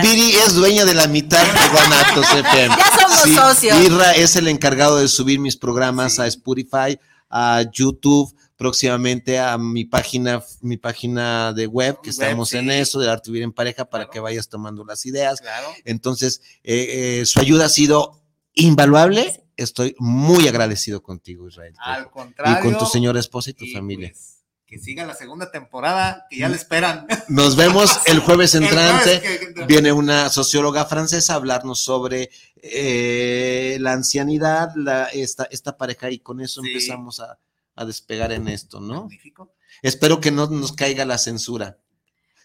Viri 0.03 0.31
es 0.45 0.53
dueña 0.53 0.85
de 0.85 0.93
la 0.93 1.07
mitad 1.07 1.41
de 1.41 1.69
Guanatos 1.69 2.25
FM. 2.35 2.75
Ya 2.77 3.01
somos 3.01 3.55
socios. 3.55 3.79
Irra 3.81 4.11
es 4.13 4.35
el 4.35 4.47
encargado 4.47 4.99
de 4.99 5.07
subir 5.07 5.39
mis 5.39 5.57
programas 5.57 6.19
a 6.19 6.27
Spotify, 6.27 6.99
a 7.31 7.63
YouTube, 7.71 8.31
próximamente 8.57 9.39
a 9.39 9.57
mi 9.57 9.85
página, 9.85 10.43
mi 10.61 10.77
página 10.77 11.51
de 11.51 11.65
web, 11.65 11.97
que 12.03 12.11
estamos 12.11 12.53
en 12.53 12.69
eso, 12.69 12.99
de 12.99 13.09
Arte 13.09 13.31
Vivir 13.31 13.43
en 13.43 13.53
Pareja, 13.53 13.85
para 13.85 14.07
que 14.07 14.19
vayas 14.19 14.49
tomando 14.49 14.85
las 14.85 15.05
ideas. 15.07 15.41
Entonces, 15.83 16.41
eh, 16.63 17.21
eh, 17.21 17.25
su 17.25 17.39
ayuda 17.39 17.65
ha 17.65 17.69
sido 17.69 18.21
invaluable. 18.53 19.43
Estoy 19.57 19.95
muy 19.97 20.47
agradecido 20.47 21.01
contigo, 21.01 21.47
Israel. 21.47 21.73
Al 21.79 22.11
contrario. 22.11 22.59
Y 22.59 22.61
con 22.61 22.77
tu 22.77 22.85
señora 22.85 23.19
esposa 23.19 23.49
y 23.49 23.53
tu 23.53 23.65
familia. 23.73 24.11
Pues, 24.11 24.42
que 24.73 24.79
siga 24.79 25.05
la 25.05 25.13
segunda 25.13 25.51
temporada, 25.51 26.25
que 26.31 26.37
ya 26.39 26.49
le 26.49 26.55
esperan. 26.55 27.05
Nos 27.27 27.55
vemos 27.55 27.99
el 28.07 28.19
jueves 28.21 28.55
entrante. 28.55 29.21
Viene 29.67 29.91
una 29.91 30.29
socióloga 30.29 30.85
francesa 30.85 31.33
a 31.33 31.35
hablarnos 31.35 31.79
sobre 31.79 32.31
eh, 32.55 33.77
la 33.79 33.91
ancianidad, 33.91 34.71
la, 34.75 35.05
esta, 35.09 35.43
esta 35.51 35.77
pareja, 35.77 36.09
y 36.09 36.17
con 36.17 36.41
eso 36.41 36.61
empezamos 36.65 37.19
a, 37.19 37.37
a, 37.75 37.85
despegar 37.85 38.31
en 38.31 38.47
esto, 38.47 38.79
¿no? 38.79 39.01
Magnífico. 39.01 39.53
Espero 39.83 40.19
que 40.19 40.31
no 40.31 40.47
nos 40.47 40.71
caiga 40.73 41.05
la 41.05 41.19
censura. 41.19 41.77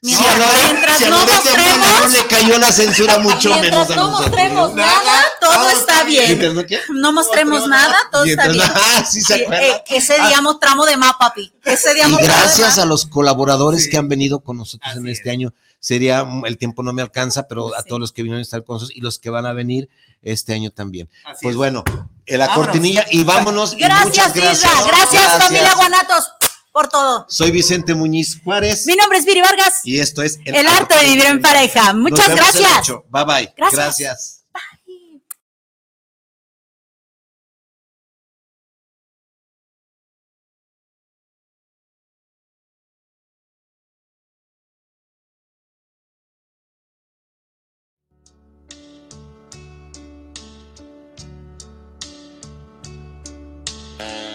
Mientras, 0.03 1.01
no 1.09 1.19
mostremos, 1.25 2.03
no 2.03 2.09
le 2.09 2.27
cayó 2.29 2.59
la 2.59 2.71
censura 2.71 3.19
mucho 3.19 3.59
menos 3.59 3.89
no 3.89 4.11
mostremos 4.11 4.75
nada, 4.75 5.25
todo 5.53 5.71
está 5.71 6.05
bien. 6.05 6.57
No, 6.91 7.13
mostremos 7.13 7.67
nada, 7.69 7.97
todo 8.11 8.25
está 8.25 8.49
bien. 8.49 8.65
Ah, 8.67 9.05
sí 9.11 9.21
se 9.21 9.43
eh, 9.43 9.83
ese 9.89 10.15
día 10.15 10.39
ah. 10.39 10.43
mostramos 10.43 10.87
de 10.87 10.97
más, 10.97 11.15
papi. 11.19 11.53
Ese 11.65 11.95
día 11.95 12.09
y 12.09 12.17
gracias 12.17 12.79
a 12.79 12.85
los 12.85 13.07
colaboradores 13.07 13.89
que 13.89 13.97
han 13.97 14.09
venido 14.09 14.41
con 14.41 14.57
nosotros 14.57 14.97
en 14.97 15.09
este 15.09 15.31
año. 15.31 15.53
Sería, 15.81 16.27
el 16.45 16.59
tiempo 16.59 16.83
no 16.83 16.93
me 16.93 17.03
alcanza, 17.03 17.47
pero 17.47 17.77
a 17.77 17.83
todos 17.85 18.01
los 18.01 18.13
que 18.13 18.23
vinieron 18.23 18.41
a 18.41 18.43
estar 18.43 18.65
con 18.65 18.75
nosotros 18.75 18.97
y 18.97 19.01
los 19.01 19.19
que 19.21 19.31
van 19.31 19.47
a 19.47 19.53
venir 19.53 19.89
este 20.23 20.53
año 20.53 20.71
también. 20.71 21.09
pues 21.41 21.55
bueno, 21.55 21.85
en 22.27 22.39
la 22.39 22.53
cortinilla 22.53 23.07
y 23.11 23.23
vámonos. 23.23 23.77
Gracias, 23.77 24.35
gracias. 24.35 24.87
gracias, 24.87 24.87
gracias, 24.87 25.45
familia 25.45 25.75
Guanatos 25.75 26.25
por 26.73 26.89
todo. 26.89 27.27
Soy 27.29 27.51
Vicente 27.51 27.95
Muñiz 27.95 28.41
Juárez. 28.43 28.87
Mi 28.87 28.95
nombre 28.95 29.19
es 29.19 29.25
Viri 29.25 29.41
Vargas. 29.41 29.81
Y 29.85 29.99
esto 29.99 30.23
es 30.23 30.39
El, 30.45 30.67
arte, 30.67 30.97
de 30.97 31.07
vivir 31.07 31.27
en 31.27 31.41
pareja. 31.41 31.93
Muchas 31.93 32.29
gracias. 32.29 32.89
Bye 33.11 33.25
bye. 33.25 33.55
gracias. 33.57 34.38
Bye. 53.99 54.28